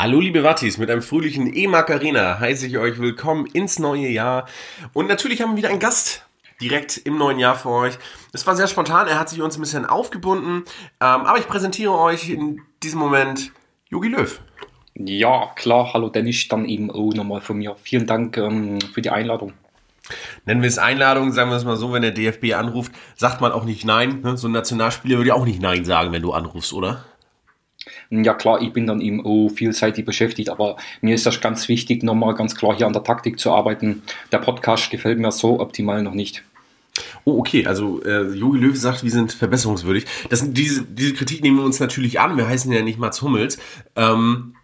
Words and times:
Hallo 0.00 0.20
liebe 0.20 0.44
Wattis, 0.44 0.78
mit 0.78 0.92
einem 0.92 1.02
fröhlichen 1.02 1.52
E-Macarena 1.52 2.38
heiße 2.38 2.68
ich 2.68 2.78
euch 2.78 3.00
willkommen 3.00 3.46
ins 3.46 3.80
neue 3.80 4.06
Jahr. 4.06 4.46
Und 4.92 5.08
natürlich 5.08 5.42
haben 5.42 5.50
wir 5.50 5.56
wieder 5.56 5.70
einen 5.70 5.80
Gast 5.80 6.24
direkt 6.60 6.98
im 6.98 7.18
neuen 7.18 7.40
Jahr 7.40 7.56
für 7.56 7.70
euch. 7.70 7.98
Es 8.32 8.46
war 8.46 8.54
sehr 8.54 8.68
spontan, 8.68 9.08
er 9.08 9.18
hat 9.18 9.28
sich 9.28 9.42
uns 9.42 9.58
ein 9.58 9.60
bisschen 9.60 9.86
aufgebunden. 9.86 10.58
Ähm, 10.58 10.64
aber 11.00 11.40
ich 11.40 11.48
präsentiere 11.48 11.98
euch 11.98 12.30
in 12.30 12.62
diesem 12.84 13.00
Moment 13.00 13.50
Jogi 13.88 14.06
Löw. 14.06 14.40
Ja, 14.94 15.50
klar, 15.56 15.92
hallo 15.92 16.10
Dennis, 16.10 16.46
dann 16.46 16.66
eben 16.66 16.92
auch 16.92 17.12
nochmal 17.14 17.40
von 17.40 17.58
mir. 17.58 17.74
Vielen 17.82 18.06
Dank 18.06 18.36
ähm, 18.36 18.78
für 18.94 19.02
die 19.02 19.10
Einladung. 19.10 19.52
Nennen 20.44 20.62
wir 20.62 20.68
es 20.68 20.78
Einladung, 20.78 21.32
sagen 21.32 21.50
wir 21.50 21.56
es 21.56 21.64
mal 21.64 21.76
so, 21.76 21.92
wenn 21.92 22.02
der 22.02 22.12
DFB 22.12 22.54
anruft, 22.54 22.92
sagt 23.16 23.40
man 23.40 23.50
auch 23.50 23.64
nicht 23.64 23.84
Nein. 23.84 24.20
Ne? 24.20 24.36
So 24.36 24.46
ein 24.46 24.52
Nationalspieler 24.52 25.16
würde 25.16 25.30
ja 25.30 25.34
auch 25.34 25.44
nicht 25.44 25.60
Nein 25.60 25.84
sagen, 25.84 26.12
wenn 26.12 26.22
du 26.22 26.34
anrufst, 26.34 26.72
oder? 26.72 27.04
Ja 28.10 28.34
klar, 28.34 28.62
ich 28.62 28.72
bin 28.72 28.86
dann 28.86 29.00
eben 29.00 29.24
auch 29.24 29.50
vielseitig 29.50 30.04
beschäftigt, 30.04 30.48
aber 30.48 30.76
mir 31.02 31.14
ist 31.14 31.26
das 31.26 31.40
ganz 31.40 31.68
wichtig, 31.68 32.02
nochmal 32.02 32.34
ganz 32.34 32.54
klar 32.54 32.74
hier 32.74 32.86
an 32.86 32.94
der 32.94 33.04
Taktik 33.04 33.38
zu 33.38 33.52
arbeiten. 33.52 34.02
Der 34.32 34.38
Podcast 34.38 34.90
gefällt 34.90 35.18
mir 35.18 35.30
so 35.30 35.60
optimal 35.60 36.02
noch 36.02 36.14
nicht. 36.14 36.42
Oh, 37.24 37.38
okay. 37.38 37.66
Also 37.66 38.02
äh, 38.02 38.32
Jogi 38.34 38.58
Löw 38.58 38.76
sagt, 38.76 39.04
wir 39.04 39.10
sind 39.10 39.32
verbesserungswürdig. 39.32 40.06
Das, 40.30 40.52
diese, 40.52 40.82
diese 40.82 41.14
Kritik 41.14 41.42
nehmen 41.42 41.58
wir 41.58 41.64
uns 41.64 41.80
natürlich 41.80 42.20
an. 42.20 42.36
Wir 42.36 42.48
heißen 42.48 42.72
ja 42.72 42.82
nicht 42.82 42.98
Mats 42.98 43.22
Hummels. 43.22 43.58
Ähm, 43.96 44.54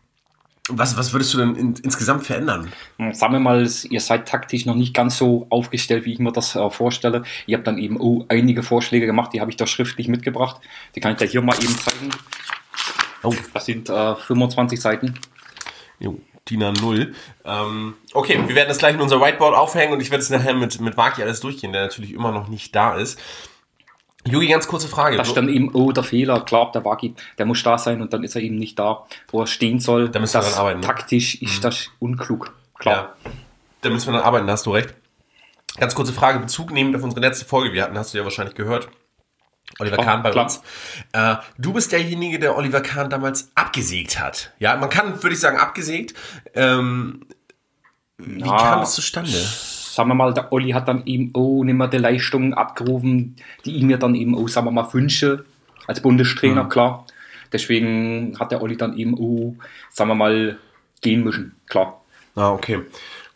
was, 0.70 0.96
was 0.96 1.12
würdest 1.12 1.34
du 1.34 1.38
denn 1.38 1.56
in, 1.56 1.74
insgesamt 1.82 2.24
verändern? 2.24 2.72
Hm, 2.98 3.12
sagen 3.12 3.34
wir 3.34 3.40
mal, 3.40 3.68
ihr 3.90 4.00
seid 4.00 4.26
taktisch 4.26 4.64
noch 4.64 4.74
nicht 4.74 4.94
ganz 4.94 5.18
so 5.18 5.46
aufgestellt, 5.50 6.06
wie 6.06 6.14
ich 6.14 6.18
mir 6.18 6.32
das 6.32 6.56
äh, 6.56 6.70
vorstelle. 6.70 7.22
Ihr 7.46 7.58
habt 7.58 7.66
dann 7.66 7.76
eben 7.76 8.00
oh, 8.00 8.24
einige 8.28 8.62
Vorschläge 8.62 9.04
gemacht, 9.04 9.32
die 9.34 9.40
habe 9.40 9.50
ich 9.50 9.58
da 9.58 9.66
schriftlich 9.66 10.08
mitgebracht. 10.08 10.62
Die 10.94 11.00
kann 11.00 11.12
ich 11.12 11.18
da 11.18 11.26
hier 11.26 11.42
mal 11.42 11.56
eben 11.56 11.76
zeigen. 11.76 12.10
Oh. 13.24 13.34
Das 13.52 13.66
sind 13.66 13.88
äh, 13.90 14.14
25 14.14 14.80
Seiten. 14.80 15.18
Jo, 15.98 16.20
DIN 16.48 16.62
A0. 16.62 17.14
Ähm, 17.44 17.94
okay, 18.12 18.40
wir 18.46 18.54
werden 18.54 18.68
das 18.68 18.78
gleich 18.78 18.94
in 18.94 19.00
unser 19.00 19.20
Whiteboard 19.20 19.56
aufhängen 19.56 19.92
und 19.92 20.00
ich 20.00 20.10
werde 20.10 20.22
es 20.22 20.30
nachher 20.30 20.54
mit, 20.54 20.80
mit 20.80 20.96
Waki 20.96 21.22
alles 21.22 21.40
durchgehen, 21.40 21.72
der 21.72 21.82
natürlich 21.82 22.12
immer 22.12 22.32
noch 22.32 22.48
nicht 22.48 22.74
da 22.76 22.96
ist. 22.96 23.18
Jugi, 24.26 24.48
ganz 24.48 24.66
kurze 24.66 24.88
Frage. 24.88 25.16
Da 25.18 25.24
stand 25.24 25.50
eben, 25.50 25.74
oh, 25.74 25.92
der 25.92 26.02
Fehler, 26.02 26.40
klar, 26.40 26.72
der 26.72 26.84
Waki, 26.84 27.14
der 27.36 27.44
muss 27.44 27.62
da 27.62 27.76
sein 27.76 28.00
und 28.00 28.12
dann 28.12 28.24
ist 28.24 28.34
er 28.34 28.42
eben 28.42 28.56
nicht 28.56 28.78
da, 28.78 29.04
wo 29.28 29.40
er 29.40 29.46
stehen 29.46 29.80
soll. 29.80 30.08
Da 30.08 30.18
müssen 30.18 30.34
wir 30.34 30.40
dann 30.40 30.54
arbeiten. 30.54 30.80
Ne? 30.80 30.86
Taktisch 30.86 31.42
ist 31.42 31.58
mhm. 31.58 31.62
das 31.62 31.90
unklug, 31.98 32.54
klar. 32.78 33.16
Ja, 33.24 33.30
da 33.82 33.90
müssen 33.90 34.08
wir 34.08 34.12
dann 34.14 34.22
arbeiten, 34.22 34.46
da 34.46 34.54
hast 34.54 34.64
du 34.64 34.70
recht. 34.70 34.94
Ganz 35.76 35.94
kurze 35.94 36.12
Frage, 36.12 36.38
Bezug 36.38 36.70
nehmend 36.70 36.96
auf 36.96 37.02
unsere 37.02 37.20
letzte 37.20 37.44
Folge, 37.44 37.74
wir 37.74 37.82
hatten, 37.82 37.98
hast 37.98 38.14
du 38.14 38.18
ja 38.18 38.24
wahrscheinlich 38.24 38.54
gehört. 38.54 38.88
Oliver 39.78 39.98
oh, 39.98 40.02
Kahn 40.02 40.22
bei 40.22 40.30
klar. 40.30 40.44
uns. 40.44 40.62
Äh, 41.12 41.36
du 41.58 41.72
bist 41.72 41.92
derjenige, 41.92 42.38
der 42.38 42.56
Oliver 42.56 42.80
Kahn 42.80 43.10
damals 43.10 43.50
abgesägt 43.54 44.20
hat. 44.20 44.52
Ja, 44.58 44.76
man 44.76 44.90
kann, 44.90 45.22
würde 45.22 45.34
ich 45.34 45.40
sagen, 45.40 45.58
abgesägt. 45.58 46.14
Ähm, 46.54 47.26
wie 48.18 48.40
ja, 48.40 48.56
kam 48.56 48.80
das 48.80 48.94
zustande? 48.94 49.30
Sagen 49.30 50.08
wir 50.08 50.14
mal, 50.14 50.34
der 50.34 50.52
Olli 50.52 50.70
hat 50.70 50.88
dann 50.88 51.06
eben 51.06 51.30
auch 51.34 51.62
nicht 51.62 51.74
mehr 51.74 51.88
die 51.88 51.98
Leistungen 51.98 52.54
abgerufen, 52.54 53.36
die 53.64 53.76
ich 53.76 53.82
mir 53.82 53.98
dann 53.98 54.14
eben 54.14 54.36
auch, 54.36 54.48
sagen 54.48 54.66
wir 54.66 54.70
mal, 54.70 54.92
wünsche, 54.92 55.44
als 55.86 56.00
Bundestrainer, 56.00 56.64
mhm. 56.64 56.68
klar. 56.68 57.06
Deswegen 57.52 58.36
hat 58.40 58.50
der 58.50 58.62
Olli 58.62 58.76
dann 58.76 58.96
eben 58.96 59.14
auch, 59.14 59.54
sagen 59.90 60.10
wir 60.10 60.14
mal, 60.14 60.58
gehen 61.00 61.22
müssen, 61.22 61.54
klar. 61.68 62.00
Ah, 62.34 62.50
okay. 62.50 62.80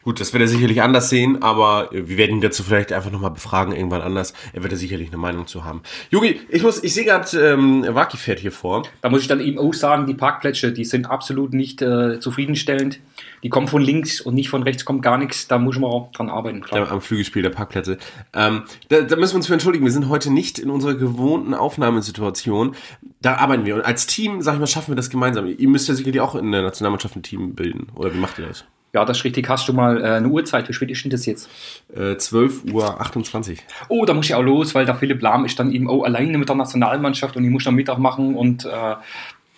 Gut, 0.09 0.20
das 0.20 0.33
wird 0.33 0.41
er 0.41 0.48
sicherlich 0.48 0.81
anders 0.81 1.11
sehen, 1.11 1.42
aber 1.42 1.91
wir 1.92 2.17
werden 2.17 2.37
ihn 2.37 2.41
dazu 2.41 2.62
vielleicht 2.62 2.95
einfach 2.95 3.11
nochmal 3.11 3.31
befragen, 3.31 3.75
irgendwann 3.75 4.01
anders. 4.01 4.33
Er 4.55 4.62
wird 4.62 4.73
ja 4.73 4.78
sicherlich 4.78 5.09
eine 5.09 5.19
Meinung 5.19 5.47
zu 5.47 5.67
haben. 5.67 5.83
Jogi, 6.09 6.41
ich 6.48 6.62
muss, 6.62 6.83
ich 6.83 6.95
sehe 6.95 7.05
gerade, 7.05 7.28
ähm, 7.39 7.84
Waki 7.87 8.17
fährt 8.17 8.39
hier 8.39 8.50
vor. 8.50 8.84
Da 9.03 9.11
muss 9.11 9.20
ich 9.20 9.28
dann 9.28 9.39
eben 9.39 9.59
auch 9.59 9.75
sagen, 9.75 10.06
die 10.06 10.15
Parkplätze, 10.15 10.73
die 10.73 10.87
sind 10.87 11.11
absolut 11.11 11.53
nicht 11.53 11.83
äh, 11.83 12.20
zufriedenstellend. 12.20 13.00
Die 13.42 13.50
kommen 13.50 13.69
von 13.69 13.83
links 13.83 14.23
und 14.23 14.33
nicht 14.33 14.48
von 14.48 14.62
rechts, 14.62 14.87
kommt 14.87 15.03
gar 15.03 15.19
nichts. 15.19 15.47
Da 15.47 15.59
muss 15.59 15.78
man 15.78 15.91
auch 15.91 16.11
dran 16.12 16.31
arbeiten, 16.31 16.62
klar. 16.62 16.87
Ja, 16.87 16.91
am 16.91 17.03
Flügelspiel 17.03 17.43
der 17.43 17.50
Parkplätze. 17.50 17.98
Ähm, 18.33 18.62
da, 18.89 19.03
da 19.03 19.15
müssen 19.17 19.34
wir 19.34 19.37
uns 19.37 19.47
für 19.48 19.53
entschuldigen. 19.53 19.84
Wir 19.84 19.93
sind 19.93 20.09
heute 20.09 20.32
nicht 20.32 20.59
in 20.59 20.71
unserer 20.71 20.94
gewohnten 20.94 21.53
Aufnahmesituation. 21.53 22.75
Da 23.21 23.34
arbeiten 23.34 23.66
wir. 23.66 23.75
Und 23.75 23.82
als 23.82 24.06
Team, 24.06 24.41
sag 24.41 24.55
ich 24.55 24.61
mal, 24.61 24.66
schaffen 24.66 24.93
wir 24.93 24.97
das 24.97 25.11
gemeinsam. 25.11 25.47
Ihr 25.47 25.69
müsst 25.69 25.87
ja 25.87 25.93
sicherlich 25.93 26.22
auch 26.22 26.34
in 26.34 26.50
der 26.50 26.62
Nationalmannschaft 26.62 27.15
ein 27.15 27.22
Team 27.22 27.55
bilden. 27.55 27.88
Oder 27.94 28.15
wie 28.15 28.19
macht 28.19 28.38
ihr 28.38 28.47
das? 28.47 28.65
Ja, 28.93 29.04
das 29.04 29.19
ist 29.19 29.25
richtig. 29.25 29.49
Hast 29.49 29.69
du 29.69 29.72
mal 29.72 30.03
äh, 30.03 30.09
eine 30.12 30.28
Uhrzeit? 30.28 30.69
Wie 30.69 30.72
spät 30.72 30.91
ist 30.91 31.04
denn 31.04 31.10
das 31.10 31.26
jetzt? 31.26 31.49
Äh, 31.94 32.12
12.28 32.15 33.50
Uhr. 33.50 33.56
Oh, 33.88 34.04
da 34.06 34.15
muss 34.15 34.26
ich 34.26 34.34
auch 34.34 34.43
los, 34.43 34.75
weil 34.75 34.87
der 34.87 34.94
Philipp 34.94 35.21
Lahm 35.21 35.44
ist 35.44 35.59
dann 35.59 35.72
eben 35.72 35.88
auch 35.88 36.04
alleine 36.04 36.38
mit 36.38 36.49
der 36.49 36.56
Nationalmannschaft 36.56 37.37
und 37.37 37.44
ich 37.44 37.50
muss 37.50 37.65
dann 37.65 37.75
Mittag 37.75 37.99
machen 37.99 38.34
und 38.34 38.65
äh, 38.65 38.94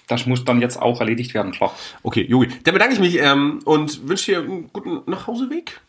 das 0.09 0.27
muss 0.27 0.45
dann 0.45 0.61
jetzt 0.61 0.83
auch 0.83 1.01
erledigt 1.01 1.35
werden, 1.35 1.53
klar. 1.53 1.73
Okay, 2.03 2.27
Jogi, 2.29 2.49
dann 2.65 2.75
bedanke 2.75 2.95
ich 2.95 3.01
mich 3.01 3.19
ähm, 3.21 3.61
und 3.65 4.09
wünsche 4.09 4.33
dir 4.33 4.39
einen 4.41 4.71
guten 4.73 5.09
Nachhauseweg. 5.09 5.81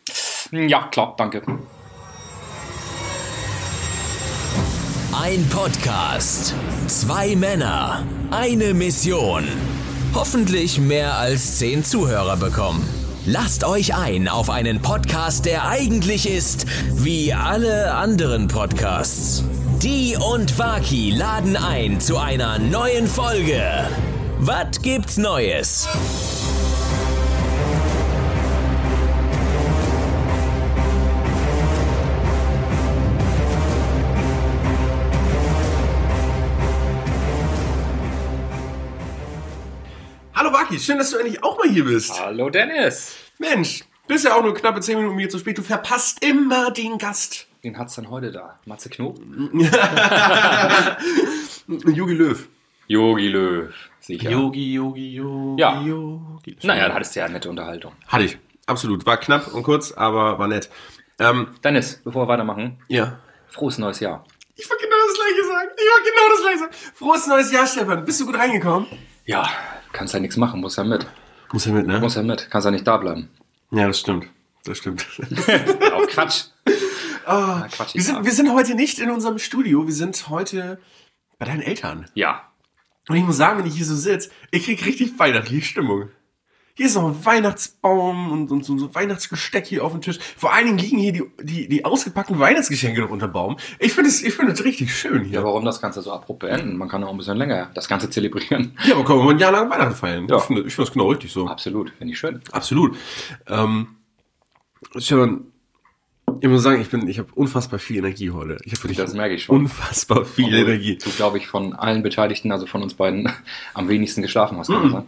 Ja, 0.51 0.83
klar, 0.91 1.15
danke. 1.17 1.41
Ein 5.13 5.47
Podcast, 5.49 6.53
zwei 6.87 7.35
Männer, 7.35 8.03
eine 8.31 8.73
Mission. 8.73 9.43
Hoffentlich 10.13 10.79
mehr 10.79 11.15
als 11.15 11.57
zehn 11.57 11.83
Zuhörer 11.83 12.37
bekommen. 12.37 13.00
Lasst 13.27 13.63
euch 13.63 13.93
ein 13.93 14.27
auf 14.27 14.49
einen 14.49 14.81
Podcast, 14.81 15.45
der 15.45 15.67
eigentlich 15.67 16.27
ist 16.27 16.65
wie 16.95 17.31
alle 17.31 17.93
anderen 17.93 18.47
Podcasts. 18.47 19.43
Die 19.83 20.17
und 20.17 20.57
Waki 20.57 21.11
laden 21.11 21.55
ein 21.55 21.99
zu 22.01 22.17
einer 22.17 22.57
neuen 22.57 23.05
Folge. 23.05 23.61
Was 24.39 24.81
gibt's 24.81 25.17
Neues? 25.17 25.87
Waki, 40.71 40.79
schön, 40.79 40.97
dass 40.99 41.11
du 41.11 41.17
endlich 41.17 41.43
auch 41.43 41.57
mal 41.57 41.67
hier 41.67 41.83
bist. 41.83 42.17
Hallo 42.17 42.49
Dennis. 42.49 43.13
Mensch, 43.39 43.83
bist 44.07 44.23
ja 44.23 44.33
auch 44.35 44.41
nur 44.41 44.53
knappe 44.53 44.79
10 44.79 44.95
Minuten 44.97 45.17
mir 45.17 45.27
zu 45.27 45.37
spät. 45.37 45.57
Du 45.57 45.63
verpasst 45.63 46.23
immer 46.23 46.71
den 46.71 46.97
Gast. 46.97 47.47
Den 47.61 47.77
hat's 47.77 47.95
dann 47.95 48.09
heute 48.09 48.31
da. 48.31 48.57
Matze 48.63 48.89
Knob? 48.89 49.19
Jogi 51.67 52.13
Löw. 52.13 52.47
Jogi 52.87 53.27
Löw, 53.27 53.73
sicher. 53.99 54.31
Yogi, 54.31 54.75
Yogi, 54.75 55.15
Yogi, 55.15 55.61
ja. 55.61 55.81
Yogi. 55.81 56.55
Naja, 56.63 56.87
da 56.87 56.93
hattest 56.93 57.17
du 57.17 57.19
ja 57.19 57.25
eine 57.25 57.33
nette 57.33 57.49
Unterhaltung. 57.49 57.91
Hatte 58.07 58.23
ich, 58.23 58.37
absolut. 58.65 59.05
War 59.05 59.17
knapp 59.17 59.53
und 59.53 59.63
kurz, 59.63 59.91
aber 59.91 60.39
war 60.39 60.47
nett. 60.47 60.69
Ähm, 61.19 61.47
Dennis, 61.65 61.99
bevor 62.01 62.23
wir 62.23 62.29
weitermachen. 62.29 62.77
Ja. 62.87 63.19
Frohes 63.49 63.77
neues 63.77 63.99
Jahr. 63.99 64.23
Ich 64.55 64.69
wollte 64.69 64.85
genau 64.85 64.95
das 65.05 65.17
gleiche 65.17 65.43
sagen. 65.43 65.69
Ich 65.75 65.83
wollte 65.83 66.11
genau 66.11 66.29
das 66.29 66.41
gleiche 66.41 66.59
sagen. 66.59 66.73
Frohes 66.95 67.27
neues 67.27 67.51
Jahr, 67.51 67.67
Stefan. 67.67 68.05
Bist 68.05 68.21
du 68.21 68.25
gut 68.25 68.37
reingekommen? 68.37 68.87
Ja, 69.25 69.49
kannst 69.91 70.13
ja 70.13 70.19
nichts 70.19 70.37
machen, 70.37 70.61
muss 70.61 70.75
ja 70.75 70.83
mit. 70.83 71.05
Muss 71.51 71.65
ja 71.65 71.73
mit, 71.73 71.87
ne? 71.87 71.99
Muss 71.99 72.15
ja 72.15 72.23
mit, 72.23 72.49
kannst 72.49 72.65
ja 72.65 72.71
nicht 72.71 72.87
da 72.87 72.97
bleiben. 72.97 73.29
Ja, 73.71 73.87
das 73.87 73.99
stimmt. 73.99 74.27
Das 74.63 74.77
stimmt. 74.77 75.05
Auch 75.93 76.07
Quatsch. 76.07 76.45
Oh, 77.27 77.61
Quatsch 77.71 77.95
wir, 77.95 78.03
sind, 78.03 78.23
wir 78.23 78.31
sind 78.31 78.53
heute 78.53 78.75
nicht 78.75 78.99
in 78.99 79.09
unserem 79.09 79.39
Studio, 79.39 79.87
wir 79.87 79.93
sind 79.93 80.29
heute 80.29 80.79
bei 81.39 81.45
deinen 81.45 81.61
Eltern. 81.61 82.07
Ja. 82.13 82.51
Und 83.07 83.15
ich 83.15 83.23
muss 83.23 83.37
sagen, 83.37 83.59
wenn 83.59 83.65
ich 83.65 83.75
hier 83.75 83.85
so 83.85 83.95
sitze, 83.95 84.29
ich 84.51 84.65
krieg 84.65 84.85
richtig 84.85 85.17
weihnachtliche 85.17 85.65
Stimmung. 85.65 86.09
Hier 86.81 86.87
ist 86.87 86.95
noch 86.95 87.09
ein 87.09 87.25
Weihnachtsbaum 87.25 88.31
und, 88.31 88.49
und 88.49 88.65
so, 88.65 88.75
so 88.75 88.95
Weihnachtsgesteck 88.95 89.67
hier 89.67 89.85
auf 89.85 89.91
dem 89.91 90.01
Tisch. 90.01 90.17
Vor 90.35 90.51
allen 90.51 90.65
Dingen 90.65 90.79
liegen 90.79 90.97
hier 90.97 91.13
die, 91.13 91.23
die, 91.43 91.69
die 91.69 91.85
ausgepackten 91.85 92.39
Weihnachtsgeschenke 92.39 93.01
noch 93.01 93.11
unter 93.11 93.27
Baum. 93.27 93.57
Ich 93.77 93.93
finde 93.93 94.09
es 94.09 94.23
ich 94.23 94.33
find 94.33 94.49
richtig 94.65 94.91
schön 94.91 95.23
hier. 95.23 95.41
Ja, 95.41 95.43
warum 95.43 95.63
das 95.63 95.79
Ganze 95.79 96.01
so 96.01 96.11
abrupt 96.11 96.39
beenden? 96.39 96.77
Man 96.77 96.89
kann 96.89 97.03
auch 97.03 97.11
ein 97.11 97.17
bisschen 97.17 97.37
länger 97.37 97.69
das 97.75 97.87
Ganze 97.87 98.09
zelebrieren. 98.09 98.75
Ja, 98.83 98.95
aber 98.95 99.05
können 99.05 99.19
wir 99.19 99.29
ein 99.29 99.37
Jahr 99.37 99.51
lang 99.51 99.69
Weihnachten 99.69 99.93
feiern. 99.93 100.27
Ja. 100.27 100.37
Ich 100.37 100.41
finde 100.41 100.63
ich 100.63 100.73
find 100.73 100.87
das 100.87 100.91
genau 100.91 101.11
richtig 101.11 101.31
so. 101.31 101.45
Absolut, 101.45 101.91
finde 101.91 102.13
ich 102.13 102.19
schön. 102.19 102.41
Absolut. 102.51 102.97
Ähm, 103.47 103.89
Stefan, 104.97 105.51
ich 106.39 106.49
muss 106.49 106.63
sagen, 106.63 106.81
ich 106.81 106.89
bin, 106.89 107.07
ich 107.07 107.19
habe 107.19 107.29
unfassbar 107.35 107.77
viel 107.77 107.97
Energie 107.97 108.31
heute. 108.31 108.57
Ich 108.63 108.73
habe 108.73 108.91
das 108.91 109.13
merke 109.13 109.35
ich 109.35 109.43
schon. 109.43 109.55
Unfassbar 109.55 110.25
viel 110.25 110.45
Obwohl 110.45 110.59
Energie. 110.61 110.97
Du, 110.97 111.11
glaube 111.11 111.37
ich, 111.37 111.47
von 111.47 111.73
allen 111.73 112.01
Beteiligten, 112.01 112.51
also 112.51 112.65
von 112.65 112.81
uns 112.81 112.95
beiden, 112.95 113.31
am 113.75 113.87
wenigsten 113.87 114.23
geschlafen 114.23 114.57
hast. 114.57 114.69
Mhm. 114.69 115.03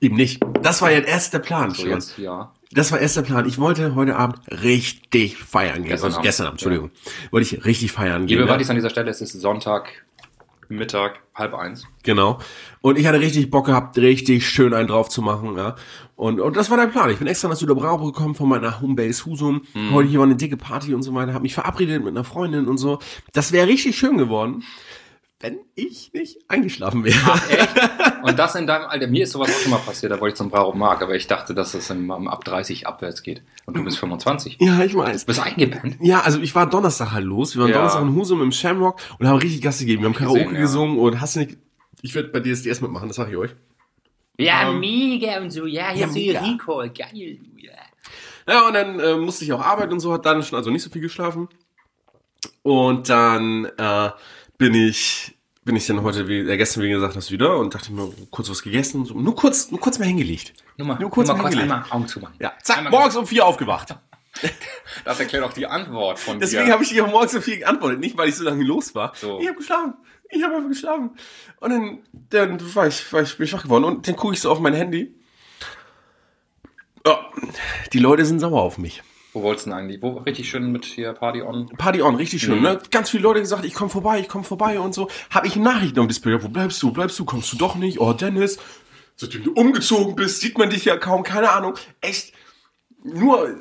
Eben 0.00 0.16
nicht. 0.16 0.42
Das 0.62 0.82
war 0.82 0.90
ja 0.90 1.00
erst 1.00 1.34
der 1.34 1.40
Plan. 1.40 1.72
So 1.72 1.86
jetzt, 1.86 2.18
ja. 2.18 2.52
Das 2.70 2.90
war 2.90 3.00
erst 3.00 3.16
der 3.16 3.22
Plan. 3.22 3.46
Ich 3.46 3.58
wollte 3.58 3.94
heute 3.94 4.16
Abend 4.16 4.38
richtig 4.50 5.36
feiern 5.36 5.82
gehen. 5.82 5.90
Gestern, 5.90 6.06
also, 6.06 6.16
Abend. 6.16 6.26
gestern 6.26 6.46
Abend, 6.46 6.54
Entschuldigung. 6.54 6.90
Ja. 7.04 7.32
Wollte 7.32 7.54
ich 7.56 7.64
richtig 7.64 7.92
feiern 7.92 8.26
gehen. 8.26 8.38
Liebe 8.38 8.50
Wattis 8.50 8.70
an 8.70 8.76
dieser 8.76 8.90
Stelle, 8.90 9.10
es 9.10 9.20
ist 9.20 9.32
Sonntag, 9.32 10.04
Mittag, 10.68 11.20
halb 11.34 11.54
eins. 11.54 11.84
Genau. 12.02 12.38
Und 12.80 12.98
ich 12.98 13.06
hatte 13.06 13.20
richtig 13.20 13.50
Bock 13.50 13.66
gehabt, 13.66 13.98
richtig 13.98 14.46
schön 14.48 14.72
einen 14.72 14.88
drauf 14.88 15.08
zu 15.08 15.20
machen. 15.20 15.56
Ja. 15.56 15.76
Und, 16.16 16.40
und 16.40 16.56
das 16.56 16.70
war 16.70 16.78
der 16.78 16.86
Plan. 16.86 17.10
Ich 17.10 17.18
bin 17.18 17.26
extra 17.26 17.48
nach 17.48 17.56
Süderbrauch 17.56 18.02
gekommen 18.04 18.34
von 18.34 18.48
meiner 18.48 18.80
Homebase 18.80 19.26
Husum. 19.26 19.62
Mhm. 19.74 19.92
Heute 19.92 20.08
hier 20.08 20.20
war 20.20 20.26
eine 20.26 20.36
dicke 20.36 20.56
Party 20.56 20.94
und 20.94 21.02
so 21.02 21.14
weiter. 21.14 21.34
Hab 21.34 21.42
mich 21.42 21.54
verabredet 21.54 22.02
mit 22.02 22.14
einer 22.14 22.24
Freundin 22.24 22.68
und 22.68 22.78
so. 22.78 23.00
Das 23.32 23.52
wäre 23.52 23.66
richtig 23.66 23.98
schön 23.98 24.16
geworden 24.16 24.64
wenn 25.42 25.58
ich 25.74 26.12
nicht 26.12 26.38
eingeschlafen 26.48 27.04
wäre. 27.04 27.18
Ach, 27.26 27.50
echt? 27.50 27.68
Und 28.22 28.38
das 28.38 28.54
in 28.54 28.66
deinem 28.66 28.86
Alter. 28.86 29.08
Mir 29.08 29.24
ist 29.24 29.32
sowas 29.32 29.50
auch 29.50 29.58
schon 29.58 29.72
mal 29.72 29.78
passiert, 29.78 30.12
da 30.12 30.20
wollte 30.20 30.34
ich 30.34 30.38
zum 30.38 30.50
Braumarkt, 30.50 31.02
aber 31.02 31.16
ich 31.16 31.26
dachte, 31.26 31.52
dass 31.52 31.74
es 31.74 31.90
im, 31.90 32.10
ab 32.10 32.44
30 32.44 32.86
abwärts 32.86 33.22
geht. 33.24 33.42
Und 33.66 33.76
du 33.76 33.82
bist 33.84 33.98
25. 33.98 34.58
Ja, 34.60 34.82
ich 34.84 34.94
weiß. 34.94 35.22
Du 35.22 35.26
bist 35.26 35.40
eingepennt. 35.40 35.96
Ja, 36.00 36.20
also 36.20 36.40
ich 36.40 36.54
war 36.54 36.70
Donnerstag 36.70 37.10
halt 37.10 37.24
los. 37.24 37.56
Wir 37.56 37.62
waren 37.62 37.70
Ja. 37.70 37.76
Donnerstag 37.78 38.02
in 38.02 38.14
Husum 38.14 38.40
im 38.40 38.52
Shamrock 38.52 39.00
und 39.18 39.26
haben 39.26 39.38
richtig 39.38 39.60
Gas 39.60 39.80
gegeben. 39.80 40.02
Wir 40.02 40.06
haben 40.06 40.14
Karaoke 40.14 40.38
gesehen, 40.38 40.54
ja. 40.54 40.60
gesungen 40.60 40.98
und 40.98 41.20
hast 41.20 41.34
du 41.34 41.40
nicht. 41.40 41.58
Ich 42.02 42.14
werde 42.14 42.28
bei 42.28 42.40
DSDS 42.40 42.80
mitmachen, 42.80 43.08
das 43.08 43.16
sage 43.16 43.32
ich 43.32 43.36
euch. 43.36 43.50
Ja, 44.38 44.70
Ähm, 44.70 44.78
mega 44.78 45.40
und 45.40 45.50
so. 45.50 45.66
Ja, 45.66 45.92
ja, 45.92 46.06
mega. 46.06 46.40
Recall. 46.40 46.90
Geil. 46.90 47.38
Ja. 47.56 47.72
Ja, 48.48 48.66
und 48.68 48.74
dann 48.74 49.00
äh, 49.00 49.16
musste 49.16 49.44
ich 49.44 49.52
auch 49.52 49.60
arbeiten 49.60 49.92
und 49.92 50.00
so, 50.00 50.12
hat 50.12 50.24
dann 50.24 50.42
schon 50.42 50.56
also 50.56 50.70
nicht 50.70 50.82
so 50.82 50.90
viel 50.90 51.02
geschlafen. 51.02 51.48
Und 52.62 53.08
dann 53.08 53.64
äh, 53.76 54.10
bin 54.62 54.74
ich 54.74 55.34
bin 55.64 55.76
ich 55.76 55.86
dann 55.86 56.02
heute, 56.02 56.26
wie 56.28 56.38
äh, 56.40 56.56
gestern 56.56 56.82
wie 56.82 56.90
gesagt 56.90 57.14
hast, 57.16 57.30
wieder 57.30 57.56
und 57.58 57.74
dachte 57.74 57.92
mir 57.92 58.12
kurz 58.30 58.50
was 58.50 58.62
gegessen, 58.62 59.04
so, 59.04 59.14
nur 59.14 59.34
kurz, 59.36 59.70
nur 59.70 59.80
kurz 59.80 59.98
mal 59.98 60.06
hingelegt. 60.06 60.54
Nur 60.76 60.88
mal, 60.88 60.98
Nur 60.98 61.10
kurz 61.10 61.28
nur 61.28 61.36
mal 61.36 61.42
mal 61.44 61.50
kurz 61.50 61.62
einmal 61.62 61.84
Augen 61.90 62.08
zumachen. 62.08 62.34
Ja, 62.40 62.52
zack, 62.62 62.78
Einmal 62.78 62.90
morgens 62.92 63.16
um 63.16 63.26
vier 63.26 63.44
aufgewacht. 63.46 63.94
Das 65.04 65.20
erklärt 65.20 65.44
auch 65.44 65.52
die 65.52 65.66
Antwort 65.66 66.18
von 66.18 66.40
Deswegen 66.40 66.66
dir. 66.66 66.72
habe 66.72 66.82
ich 66.82 66.90
dir 66.90 67.06
morgens 67.06 67.32
so 67.32 67.40
viel 67.40 67.58
geantwortet, 67.58 68.00
nicht 68.00 68.16
weil 68.16 68.28
ich 68.28 68.34
so 68.36 68.44
lange 68.44 68.64
los 68.64 68.94
war. 68.94 69.12
So. 69.14 69.40
Ich 69.40 69.46
habe 69.46 69.58
geschlafen. 69.58 69.94
Ich 70.30 70.42
habe 70.42 70.56
einfach 70.56 70.68
geschlafen. 70.68 71.10
Und 71.60 71.70
dann, 71.70 71.98
dann 72.30 72.74
war 72.74 72.86
ich, 72.86 73.12
war 73.12 73.22
ich, 73.22 73.36
bin 73.36 73.44
ich 73.46 73.52
wach 73.52 73.62
geworden 73.62 73.84
und 73.84 74.08
dann 74.08 74.16
gucke 74.16 74.34
ich 74.34 74.40
so 74.40 74.50
auf 74.50 74.58
mein 74.60 74.74
Handy. 74.74 75.14
Ja, 77.06 77.30
die 77.92 77.98
Leute 77.98 78.24
sind 78.24 78.40
sauer 78.40 78.62
auf 78.62 78.78
mich. 78.78 79.02
Wo 79.32 79.42
wolltest 79.42 79.66
du 79.66 79.70
denn 79.70 79.78
eigentlich? 79.78 80.02
Wo 80.02 80.18
richtig 80.18 80.48
schön 80.50 80.72
mit 80.72 80.84
hier 80.84 81.12
Party 81.14 81.40
on? 81.42 81.66
Party 81.78 82.02
on, 82.02 82.16
richtig 82.16 82.42
schön, 82.42 82.56
Mhm. 82.58 82.62
ne? 82.62 82.78
Ganz 82.90 83.10
viele 83.10 83.22
Leute 83.22 83.40
gesagt, 83.40 83.64
ich 83.64 83.72
komme 83.74 83.88
vorbei, 83.90 84.20
ich 84.20 84.28
komme 84.28 84.44
vorbei 84.44 84.78
und 84.78 84.92
so. 84.94 85.08
Habe 85.30 85.46
ich 85.46 85.56
Nachrichten 85.56 86.00
auf 86.00 86.06
Display, 86.08 86.42
wo 86.42 86.48
bleibst 86.48 86.82
du, 86.82 86.92
bleibst 86.92 87.18
du, 87.18 87.24
kommst 87.24 87.50
du 87.52 87.56
doch 87.56 87.74
nicht? 87.76 87.98
Oh, 87.98 88.12
Dennis, 88.12 88.58
seitdem 89.16 89.44
du 89.44 89.52
umgezogen 89.52 90.16
bist, 90.16 90.40
sieht 90.40 90.58
man 90.58 90.68
dich 90.68 90.84
ja 90.84 90.96
kaum, 90.98 91.22
keine 91.22 91.50
Ahnung. 91.50 91.74
Echt, 92.02 92.34
nur, 93.04 93.56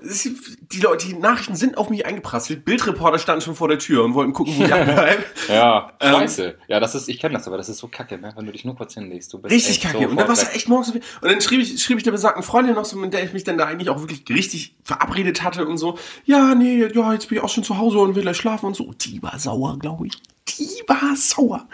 die 0.72 0.80
Leute, 0.80 1.08
die 1.08 1.14
Nachrichten 1.16 1.56
sind 1.56 1.78
auf 1.78 1.90
mich 1.90 2.06
eingeprasselt. 2.06 2.64
Bildreporter 2.66 3.18
standen 3.20 3.42
schon 3.42 3.56
vor 3.56 3.68
der 3.68 3.80
Tür 3.80 4.04
und 4.04 4.14
wollten 4.14 4.34
gucken, 4.34 4.54
wo 4.58 4.64
ich 4.66 4.74
abbleibe. 4.74 5.24
Ja, 5.48 5.94
Ähm, 6.00 6.14
scheiße. 6.14 6.56
ja, 6.68 6.80
das 6.80 6.96
ist, 6.96 7.10
ich 7.10 7.20
kenne 7.20 7.34
das, 7.34 7.48
aber 7.48 7.58
das 7.58 7.68
ist 7.70 7.80
so 7.80 7.88
kacke, 7.88 8.18
ne? 8.20 8.32
wenn 8.36 8.46
du 8.46 8.52
dich 8.52 8.64
nur 8.66 8.76
kurz 8.76 8.94
hinlegst. 8.94 9.34
Du 9.34 9.40
bist 9.40 9.54
Richtig 9.54 9.82
kacke. 9.82 9.94
sofort 9.96 10.12
und 10.12 10.18
dann 10.20 10.28
war 10.28 10.34
es 10.34 10.56
echt 10.56 10.70
morgens 10.70 10.88
so 10.88 10.94
viel. 10.94 11.02
Und 11.22 11.32
dann 11.32 11.42
schrieb 11.42 11.62
ich, 11.62 11.82
schrieb 11.84 11.98
ich 11.98 12.04
der 12.04 12.12
besagten 12.12 12.44
Freundin 12.44 12.76
noch 12.76 12.86
so, 12.86 12.98
mit 12.98 13.14
der 13.14 13.24
ich 13.24 13.34
mich 13.34 13.44
dann 13.44 13.58
da 13.58 13.66
eigentlich 13.66 13.90
auch 13.90 14.00
wirklich 14.00 14.24
richtig 14.30 14.76
verabredet 14.84 15.44
hatte 15.44 15.66
und 15.68 15.78
so. 15.78 15.98
Ja, 16.26 16.56
nee, 16.56 16.86
ja, 16.94 17.14
jetzt 17.14 17.28
bin 17.30 17.38
ich 17.40 17.44
auch 17.44 17.50
schon 17.50 17.64
zu 17.64 17.78
Hause 17.78 17.98
und 18.00 18.16
will 18.16 18.22
gleich 18.24 18.38
schlafen 18.38 18.68
und 18.68 18.76
so. 18.76 18.94
Die 18.94 19.22
war 19.24 19.38
sauer, 19.40 19.78
glaube 19.80 20.08
ich. 20.08 20.14
Die 20.58 20.84
war 20.88 21.16
sauer. 21.16 21.68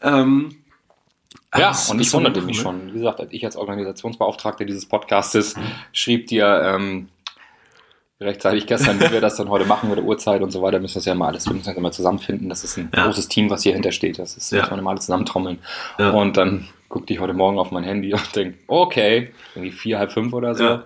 Ähm, 0.00 0.56
Ja, 1.54 1.70
was- 1.70 1.90
und 1.90 2.00
ich 2.00 2.12
wunderte 2.12 2.40
mich 2.42 2.56
ne? 2.58 2.62
schon. 2.62 2.86
Wie 2.88 2.98
gesagt, 2.98 3.20
als 3.20 3.32
ich 3.32 3.44
als 3.44 3.56
Organisationsbeauftragter 3.56 4.64
dieses 4.64 4.86
Podcastes 4.86 5.54
schrieb 5.92 6.26
dir 6.28 6.62
ähm, 6.64 7.08
rechtzeitig 8.20 8.66
gestern, 8.66 9.00
wie 9.00 9.10
wir 9.10 9.20
das 9.20 9.36
dann 9.36 9.48
heute 9.48 9.64
machen 9.66 9.88
mit 9.88 9.98
der 9.98 10.04
Uhrzeit 10.04 10.42
und 10.42 10.50
so 10.50 10.62
weiter, 10.62 10.78
müssen 10.78 10.94
wir 10.94 10.98
das 11.00 11.06
ja 11.06 11.14
mal 11.14 11.28
alles, 11.28 11.46
wir 11.46 11.52
müssen 11.54 11.66
das 11.66 11.76
immer 11.76 11.90
zusammenfinden. 11.92 12.48
Das 12.48 12.64
ist 12.64 12.76
ein 12.78 12.90
Ja. 12.94 13.04
großes 13.04 13.28
Team, 13.28 13.50
was 13.50 13.62
hier 13.64 13.72
hintersteht. 13.74 14.18
Das 14.18 14.36
ist, 14.36 14.50
Ja. 14.52 14.60
muss 14.60 14.70
man 14.70 14.78
immer 14.80 14.90
alles 14.90 15.04
zusammentrommeln. 15.06 15.58
Ja. 15.98 16.10
Und 16.10 16.36
dann 16.36 16.68
guckte 16.88 17.12
ich 17.12 17.20
heute 17.20 17.32
Morgen 17.34 17.58
auf 17.58 17.70
mein 17.70 17.84
Handy 17.84 18.12
und 18.14 18.34
denke, 18.36 18.58
okay, 18.68 19.32
irgendwie 19.54 19.72
vier, 19.72 19.98
halb 19.98 20.12
fünf 20.12 20.32
oder 20.32 20.54
so. 20.54 20.64
Ja. 20.64 20.84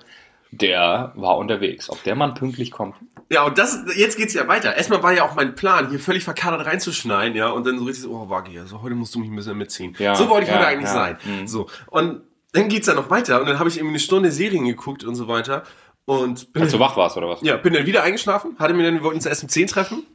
Der 0.53 1.13
war 1.17 1.37
unterwegs. 1.37 1.91
Ob 1.91 2.03
der 2.05 2.15
Mann 2.15 2.35
pünktlich 2.35 2.71
kommt? 2.71 2.95
Ja, 3.29 3.45
und 3.45 3.59
das, 3.59 3.81
jetzt 3.97 4.17
geht's 4.17 4.35
ja 4.35 4.47
weiter. 4.47 4.77
Erstmal 4.77 5.03
war 5.03 5.13
ja 5.13 5.25
auch 5.25 5.35
mein 5.35 5.55
Plan, 5.57 5.91
hier 5.91 5.99
völlig 5.99 6.23
verkadert 6.23 6.65
reinzuschneiden, 6.65 7.37
ja, 7.37 7.49
und 7.49 7.67
dann 7.67 7.79
so 7.79 7.85
richtig 7.85 8.05
so, 8.05 8.11
oh, 8.11 8.29
Wagi, 8.29 8.59
also 8.59 8.83
heute 8.83 8.95
musst 8.95 9.15
du 9.15 9.19
mich 9.19 9.29
ein 9.29 9.35
bisschen 9.35 9.59
mitziehen. 9.59 9.97
Ja, 9.99 10.15
so 10.15 10.29
wollte 10.29 10.45
ich 10.45 10.51
ja, 10.51 10.59
heute 10.59 10.69
eigentlich 10.69 10.89
ja. 10.89 10.95
sein. 10.95 11.19
Mhm. 11.25 11.47
So. 11.47 11.69
Und 11.89 12.23
dann 12.53 12.69
geht's 12.69 12.87
ja 12.87 12.95
noch 12.95 13.11
weiter 13.11 13.41
und 13.41 13.49
dann 13.49 13.59
habe 13.59 13.69
ich 13.69 13.77
irgendwie 13.77 13.95
eine 13.95 14.01
Stunde 14.01 14.31
Serien 14.31 14.65
geguckt 14.65 15.05
und 15.05 15.17
so 15.17 15.27
weiter 15.29 15.65
und 16.05 16.53
bin 16.53 16.63
Als 16.63 16.73
du 16.73 16.79
wach 16.79 16.97
warst 16.97 17.17
oder 17.17 17.29
was? 17.29 17.43
Ja, 17.43 17.57
bin 17.57 17.75
dann 17.75 17.85
wieder 17.85 18.05
eingeschlafen, 18.05 18.57
hatte 18.59 18.75
mir 18.75 18.85
dann, 18.85 18.95
wir 18.95 19.03
wollten 19.03 19.17
uns 19.17 19.27
erst 19.27 19.43
um 19.43 19.49
10 19.49 19.67
treffen, 19.67 20.07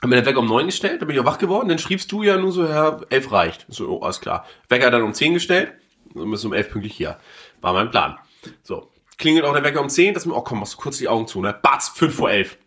hab 0.00 0.08
mir 0.08 0.16
den 0.16 0.24
Wecker 0.24 0.38
um 0.38 0.46
9 0.46 0.66
gestellt, 0.66 1.02
dann 1.02 1.08
bin 1.08 1.16
ich 1.16 1.20
auch 1.20 1.26
wach 1.26 1.38
geworden, 1.38 1.68
dann 1.68 1.78
schriebst 1.80 2.10
du 2.12 2.22
ja 2.22 2.36
nur 2.36 2.52
so, 2.52 2.64
ja, 2.64 3.00
11 3.10 3.32
reicht. 3.32 3.66
So, 3.68 3.88
oh, 3.88 4.00
alles 4.00 4.20
klar. 4.20 4.46
Wecker 4.68 4.92
dann 4.92 5.02
um 5.02 5.12
10 5.12 5.34
gestellt, 5.34 5.72
dann 6.14 6.30
du 6.30 6.46
um 6.46 6.52
11 6.52 6.70
pünktlich 6.70 6.94
hier. 6.94 7.18
War 7.60 7.72
mein 7.72 7.90
Plan. 7.90 8.16
So, 8.62 8.90
klingelt 9.18 9.44
auch 9.44 9.52
der 9.52 9.64
Wecker 9.64 9.80
um 9.80 9.88
10, 9.88 10.14
dass 10.14 10.26
mir, 10.26 10.34
oh 10.34 10.42
komm, 10.42 10.60
machst 10.60 10.74
du 10.74 10.78
kurz 10.78 10.98
die 10.98 11.08
Augen 11.08 11.26
zu, 11.26 11.40
ne? 11.40 11.54
Batz, 11.62 11.88
5 11.90 12.14
vor 12.14 12.30
11. 12.30 12.58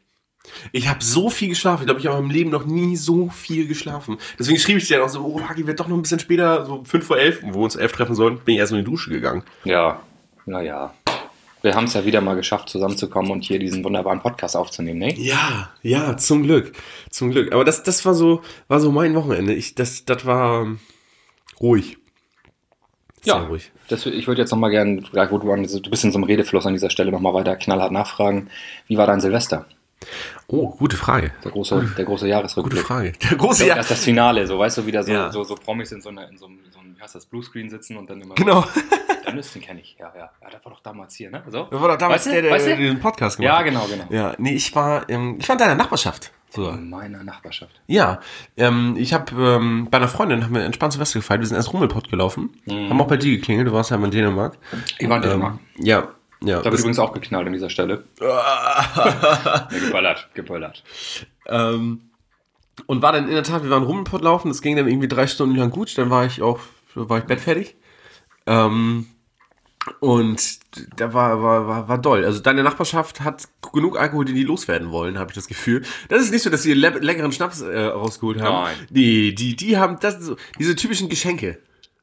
Ich 0.72 0.88
habe 0.88 1.04
so 1.04 1.30
viel 1.30 1.50
geschlafen. 1.50 1.82
Ich 1.82 1.88
glaube, 1.88 2.00
ich 2.00 2.08
habe 2.08 2.18
in 2.18 2.24
meinem 2.24 2.34
Leben 2.34 2.50
noch 2.50 2.66
nie 2.66 2.96
so 2.96 3.30
viel 3.30 3.68
geschlafen. 3.68 4.18
Deswegen 4.40 4.58
schrieb 4.58 4.78
ich 4.78 4.88
dir 4.88 4.98
dann 4.98 5.06
auch 5.06 5.10
so, 5.10 5.24
oh, 5.24 5.42
Hagi, 5.42 5.68
wird 5.68 5.80
doch 5.80 5.88
noch 5.88 5.98
ein 5.98 6.02
bisschen 6.02 6.20
später, 6.20 6.66
so 6.66 6.84
5 6.84 7.06
vor 7.06 7.18
11, 7.18 7.44
wo 7.44 7.60
wir 7.60 7.64
uns 7.64 7.76
11 7.76 7.92
treffen 7.92 8.16
sollen, 8.16 8.40
bin 8.40 8.56
ich 8.56 8.60
erst 8.60 8.72
in 8.72 8.80
die 8.80 8.84
Dusche 8.84 9.10
gegangen. 9.10 9.44
Ja, 9.66 10.02
naja. 10.46 10.94
Wir 11.62 11.76
haben 11.76 11.86
es 11.86 11.96
ja 11.96 12.06
wieder 12.06 12.22
mal 12.22 12.36
geschafft, 12.36 12.70
zusammenzukommen 12.70 13.32
und 13.32 13.44
hier 13.44 13.60
diesen 13.60 13.84
wunderbaren 13.84 14.22
Podcast 14.22 14.56
aufzunehmen, 14.56 15.00
ne? 15.00 15.14
Ja, 15.16 15.72
ja, 15.82 16.16
zum 16.16 16.44
Glück. 16.44 16.74
Zum 17.10 17.32
Glück. 17.32 17.52
Aber 17.52 17.66
das, 17.66 17.84
das 17.84 18.06
war 18.06 18.14
so, 18.14 18.42
war 18.68 18.80
so 18.80 18.92
mein 18.92 19.16
Wochenende. 19.16 19.54
Ich, 19.54 19.76
das, 19.76 20.06
das 20.06 20.26
war 20.26 20.62
ähm, 20.62 20.80
ruhig. 21.60 21.98
Ja, 23.24 23.38
ruhig. 23.38 23.72
das, 23.90 24.06
ich 24.06 24.28
würde 24.28 24.42
jetzt 24.42 24.52
nochmal 24.52 24.70
gerne, 24.72 25.02
gleich 25.02 25.32
wo 25.32 25.38
du, 25.38 25.52
an, 25.52 25.64
du 25.64 25.90
bist 25.90 26.04
in 26.04 26.12
so 26.12 26.18
einem 26.18 26.24
Redefluss 26.26 26.66
an 26.66 26.74
dieser 26.74 26.90
Stelle 26.90 27.12
nochmal 27.12 27.34
weiter 27.34 27.56
knallhart 27.56 27.92
nachfragen. 27.92 28.50
Wie 28.88 28.98
war 28.98 29.08
dein 29.08 29.20
Silvester? 29.22 29.66
Oh, 30.48 30.70
gute 30.78 30.96
Frage. 30.96 31.32
Der 31.44 31.52
große, 31.52 31.94
der 31.98 32.06
große 32.06 32.28
Jahresrückblick. 32.28 32.76
Gute 32.84 32.86
Frage. 32.88 33.12
Der 33.30 33.38
große, 33.38 33.66
Das 33.66 33.76
ja. 33.76 33.82
ist 33.82 33.92
das 33.92 34.04
Finale, 34.04 34.46
so 34.46 34.60
weißt 34.60 34.78
du, 34.78 34.86
wieder 34.86 35.04
so, 35.04 35.12
Ja. 35.12 35.32
so, 35.32 35.44
so 35.44 35.56
Promis 35.56 35.92
in 35.92 36.02
so, 36.02 36.10
einer, 36.10 36.30
in 36.30 36.38
so 36.38 36.46
einem, 36.46 36.60
so 36.72 36.80
einem, 36.80 36.96
wie 36.96 37.02
heißt 37.02 37.16
das, 37.16 37.26
Bluescreen 37.26 37.70
sitzen 37.70 37.98
und 37.98 38.10
dann 38.10 38.22
immer 38.22 38.36
Genau. 38.36 38.62
so, 38.62 38.70
den 39.56 39.62
kenne 39.62 39.82
ich, 39.82 39.98
ja, 40.00 40.14
ja. 40.16 40.30
Ja, 40.42 40.50
der 40.52 40.64
war 40.64 40.72
doch 40.72 40.80
damals 40.82 41.16
hier, 41.16 41.32
ne? 41.32 41.44
So? 41.50 41.64
Das 41.64 41.82
war 41.82 41.90
doch 41.90 41.98
damals 41.98 42.26
Weißt 42.28 42.36
der, 42.36 42.42
der, 42.44 42.52
Weißt 42.52 42.66
du? 42.66 42.70
der 42.70 42.78
diesen 42.78 43.00
Podcast 43.00 43.38
gemacht 43.38 43.52
Ja, 43.52 43.58
hat. 43.58 43.66
genau, 43.66 43.86
genau. 43.88 44.06
Ja, 44.12 44.34
nee, 44.38 44.54
ich 44.54 44.74
war, 44.76 45.10
ähm, 45.10 45.38
ich 45.40 45.50
war 45.50 45.56
in 45.56 45.60
deiner 45.60 45.76
Nachbarschaft. 45.76 46.32
So. 46.50 46.70
In 46.70 46.90
meiner 46.90 47.24
Nachbarschaft. 47.24 47.82
Ja, 47.88 48.22
ähm, 48.56 48.96
ich 48.98 49.14
habe 49.14 49.36
ähm, 49.36 49.88
bei 49.92 49.98
einer 49.98 50.08
Freundin 50.08 50.44
haben 50.44 50.54
wir 50.54 50.64
entspannt 50.64 50.94
Silvester 50.94 51.20
gefeiert. 51.20 51.42
Wir 51.42 51.48
sind 51.48 51.58
erst 51.58 51.74
Rummelpott 51.74 52.10
gelaufen. 52.10 52.52
Mhm. 52.66 52.90
Haben 52.90 53.02
auch 53.02 53.08
bei 53.08 53.18
dir 53.18 53.36
geklingelt. 53.36 53.68
Du 53.68 53.74
warst 53.74 53.92
ja 53.92 53.98
in 53.98 54.12
Dänemark. 54.12 54.58
Ich 54.98 55.10
war 55.10 55.18
in 55.18 55.24
Dänemark. 55.24 55.60
Ähm, 55.78 55.86
ja, 55.86 56.08
ja. 56.42 56.62
Da 56.62 56.66
wird 56.66 56.80
übrigens 56.80 57.00
auch 57.00 57.14
geknallt 57.14 57.48
an 57.48 57.54
dieser 57.54 57.70
Stelle. 57.70 58.06
nee, 58.20 59.80
geballert, 59.80 60.30
geballert. 60.34 60.84
Ähm, 61.48 62.02
und 62.86 63.02
war 63.02 63.12
dann 63.12 63.28
in 63.28 63.34
der 63.34 63.44
Tat, 63.44 63.64
wir 63.64 63.70
waren 63.70 63.84
Rummelpott 63.84 64.22
laufen, 64.22 64.50
das 64.50 64.62
ging 64.62 64.76
dann 64.76 64.88
irgendwie 64.88 65.08
drei 65.08 65.28
Stunden 65.28 65.56
lang 65.56 65.72
gut, 65.72 65.98
dann 65.98 66.10
war 66.10 66.26
ich 66.26 66.42
auch, 66.42 66.60
war 66.94 67.18
ich 67.18 67.26
bettfertig. 67.26 67.76
Ähm, 68.46 69.08
und 70.00 70.60
da 70.98 71.14
war, 71.14 71.42
war, 71.42 71.68
war, 71.68 71.88
war 71.88 71.98
doll. 71.98 72.24
Also 72.26 72.40
deine 72.42 72.64
Nachbarschaft 72.64 73.22
hat 73.22 73.48
genug 73.74 74.00
Alkohol, 74.00 74.26
den 74.26 74.36
die 74.36 74.44
loswerden 74.44 74.92
wollen, 74.92 75.18
habe 75.20 75.32
ich 75.32 75.36
das 75.36 75.48
Gefühl. 75.48 75.84
Das 76.10 76.22
ist 76.22 76.32
nicht 76.32 76.44
so, 76.44 76.50
dass 76.50 76.64
sie 76.64 76.74
le 76.74 76.90
leckeren 76.90 77.32
Schnaps 77.32 77.62
äh, 77.62 77.80
rausgeholt 77.86 78.42
haben. 78.42 78.64
Nein. 78.64 78.76
Nee, 78.90 79.32
die, 79.32 79.56
die 79.56 79.78
haben 79.78 79.98
das 80.00 80.20
so, 80.22 80.36
diese 80.60 80.76
typischen 80.76 81.10
Geschenke. 81.10 81.58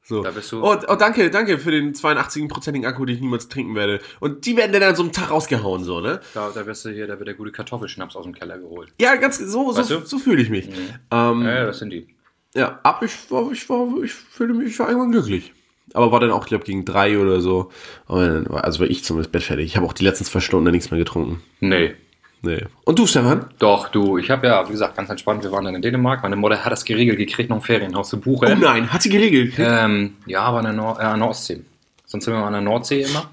So. 0.06 0.22
Da 0.22 0.32
bist 0.32 0.52
du- 0.52 0.62
Oh, 0.62 0.76
oh, 0.86 0.94
danke, 0.96 1.30
danke 1.30 1.56
für 1.58 1.70
den 1.70 1.94
82-prozentigen 1.94 2.84
Alkohol, 2.86 3.06
den 3.06 3.16
ich 3.16 3.22
niemals 3.22 3.48
trinken 3.48 3.74
werde. 3.74 4.00
Und 4.20 4.44
die 4.44 4.54
werden 4.56 4.72
dann 4.72 4.82
an 4.82 4.94
so 4.96 5.02
einem 5.02 5.12
Tag 5.12 5.30
rausgehauen, 5.30 5.82
so, 5.82 6.00
ne? 6.00 6.20
Da, 6.34 6.50
da 6.54 6.66
wirst 6.66 6.84
du 6.84 6.90
hier, 6.90 7.06
da 7.06 7.18
wird 7.18 7.26
der 7.28 7.34
gute 7.34 7.52
Kartoffelschnaps 7.52 8.14
aus 8.14 8.24
dem 8.24 8.34
Keller 8.34 8.58
geholt. 8.58 8.92
Ja, 9.00 9.16
ganz 9.16 9.38
so, 9.38 9.74
Weißt 9.74 9.88
so, 9.88 10.00
du? 10.00 10.06
so 10.06 10.18
fühle 10.18 10.42
ich 10.42 10.50
mich. 10.50 10.68
Ähm, 11.10 11.42
Ja, 11.42 11.64
das 11.64 11.78
sind 11.78 11.88
die. 11.90 12.06
Ja, 12.54 12.80
aber 12.82 13.06
ich 13.06 13.14
war, 13.30 13.50
ich 13.50 13.66
war, 13.70 13.88
ich 14.02 14.12
fühle 14.12 14.52
mich, 14.52 14.68
ich 14.72 14.78
war 14.78 14.88
irgendwann 14.88 15.10
glücklich. 15.12 15.54
Aber 15.92 16.10
war 16.10 16.20
dann 16.20 16.30
auch, 16.30 16.46
glaube 16.46 16.64
gegen 16.64 16.84
drei 16.84 17.18
oder 17.18 17.40
so. 17.40 17.70
Dann 18.08 18.46
also 18.48 18.80
war 18.80 18.88
ich 18.90 19.04
zumindest 19.04 19.32
bettfertig. 19.32 19.66
Ich 19.66 19.76
habe 19.76 19.86
auch 19.86 19.92
die 19.92 20.04
letzten 20.04 20.24
zwei 20.24 20.40
Stunden 20.40 20.70
nichts 20.70 20.90
mehr 20.90 20.98
getrunken. 20.98 21.42
Nee. 21.60 21.94
Nee. 22.42 22.62
Und 22.84 22.98
du, 22.98 23.06
Stefan? 23.06 23.46
Doch, 23.58 23.88
du, 23.88 24.18
ich 24.18 24.30
habe 24.30 24.46
ja, 24.46 24.66
wie 24.68 24.72
gesagt, 24.72 24.96
ganz 24.96 25.08
entspannt, 25.08 25.42
wir 25.44 25.52
waren 25.52 25.64
dann 25.64 25.74
in 25.74 25.82
Dänemark. 25.82 26.22
Meine 26.22 26.36
Mutter 26.36 26.62
hat 26.64 26.72
das 26.72 26.84
geregelt 26.84 27.16
gekriegt, 27.18 27.48
noch 27.48 27.56
ein 27.56 27.62
Ferienhaus 27.62 28.10
zu 28.10 28.20
buchen. 28.20 28.48
Oh 28.52 28.54
nein, 28.56 28.92
hat 28.92 29.00
sie 29.02 29.08
geregelt. 29.08 29.54
Ähm, 29.58 30.16
ja, 30.26 30.40
aber 30.42 30.58
an 30.58 30.64
der, 30.64 30.74
Nor 30.74 31.00
äh, 31.00 31.04
an 31.04 31.20
der 31.20 31.28
Ostsee. 31.28 31.62
Sonst 32.04 32.24
sind 32.24 32.34
wir 32.34 32.40
mal 32.40 32.48
an 32.48 32.52
der 32.52 32.62
Nordsee 32.62 33.02
immer. 33.02 33.30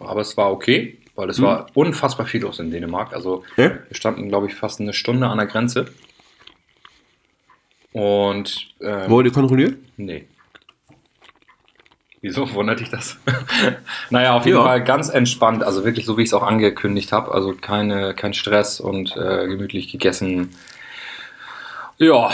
Aber 0.00 0.20
es 0.20 0.36
war 0.36 0.52
okay, 0.52 0.98
weil 1.16 1.30
es 1.30 1.40
war 1.40 1.66
unfassbar 1.74 2.26
viel 2.26 2.42
los 2.42 2.58
in 2.60 2.70
Dänemark. 2.70 3.14
Also 3.14 3.42
Ja? 3.56 3.70
wir 3.88 3.96
standen, 3.96 4.28
glaube 4.28 4.46
ich, 4.48 4.54
fast 4.54 4.80
eine 4.80 4.92
Stunde 4.92 5.26
an 5.28 5.38
der 5.38 5.46
Grenze. 5.46 5.86
Und 7.92 8.68
ähm, 8.80 9.10
Wollt 9.10 9.26
ihr 9.26 9.32
kontrollieren? 9.32 9.78
nee. 9.96 10.26
Wieso 12.22 12.50
wundert 12.54 12.78
dich 12.80 12.88
das? 12.88 13.18
naja, 14.10 14.34
auf 14.34 14.46
jeden 14.46 14.58
Ja. 14.58 14.64
Fall 14.64 14.82
ganz 14.84 15.08
entspannt, 15.08 15.62
also 15.64 15.84
wirklich 15.84 16.06
so, 16.06 16.16
wie 16.16 16.22
ich 16.22 16.28
es 16.28 16.34
auch 16.34 16.44
angekündigt 16.44 17.10
habe. 17.12 17.32
Also 17.32 17.52
keine, 17.60 18.14
kein 18.14 18.32
Stress 18.32 18.78
und 18.80 19.16
äh, 19.16 19.48
gemütlich 19.48 19.90
gegessen. 19.90 20.50
Ja, 21.98 22.30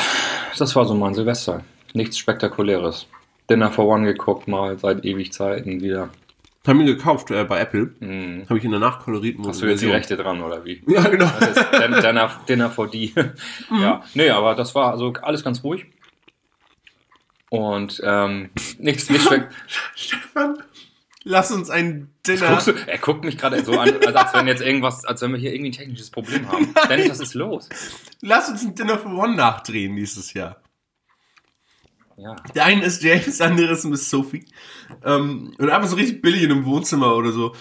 das 0.58 0.76
war 0.76 0.84
so 0.84 0.94
mein 0.94 1.14
Silvester. 1.14 1.62
Nichts 1.94 2.18
Spektakuläres. 2.18 3.06
Dinner 3.50 3.70
for 3.70 3.86
One 3.86 4.04
geguckt, 4.04 4.46
mal 4.46 4.78
seit 4.78 5.04
ewig 5.06 5.32
Zeiten 5.32 5.80
wieder. 5.80 6.10
Haben 6.66 6.80
wir 6.80 6.86
gekauft 6.86 7.30
äh, 7.30 7.44
bei 7.44 7.60
Apple. 7.60 7.92
Hm. 8.00 8.44
Habe 8.46 8.58
ich 8.58 8.64
in 8.66 8.72
der 8.72 8.80
nachkolorierten 8.80 9.46
Hast 9.46 9.62
du 9.62 9.66
jetzt 9.66 9.80
die 9.80 9.90
Rechte 9.90 10.18
dran, 10.18 10.42
oder 10.42 10.66
wie? 10.66 10.82
Ja, 10.86 11.00
genau. 11.08 11.30
Das 11.40 11.56
ist 11.56 11.66
Din- 11.72 11.92
Dinner, 12.02 12.30
Dinner 12.46 12.68
for 12.68 12.88
die. 12.90 13.14
Ja, 13.80 14.02
nee, 14.12 14.28
aber 14.28 14.54
das 14.54 14.74
war 14.74 14.90
also 14.90 15.14
alles 15.22 15.42
ganz 15.42 15.64
ruhig. 15.64 15.86
Und 17.50 18.00
ähm, 18.04 18.50
nichts 18.78 19.08
nicht 19.08 19.24
schmeckt. 19.24 19.54
Stefan, 19.94 20.62
lass 21.24 21.50
uns 21.50 21.70
ein 21.70 22.10
Dinner. 22.26 22.60
Du, 22.62 22.72
er 22.72 22.98
guckt 22.98 23.24
mich 23.24 23.38
gerade 23.38 23.64
so 23.64 23.78
an, 23.78 23.90
als, 24.04 24.14
als 24.14 24.34
wenn 24.34 24.46
jetzt 24.46 24.62
irgendwas, 24.62 25.04
als 25.04 25.22
wenn 25.22 25.32
wir 25.32 25.38
hier 25.38 25.54
irgendwie 25.54 25.70
ein 25.70 25.76
technisches 25.76 26.10
Problem 26.10 26.50
haben. 26.50 26.74
Dennis, 26.88 27.10
was 27.10 27.20
ist 27.20 27.34
los? 27.34 27.68
Lass 28.20 28.48
uns 28.48 28.64
ein 28.64 28.74
Dinner 28.74 28.98
for 28.98 29.12
One 29.12 29.36
nachdrehen 29.36 29.94
nächstes 29.94 30.34
Jahr. 30.34 30.56
Ja. 32.18 32.34
Der 32.54 32.64
eine 32.64 32.84
ist 32.84 33.02
James, 33.02 33.38
der 33.38 33.46
andere 33.46 33.72
ist 33.72 33.84
Miss 33.84 34.10
Sophie. 34.10 34.44
Ähm, 35.04 35.54
und 35.56 35.70
einfach 35.70 35.88
so 35.88 35.96
richtig 35.96 36.20
billig 36.20 36.42
in 36.42 36.50
einem 36.50 36.64
Wohnzimmer 36.66 37.14
oder 37.14 37.30
so. 37.30 37.54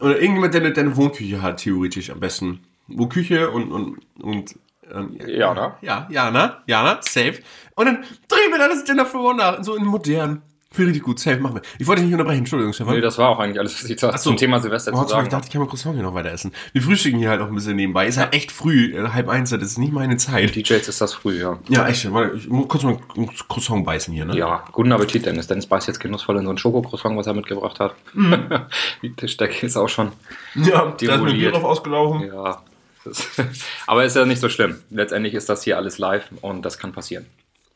Oder 0.00 0.20
irgendjemand, 0.20 0.54
der 0.54 0.60
eine, 0.60 0.72
der 0.72 0.84
eine 0.84 0.96
Wohnküche 0.96 1.40
hat, 1.40 1.62
theoretisch 1.62 2.10
am 2.10 2.20
besten. 2.20 2.60
Wo 2.88 3.06
Küche 3.06 3.50
und, 3.50 3.72
und, 3.72 3.98
und 4.20 4.54
ähm, 4.90 5.18
Jana? 5.26 5.78
Ja, 5.80 6.06
Jana, 6.10 6.62
Jana, 6.66 7.00
safe. 7.00 7.40
Und 7.74 7.86
dann 7.86 7.96
drehen 8.28 8.50
wir 8.50 8.58
dann 8.58 8.70
das 8.70 8.84
Dinner 8.84 9.06
for 9.06 9.22
One 9.22 9.38
nach, 9.38 9.62
so 9.62 9.74
in 9.74 9.84
modern. 9.84 10.42
Finde 10.72 10.88
richtig 10.88 11.02
gut, 11.04 11.18
safe, 11.18 11.36
machen 11.38 11.56
wir. 11.56 11.62
Ich 11.78 11.86
wollte 11.86 12.00
dich 12.00 12.06
nicht 12.06 12.14
unterbrechen, 12.14 12.38
Entschuldigung, 12.38 12.72
Stefan. 12.72 12.94
Nee, 12.94 13.02
das 13.02 13.18
war 13.18 13.28
auch 13.28 13.38
eigentlich 13.38 13.58
alles, 13.58 13.74
was 13.74 13.90
ich 13.90 14.02
Ach 14.02 14.16
so. 14.16 14.30
zum 14.30 14.38
Thema 14.38 14.58
Silvester 14.58 14.92
Oh, 14.94 15.02
zu 15.02 15.08
sagen 15.10 15.24
ich 15.24 15.30
dachte, 15.30 15.46
ich 15.46 15.52
kann 15.52 15.60
mal 15.60 15.68
Croissant 15.68 15.94
hier 15.94 16.02
noch 16.02 16.14
weiter 16.14 16.30
essen. 16.30 16.50
Wir 16.72 16.80
frühstücken 16.80 17.18
hier 17.18 17.28
halt 17.28 17.42
auch 17.42 17.48
ein 17.48 17.54
bisschen 17.54 17.76
nebenbei. 17.76 18.06
Ist 18.06 18.16
halt 18.16 18.34
echt 18.34 18.50
früh, 18.50 18.96
äh, 18.96 19.08
halb 19.08 19.28
eins, 19.28 19.50
das 19.50 19.60
ist 19.60 19.76
nicht 19.76 19.92
meine 19.92 20.16
Zeit. 20.16 20.56
DJs 20.56 20.88
ist 20.88 20.98
das 20.98 21.12
früh, 21.12 21.42
ja. 21.42 21.58
Ja, 21.68 21.86
echt. 21.88 22.10
Warte, 22.10 22.38
ich 22.38 22.48
muss 22.48 22.68
kurz 22.68 22.84
mal 22.84 22.96
ein 23.18 23.28
Croissant 23.48 23.84
beißen 23.84 24.14
hier, 24.14 24.24
ne? 24.24 24.34
Ja, 24.34 24.64
guten 24.72 24.92
Appetit, 24.92 25.26
Dennis. 25.26 25.46
Dennis 25.46 25.66
beißt 25.66 25.88
jetzt 25.88 26.00
genussvoll 26.00 26.38
in 26.38 26.44
so 26.44 26.50
ein 26.50 26.56
Schokocroissant, 26.56 27.18
was 27.18 27.26
er 27.26 27.34
mitgebracht 27.34 27.78
hat. 27.78 27.94
Die 29.02 29.14
Tischdecke 29.14 29.66
ist 29.66 29.76
auch 29.76 29.90
schon. 29.90 30.12
Ja, 30.54 30.86
da 30.86 30.88
ist 30.88 31.00
Demoliert. 31.02 31.38
Bier 31.38 31.52
drauf 31.52 31.64
ausgelaufen. 31.64 32.26
Ja. 32.28 32.62
Aber 33.86 34.04
ist 34.06 34.16
ja 34.16 34.24
nicht 34.24 34.40
so 34.40 34.48
schlimm. 34.48 34.76
Letztendlich 34.88 35.34
ist 35.34 35.50
das 35.50 35.62
hier 35.64 35.76
alles 35.76 35.98
live 35.98 36.30
und 36.40 36.62
das 36.62 36.78
kann 36.78 36.92
passieren. 36.92 37.26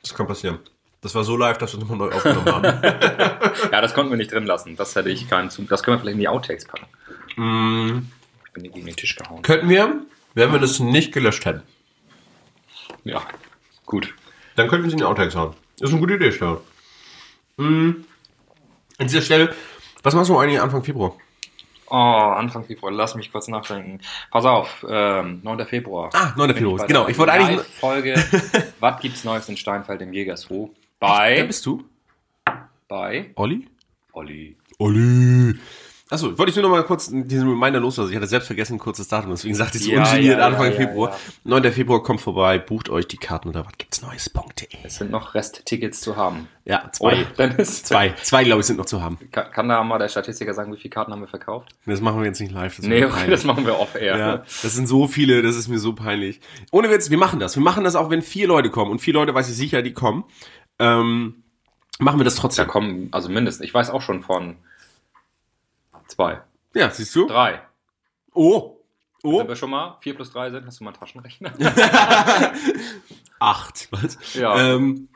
Das 0.09 0.15
kann 0.17 0.27
passieren. 0.27 0.59
Das 1.01 1.15
war 1.15 1.25
so 1.25 1.37
live, 1.37 1.59
dass 1.59 1.73
wir 1.75 1.83
es 1.83 1.89
nochmal 1.89 2.09
neu 2.09 2.15
aufgenommen 2.15 2.47
haben. 2.53 2.65
Ja, 3.73 3.81
das 3.81 3.95
konnten 3.95 4.11
wir 4.11 4.17
nicht 4.17 4.33
drin 4.33 4.47
lassen. 4.47 4.77
Das 4.77 4.95
hätte 4.97 5.09
ich 5.11 5.29
keinen. 5.29 5.49
Das 5.69 5.83
können 5.83 5.97
wir 5.97 6.01
vielleicht 6.01 6.15
in 6.15 6.21
die 6.21 6.29
Outtakes 6.29 6.65
packen. 6.67 6.87
mm, 7.37 8.07
Ich 8.47 8.53
bin 8.53 8.63
gegen 8.73 8.87
den 8.87 8.97
Tisch 8.97 9.17
gehauen. 9.17 9.43
könnten 9.43 9.69
wir, 9.69 10.01
wenn 10.35 10.53
wir 10.53 10.59
das 10.59 10.79
nicht 10.81 11.13
gelöscht 11.13 11.45
hätten, 11.45 11.63
Ja, 13.05 13.23
gut. 13.85 14.15
dann 14.57 14.69
könnten 14.69 14.85
wir 14.85 14.89
es 14.89 14.93
in 14.95 14.99
die 14.99 15.05
Outtakes 15.05 15.35
hauen. 15.37 15.55
Ist 15.81 15.91
eine 15.91 16.01
gute 16.01 16.15
Idee, 16.15 16.31
Stefan. 16.33 16.59
Mm, 17.57 17.91
an 18.99 19.07
dieser 19.07 19.23
Stelle, 19.23 19.55
was 20.03 20.15
machst 20.15 20.31
du 20.31 20.39
eigentlich 20.39 20.61
Anfang 20.61 20.83
Februar? 20.85 21.17
Oh, 21.89 21.95
Anfang 21.95 22.65
Februar, 22.65 22.93
lass 22.93 23.15
mich 23.15 23.31
kurz 23.31 23.49
nachdenken. 23.49 24.01
Pass 24.31 24.45
auf, 24.45 24.85
ähm, 24.89 25.41
9. 25.45 25.65
Februar. 25.67 26.11
Ah, 26.15 26.33
9. 26.37 26.49
Bin 26.49 26.57
Februar, 26.57 26.87
genau. 26.87 27.09
Ich 27.09 27.17
wollte 27.19 27.33
eigentlich- 27.33 27.61
Folge 27.67 28.15
Was 28.81 29.01
gibt's 29.01 29.23
Neues 29.25 29.49
in 29.49 29.57
Steinfeld 29.57 30.03
im 30.03 30.13
Jägershof? 30.13 30.71
Wer 31.01 31.09
Bei, 31.09 31.43
bist 31.45 31.65
du? 31.67 31.85
bei 32.89 33.31
Olli? 33.37 33.69
Olli. 34.13 34.57
Olli. 34.79 35.55
Achso, 36.09 36.39
wollte 36.39 36.51
ich 36.51 36.57
nur 36.57 36.63
noch 36.63 36.71
mal 36.71 36.85
kurz 36.85 37.11
diesen 37.11 37.49
Reminder 37.49 37.81
loslassen. 37.81 38.11
Ich 38.11 38.17
hatte 38.17 38.29
selbst 38.29 38.47
vergessen, 38.47 38.79
kurzes 38.79 39.09
Datum, 39.09 39.33
deswegen 39.33 39.57
sagte 39.57 39.79
ich 39.79 39.85
so 39.85 39.91
Ja, 39.91 40.05
ungeniert 40.09 40.39
ja, 40.39 40.47
Anfang 40.47 40.67
ja, 40.67 40.73
Februar. 40.77 41.11
ja. 41.11 41.17
9. 41.43 41.73
Februar 41.73 42.01
kommt 42.05 42.21
vorbei, 42.21 42.61
bucht 42.61 42.89
euch 42.91 43.09
die 43.09 43.17
Karten 43.17 43.49
oder 43.49 43.67
was 43.67 43.73
gibt's 43.77 44.03
Neues.de. 44.03 44.69
Es 44.85 44.97
sind 44.99 45.11
noch 45.11 45.35
Resttickets 45.35 46.01
zu 46.01 46.15
haben. 46.17 46.47
Ja, 46.65 46.83
Oder, 46.83 46.93
zwei. 46.93 47.27
Dennis? 47.39 47.83
Zwei, 47.83 48.15
zwei 48.23 48.45
glaube 48.45 48.61
ich, 48.61 48.67
sind 48.67 48.77
noch 48.77 48.87
zu 48.87 49.03
haben. 49.03 49.19
Kann, 49.33 49.51
kann 49.51 49.69
da 49.69 49.83
mal 49.83 49.99
der 49.99 50.09
Statistiker 50.09 50.55
sagen, 50.55 50.73
wie 50.73 50.77
viele 50.77 50.91
Karten 50.91 51.11
haben 51.11 51.21
wir 51.23 51.27
verkauft? 51.29 51.71
Das 51.87 52.01
machen 52.01 52.21
wir 52.21 52.27
jetzt 52.27 52.41
nicht 52.41 52.53
live. 52.53 52.77
Das 52.77 52.87
Nee, 52.87 53.05
okay, 53.05 53.29
das 53.29 53.43
machen 53.43 53.67
wir 53.67 53.81
off-air. 53.81 54.17
Ja, 54.17 54.37
das 54.39 54.63
sind 54.75 54.87
so 54.87 55.09
viele, 55.09 55.43
das 55.43 55.57
ist 55.57 55.67
mir 55.67 55.81
so 55.81 55.93
peinlich. 55.93 56.41
Ohne 56.71 56.89
Witz, 56.89 57.11
wir 57.11 57.19
machen 57.19 57.41
das. 57.41 57.57
Wir 57.57 57.63
machen 57.65 57.83
das 57.83 57.97
auch, 57.97 58.11
wenn 58.11 58.23
vier 58.23 58.47
Leute 58.47 58.71
kommen. 58.71 58.93
Und 58.93 59.01
vier 59.01 59.15
Leute 59.15 59.35
weiß 59.35 59.49
ich 59.49 59.57
sicher, 59.57 59.83
die 59.83 59.93
kommen. 59.93 60.23
Ähm, 60.79 61.43
machen 61.99 62.21
wir 62.21 62.25
das 62.25 62.37
Da 62.37 62.43
trotzdem. 62.43 62.69
kommen, 62.69 63.09
also 63.11 63.29
mindestens, 63.29 63.65
ich 63.65 63.75
weiß 63.75 63.91
auch 63.91 64.03
schon 64.03 64.23
von 64.23 64.55
zwei, 66.09 66.41
Ja, 66.75 66.91
siehst 66.91 67.15
du? 67.15 67.27
drei. 67.27 67.61
Oh. 68.35 68.73
Oh. 69.23 69.39
Sind 69.39 69.49
wir 69.49 69.57
schon 69.57 69.71
mal? 69.71 69.97
Vier 70.01 70.15
plus 70.15 70.31
drei 70.31 70.51
sind, 70.51 70.67
hast 70.67 70.79
du 70.81 70.85
mal 70.85 70.91
einen 70.91 70.99
Taschenrechner? 71.01 71.53
Acht. 73.41 73.89
Was? 73.91 74.19
Ja. 74.35 74.75
Ähm, 74.75 75.09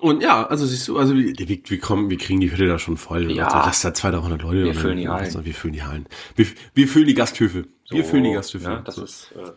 und 0.00 0.22
ja, 0.22 0.44
also 0.46 0.66
siehst 0.66 0.86
du, 0.88 0.98
also 0.98 1.14
wir, 1.16 1.34
wir, 1.38 1.80
kommen, 1.80 2.10
wir 2.10 2.18
kriegen 2.18 2.40
die 2.40 2.50
Hütte 2.50 2.66
da 2.66 2.78
schon 2.78 2.96
voll. 2.96 3.30
Ja. 3.32 3.46
Also, 3.46 3.58
lass 3.58 3.80
da 3.82 3.94
200, 3.94 4.22
300 4.22 4.42
Leute. 4.42 4.64
Wir 4.64 4.74
füllen 4.74 4.96
die 4.98 5.08
Hallen. 5.08 5.44
Wir 5.44 5.54
füllen 5.54 5.72
die 5.74 5.82
Hallen. 5.82 6.06
Wir, 6.36 6.46
wir 6.74 6.88
füllen 6.88 7.06
die 7.06 7.14
Gasthöfe. 7.14 7.66
wir 7.90 8.02
So, 8.04 8.10
füllen 8.10 8.24
die 8.24 8.32
Gasthöfe. 8.32 8.64
Ja, 8.70 8.76
das 8.80 8.96
So. 8.96 9.04
ist, 9.04 9.32
äh, 9.32 9.52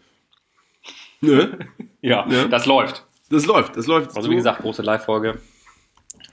Ne? 1.24 1.60
ja, 2.02 2.28
Ja. 2.30 2.48
das 2.48 2.66
läuft. 2.66 3.06
Das 3.30 3.46
läuft, 3.46 3.78
das 3.78 3.88
läuft. 3.88 4.10
Also 4.10 4.24
so. 4.24 4.30
wie 4.32 4.36
gesagt, 4.36 4.62
große 4.62 4.82
Live-Folge. 4.82 5.40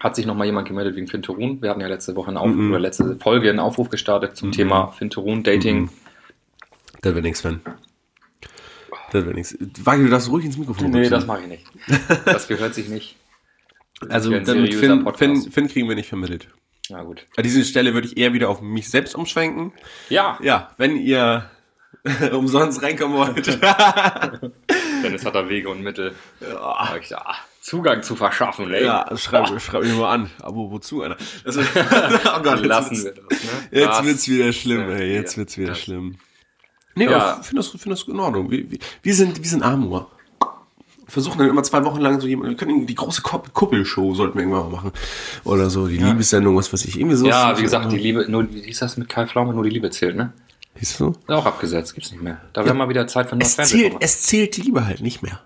Hat 0.00 0.14
sich 0.16 0.26
nochmal 0.26 0.46
jemand 0.46 0.68
gemeldet 0.68 0.94
wegen 0.96 1.06
Finterun. 1.08 1.60
Wir 1.60 1.70
hatten 1.70 1.80
ja 1.80 1.88
letzte 1.88 2.14
Woche 2.14 2.28
einen 2.28 2.36
Aufruf, 2.36 2.54
Mhm. 2.56 2.70
oder 2.70 2.80
letzte 2.80 3.16
Folge 3.20 3.50
einen 3.50 3.58
Aufruf 3.60 3.88
gestartet 3.90 4.36
zum 4.36 4.52
Thema 4.52 4.88
Finterun, 4.92 5.42
Dating. 5.42 5.82
Mhm. 5.82 5.90
Das 7.02 7.14
wäre 7.14 7.22
nix, 7.22 7.40
Sven. 7.40 7.60
Das 9.12 9.24
wäre 9.24 9.34
nix. 9.34 9.56
Wagi, 9.82 10.04
du 10.04 10.10
darfst 10.10 10.28
ruhig 10.30 10.44
ins 10.44 10.56
Mikrofon 10.58 10.90
Nee, 10.90 11.08
das 11.08 11.26
mache 11.26 11.42
ich 11.42 11.48
nicht. 11.48 11.66
Das 12.24 12.46
gehört 12.48 12.74
sich 12.74 12.88
nicht. 12.88 13.16
Also 14.08 14.30
Das 14.30 14.42
ist 14.42 14.46
ja 14.48 14.54
dann 14.54 14.56
ein 14.58 14.62
mit 14.62 14.72
seriöser 14.74 15.12
Finn. 15.16 15.36
Finn, 15.42 15.50
Finn 15.52 15.68
kriegen 15.68 15.88
wir 15.88 15.96
nicht 15.96 16.08
vermittelt. 16.08 16.46
Na 16.88 17.02
gut. 17.02 17.26
An 17.36 17.42
dieser 17.42 17.64
Stelle 17.64 17.94
würde 17.94 18.06
ich 18.06 18.16
eher 18.16 18.32
wieder 18.32 18.48
auf 18.48 18.60
mich 18.62 18.88
selbst 18.88 19.16
umschwenken. 19.16 19.72
Ja, 20.08 20.38
Ja, 20.40 20.70
wenn 20.78 20.96
ihr 20.96 21.50
umsonst 22.32 22.80
reinkommen 22.80 23.16
wollt. 23.16 23.46
Dennis 25.02 25.24
hat 25.24 25.34
da 25.34 25.48
Wege 25.48 25.68
und 25.68 25.82
Mittel, 25.82 26.14
euch 26.94 27.08
da 27.08 27.34
Zugang 27.68 28.02
zu 28.02 28.16
verschaffen. 28.16 28.72
Ey. 28.72 28.84
ja, 28.84 29.06
schreib, 29.16 29.60
schreib 29.60 29.82
mich 29.82 29.94
mal 29.94 30.10
an. 30.12 30.30
Aber 30.40 30.70
wozu, 30.70 31.02
einer? 31.02 31.16
Also, 31.44 31.60
oh 31.74 32.42
Gott, 32.42 32.56
jetzt 32.58 32.66
Lassen 32.66 32.90
wird's, 32.90 33.04
wir 33.04 33.12
das. 33.28 33.42
Ne? 33.42 33.48
jetzt 33.72 33.88
Das- 33.88 34.04
wird's 34.04 34.28
wieder 34.28 34.52
schlimm, 34.52 34.90
ey. 34.90 35.12
Jetzt 35.14 35.32
Ja. 35.32 35.36
wird's 35.38 35.58
wieder 35.58 35.68
Das- 35.68 35.80
schlimm. 35.80 36.16
Nee, 36.94 37.04
Ja. 37.04 37.16
aber 37.18 37.40
ich 37.40 37.46
finde 37.46 37.62
das, 37.62 37.68
find 37.68 37.86
das 37.92 38.02
in 38.08 38.18
Ordnung. 38.18 38.50
Wir, 38.50 38.70
wir, 38.70 38.78
wir, 39.02 39.14
sind, 39.14 39.38
wir 39.38 39.48
sind 39.48 39.62
Amor. 39.62 40.10
Wir 40.40 41.12
versuchen 41.12 41.38
dann 41.38 41.48
immer 41.48 41.62
zwei 41.62 41.84
Wochen 41.84 42.00
lang 42.00 42.20
so 42.20 42.26
jemand, 42.26 42.50
wir 42.50 42.56
können 42.56 42.86
die 42.86 42.94
große 42.94 43.22
Kupp- 43.22 43.52
Kuppelshow 43.54 44.14
sollten 44.14 44.34
wir 44.36 44.42
irgendwann 44.42 44.64
mal 44.70 44.76
machen. 44.76 44.92
Oder 45.44 45.70
so, 45.70 45.86
die 45.86 45.96
Liebessendung, 45.98 46.56
was 46.56 46.72
weiß 46.72 46.84
ich. 46.86 46.98
Irgendwie 46.98 47.16
so. 47.16 47.26
Ja, 47.26 47.56
wie 47.56 47.62
gesagt, 47.62 47.92
die 47.92 47.96
Liebe, 47.98 48.26
nur, 48.28 48.52
wie 48.52 48.62
hieß 48.62 48.80
das 48.80 48.96
mit 48.96 49.08
Kai 49.08 49.26
Pflaume? 49.26 49.54
Nur 49.54 49.64
die 49.64 49.70
Liebe 49.70 49.90
zählt, 49.90 50.16
ne? 50.16 50.32
Siehst 50.74 50.98
du? 51.00 51.10
Ist 51.10 51.30
auch 51.30 51.46
abgesetzt, 51.46 51.94
gibt's 51.94 52.10
nicht 52.12 52.22
mehr. 52.22 52.40
Da 52.52 52.64
wäre 52.64 52.74
mal 52.74 52.88
wieder 52.88 53.06
Zeit 53.06 53.30
für 53.30 53.36
neues 53.36 53.58
Es 53.58 53.68
zählt, 53.70 53.94
es 54.00 54.22
zählt 54.22 54.56
die 54.56 54.62
Liebe 54.62 54.84
halt 54.86 55.00
nicht 55.00 55.22
mehr. 55.22 55.40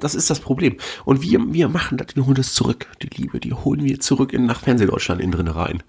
Das 0.00 0.14
ist 0.14 0.30
das 0.30 0.40
Problem. 0.40 0.76
Und 1.04 1.22
wir, 1.22 1.40
wir 1.52 1.68
machen 1.68 1.98
das, 1.98 2.16
wir 2.16 2.26
holen 2.26 2.34
das 2.34 2.54
zurück. 2.54 2.86
Die 3.02 3.08
Liebe, 3.08 3.40
die 3.40 3.52
holen 3.52 3.84
wir 3.84 4.00
zurück 4.00 4.32
in, 4.32 4.46
nach 4.46 4.60
Fernsehdeutschland 4.60 5.20
innen 5.20 5.32
drin 5.32 5.48
rein. 5.48 5.82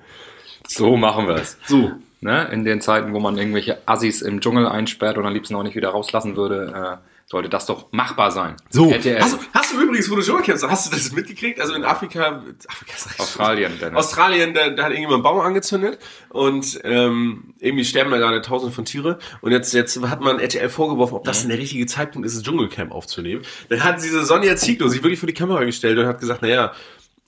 So 0.68 0.98
machen 0.98 1.27
wir 1.27 1.36
es. 1.36 1.58
So. 1.68 1.91
Ne? 2.22 2.50
In 2.51 2.63
den 2.63 2.82
Zeiten, 2.82 3.13
wo 3.13 3.20
man 3.20 3.38
irgendwelche 3.38 3.80
Assis 3.88 4.22
im 4.22 4.41
Dschungel 4.41 4.68
einsperrt 4.68 5.18
und 5.18 5.25
am 5.25 5.34
liebsten 5.34 5.56
auch 5.56 5.63
nicht 5.63 5.75
wieder 5.75 5.89
rauslassen 5.89 6.36
würde, 6.36 7.00
äh, 7.01 7.11
sollte 7.32 7.48
das 7.48 7.66
doch 7.66 7.88
machbar 7.92 8.30
sein. 8.30 8.58
So. 8.70 8.92
RTL. 8.92 9.22
Hast, 9.22 9.34
du, 9.34 9.38
hast 9.54 9.74
du 9.74 9.82
übrigens, 9.82 10.12
wo 10.12 10.16
du 10.16 10.22
schon 10.22 10.44
kennst, 10.44 10.68
hast 10.68 10.88
du 10.88 10.96
das 10.96 11.14
mitgekriegt? 11.14 11.62
Also 11.62 11.74
in 11.74 11.86
Afrika, 11.86 12.44
Afrika 12.68 12.94
schon. 12.98 13.20
Australien, 13.20 13.72
Dennis. 13.80 13.98
Australien, 13.98 14.54
da, 14.54 14.70
da 14.70 14.84
hat 14.84 14.92
irgendjemand 14.92 15.14
einen 15.14 15.24
Baum 15.24 15.40
angezündet 15.40 15.98
und 16.28 16.82
ähm, 16.84 17.54
irgendwie 17.60 17.86
sterben 17.86 18.12
da 18.12 18.18
gerade 18.18 18.42
tausende 18.42 18.76
von 18.76 18.84
Tiere. 18.84 19.18
Und 19.40 19.54
jetzt, 19.54 19.74
jetzt 19.74 20.02
hat 20.10 20.20
man 20.20 20.40
RTL 20.40 20.68
vorgeworfen, 20.68 21.16
ob 21.16 21.24
das 21.24 21.40
denn 21.40 21.50
der 21.50 21.58
richtige 21.58 21.86
Zeitpunkt 21.86 22.26
ist, 22.26 22.36
das 22.36 22.44
Dschungelcamp 22.44 22.92
aufzunehmen. 22.92 23.44
Dann 23.70 23.82
hat 23.82 24.04
diese 24.04 24.26
Sonja 24.26 24.58
Ziegler 24.58 24.90
sich 24.90 25.02
wirklich 25.02 25.20
vor 25.20 25.28
die 25.28 25.34
Kamera 25.34 25.64
gestellt 25.64 25.98
und 25.98 26.08
hat 26.08 26.20
gesagt, 26.20 26.42
naja, 26.42 26.74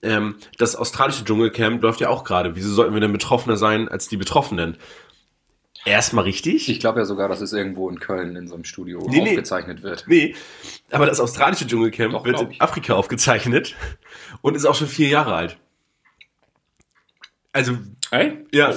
ähm, 0.01 0.35
das 0.57 0.75
australische 0.75 1.23
Dschungelcamp 1.23 1.81
läuft 1.81 2.01
ja 2.01 2.09
auch 2.09 2.25
gerade. 2.25 2.57
Wieso 2.57 2.73
sollten 2.73 2.93
wir 2.93 2.99
denn 2.99 3.13
betroffener 3.13 3.55
sein 3.55 3.87
als 3.87 4.09
die 4.09 4.17
Betroffenen? 4.17 4.77
Erstmal 5.85 6.23
richtig. 6.23 6.69
Ich 6.69 6.79
glaube 6.79 6.99
ja 6.99 7.05
sogar, 7.05 7.27
dass 7.27 7.41
es 7.41 7.51
irgendwo 7.51 7.89
in 7.89 7.99
Köln 7.99 8.35
in 8.37 8.47
so 8.47 8.53
einem 8.55 8.63
Studio 8.63 9.05
Nee, 9.09 9.21
nee. 9.21 9.29
aufgezeichnet 9.31 9.83
wird. 9.83 10.05
Nee, 10.07 10.35
aber 10.91 11.05
das 11.05 11.19
australische 11.19 11.67
Dschungelcamp 11.67 12.13
Doch, 12.13 12.25
wird 12.25 12.39
in. 12.41 12.61
Afrika 12.61 12.93
aufgezeichnet 12.93 13.75
und 14.41 14.55
ist 14.55 14.65
auch 14.65 14.75
schon 14.75 14.87
vier 14.87 15.09
Jahre 15.09 15.33
alt. 15.35 15.57
Also, 17.51 17.77
Hey? 18.11 18.45
ja. 18.53 18.73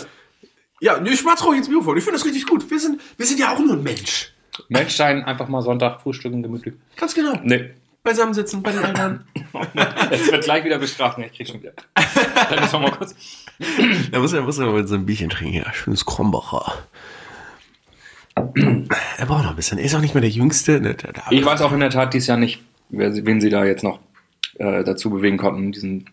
Ja, 0.80 1.00
nee, 1.00 1.10
ich 1.10 1.24
mach's 1.24 1.44
ruhig 1.44 1.58
ins 1.58 1.68
Mikrofon. 1.68 1.96
Ich 1.96 2.04
finde 2.04 2.18
das 2.18 2.26
richtig 2.26 2.46
gut. 2.46 2.68
Wir 2.70 2.78
sind, 2.78 3.00
wir 3.16 3.24
sind 3.26 3.40
ja 3.40 3.54
auch 3.54 3.58
nur 3.58 3.72
ein 3.74 3.82
Mensch. 3.82 4.32
Menschsein, 4.68 5.24
einfach 5.24 5.48
mal 5.48 5.62
Sonntag 5.62 6.02
frühstücken, 6.02 6.42
gemütlich. 6.42 6.74
Ganz 6.96 7.14
genau. 7.14 7.38
Nee. 7.42 7.70
Beisammensitzen 8.06 8.62
bei 8.62 8.72
den 8.72 8.82
Eltern. 8.84 9.24
Es 10.10 10.30
wird 10.30 10.44
gleich 10.44 10.64
wieder 10.64 10.78
bestraft. 10.78 11.18
Ich 11.18 11.32
krieg 11.32 11.46
schon 11.48 11.60
wieder. 11.60 11.72
Dann 12.50 12.62
ist 12.64 12.72
noch 12.72 12.80
mal 12.80 12.90
kurz. 12.92 13.14
Da 14.12 14.18
muss 14.18 14.32
er, 14.32 14.42
muss 14.42 14.58
er 14.58 14.66
mal 14.66 14.86
so 14.86 14.94
ein 14.94 15.04
Bierchen 15.06 15.28
trinken. 15.30 15.56
Ja, 15.56 15.72
schönes 15.74 16.04
Krombacher. 16.06 16.84
Er 18.34 19.26
braucht 19.26 19.44
noch 19.44 19.50
ein 19.50 19.56
bisschen. 19.56 19.78
Er 19.78 19.84
ist 19.84 19.94
auch 19.94 20.00
nicht 20.00 20.14
mehr 20.14 20.20
der 20.20 20.30
Jüngste. 20.30 20.80
Ne? 20.80 20.94
Der, 20.94 21.12
der, 21.12 21.22
Ich 21.30 21.44
weiß 21.44 21.62
auch 21.62 21.72
in 21.72 21.80
der 21.80 21.90
Tat 21.90 22.12
dies 22.14 22.26
Jahr 22.26 22.36
nicht, 22.36 22.62
wer, 22.90 23.12
sie- 23.12 23.24
wen 23.26 23.40
sie 23.40 23.48
da 23.50 23.64
jetzt 23.64 23.82
noch 23.82 23.98
äh, 24.58 24.84
dazu 24.84 25.10
bewegen 25.10 25.36
konnten, 25.38 25.72
diesen 25.72 26.08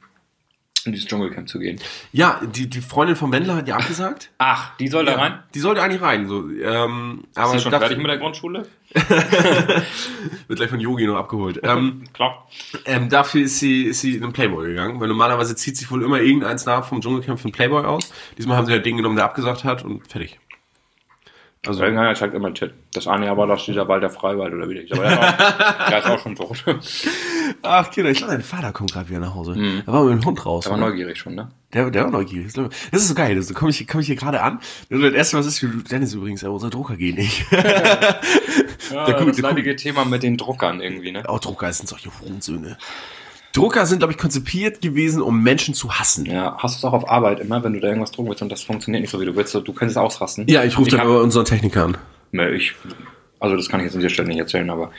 in 0.86 0.94
dieses 0.94 1.08
Dschungelcamp 1.08 1.48
zu 1.48 1.60
gehen. 1.60 1.80
Ja, 2.12 2.42
die, 2.44 2.70
die 2.70 2.82
Freundin 2.82 3.16
vom 3.16 3.32
Wendler 3.32 3.56
hat 3.56 3.68
ja 3.68 3.76
abgesagt. 3.76 4.30
Ach, 4.38 4.76
die 4.78 4.88
soll 4.88 5.06
da 5.06 5.16
rein? 5.16 5.40
Die 5.54 5.60
sollte 5.60 5.82
eigentlich 5.82 6.02
rein. 6.02 6.28
So, 6.28 6.50
ähm, 6.50 7.24
aber 7.36 7.56
Ist 7.56 7.60
sie 7.60 7.70
schon 7.70 7.72
fertig 7.72 7.98
mit 7.98 8.08
der 8.08 8.18
Grundschule? 8.18 8.68
wird 10.48 10.60
gleich 10.60 10.70
von 10.70 10.80
Yogi 10.80 11.08
noch 11.08 11.18
abgeholt. 11.18 11.62
Ähm, 11.74 12.04
Klar. 12.14 12.48
Ähm, 12.86 13.10
dafür 13.10 13.44
ist 13.44 13.60
sie, 13.60 13.84
ist 13.84 14.02
sie 14.02 14.16
in 14.16 14.22
den 14.22 14.34
Playboy 14.34 14.68
gegangen, 14.68 15.00
weil 15.00 15.08
normalerweise 15.08 15.56
zieht 15.56 15.78
sich 15.78 15.90
wohl 15.90 16.04
immer 16.04 16.20
irgendeins 16.20 16.66
nach 16.66 16.86
vom 16.86 17.00
Dschungelcamp 17.00 17.40
von 17.40 17.52
Playboy 17.52 17.86
aus. 17.86 18.12
Diesmal 18.38 18.58
haben 18.58 18.66
sie 18.66 18.74
halt 18.74 18.86
den 18.86 18.98
genommen, 18.98 19.16
der 19.16 19.26
abgesagt 19.26 19.64
hat 19.64 19.84
und 19.84 20.06
fertig. 20.08 20.40
Also, 21.66 21.82
Irgendeiner 21.82 22.14
zeigt 22.14 22.34
immer 22.34 22.54
Chat. 22.54 22.74
Das 22.94 23.08
eine 23.08 23.32
aber 23.32 23.48
das 23.48 23.64
dieser 23.64 23.88
Wald 23.88 24.04
der 24.04 24.10
Freiwald 24.10 24.54
oder 24.54 24.68
wie 24.68 24.74
der 24.74 24.84
ist. 24.84 24.92
Aber 24.92 25.04
der, 25.04 25.20
auch, 25.20 25.88
der 25.90 26.00
ist 26.00 26.06
auch 26.08 26.20
schon 26.20 26.36
tot. 26.36 26.64
Ach, 27.62 27.90
Kinder, 27.90 28.12
ich 28.12 28.18
glaube, 28.18 28.34
dein 28.34 28.42
Vater 28.42 28.74
kommt 28.74 28.92
gerade 28.92 29.08
wieder 29.08 29.20
nach 29.20 29.34
Hause. 29.34 29.56
Mhm. 29.56 29.84
Da 29.86 29.94
war 29.94 30.04
mit 30.04 30.22
dem 30.22 30.26
Hund 30.26 30.46
raus. 30.46 30.66
Der 30.66 30.74
war 30.74 30.80
neugierig 30.80 31.18
schon, 31.18 31.36
ne? 31.36 31.50
Der, 31.74 31.90
der 31.90 32.04
war 32.04 32.12
neugierig. 32.12 32.52
Das 32.52 33.02
ist 33.02 33.08
so 33.08 33.16
geil. 33.16 33.42
Da 33.42 33.54
komme 33.54 33.72
ich, 33.72 33.88
komm 33.88 34.02
ich 34.02 34.08
hier 34.08 34.18
gerade 34.18 34.42
an. 34.42 34.60
Das 34.90 35.14
erste, 35.14 35.38
was 35.38 35.46
ist, 35.46 35.66
Dennis 35.90 36.14
übrigens, 36.14 36.44
unser 36.44 36.70
Drucker 36.70 36.98
geht 36.98 37.18
nicht. 37.18 37.46
ja, 37.52 38.20
da 38.92 39.14
das 39.26 39.38
leidige 39.40 39.78
Thema 39.78 40.04
mit 40.04 40.22
den 40.22 40.36
Druckern 40.36 40.82
irgendwie, 40.82 41.14
ne? 41.14 41.28
Auch 41.30 41.40
Drucker 41.40 41.72
sind 41.72 41.88
solche 41.88 42.10
Hurensöhne. 42.20 42.78
Drucker 43.54 43.86
sind, 43.86 44.00
glaube 44.00 44.14
ich, 44.14 44.18
konzipiert 44.18 44.82
gewesen, 44.82 45.22
um 45.22 45.42
Menschen 45.42 45.76
zu 45.76 45.94
hassen. 45.94 46.26
Ja, 46.26 46.58
hast 46.58 46.76
du 46.76 46.78
es 46.80 46.86
auch 46.86 46.94
auf 46.94 47.08
Arbeit 47.08 47.40
immer, 47.40 47.64
wenn 47.64 47.74
du 47.74 47.80
da 47.80 47.88
irgendwas 47.88 48.12
drucken 48.12 48.30
willst 48.30 48.42
und 48.42 48.52
das 48.52 48.64
funktioniert 48.64 49.02
nicht 49.02 49.12
so, 49.12 49.22
wie 49.22 49.26
du 49.26 49.36
willst, 49.36 49.54
du 49.54 49.62
könntest 49.62 49.92
es 49.92 49.98
ausrasten. 49.98 50.48
Ja, 50.48 50.64
ich 50.64 50.78
rufe 50.78 50.90
dann 50.90 51.02
aber 51.02 51.22
unseren 51.22 51.46
Techniker 51.46 51.86
an. 51.86 51.98
Ne, 52.32 52.50
ich, 52.52 52.74
also 53.40 53.56
das 53.56 53.70
kann 53.70 53.80
ich 53.80 53.86
jetzt 53.86 53.94
an 53.94 54.02
dieser 54.02 54.10
Stelle 54.10 54.28
nicht 54.28 54.40
erzählen, 54.40 54.70
aber 54.72 54.92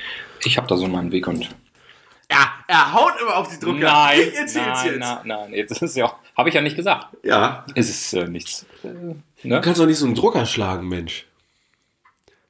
ich 0.44 0.56
habe 0.56 0.68
da 0.68 0.76
so 0.76 0.86
meinen 0.86 1.10
Weg 1.10 1.26
und 1.26 1.48
ja, 2.30 2.52
er 2.68 2.92
haut 2.94 3.12
immer 3.20 3.36
auf 3.36 3.48
die 3.48 3.58
Drucker. 3.58 3.80
Nein, 3.80 4.20
ich 4.28 4.34
erzähl's 4.34 4.66
nein, 4.66 4.86
jetzt. 4.86 5.00
Nein, 5.00 5.18
nein, 5.24 5.52
jetzt 5.52 5.72
ist 5.72 5.82
es 5.82 5.94
ja, 5.96 6.16
habe 6.36 6.48
ich 6.48 6.54
ja 6.54 6.60
nicht 6.62 6.76
gesagt. 6.76 7.08
Ja. 7.22 7.66
Es 7.74 7.90
ist 7.90 8.14
äh, 8.14 8.28
nichts. 8.28 8.66
Äh, 8.82 8.88
ne? 8.88 9.16
Du 9.42 9.60
kannst 9.60 9.80
doch 9.80 9.86
nicht 9.86 9.98
so 9.98 10.06
einen 10.06 10.14
Drucker 10.14 10.46
schlagen, 10.46 10.88
Mensch. 10.88 11.26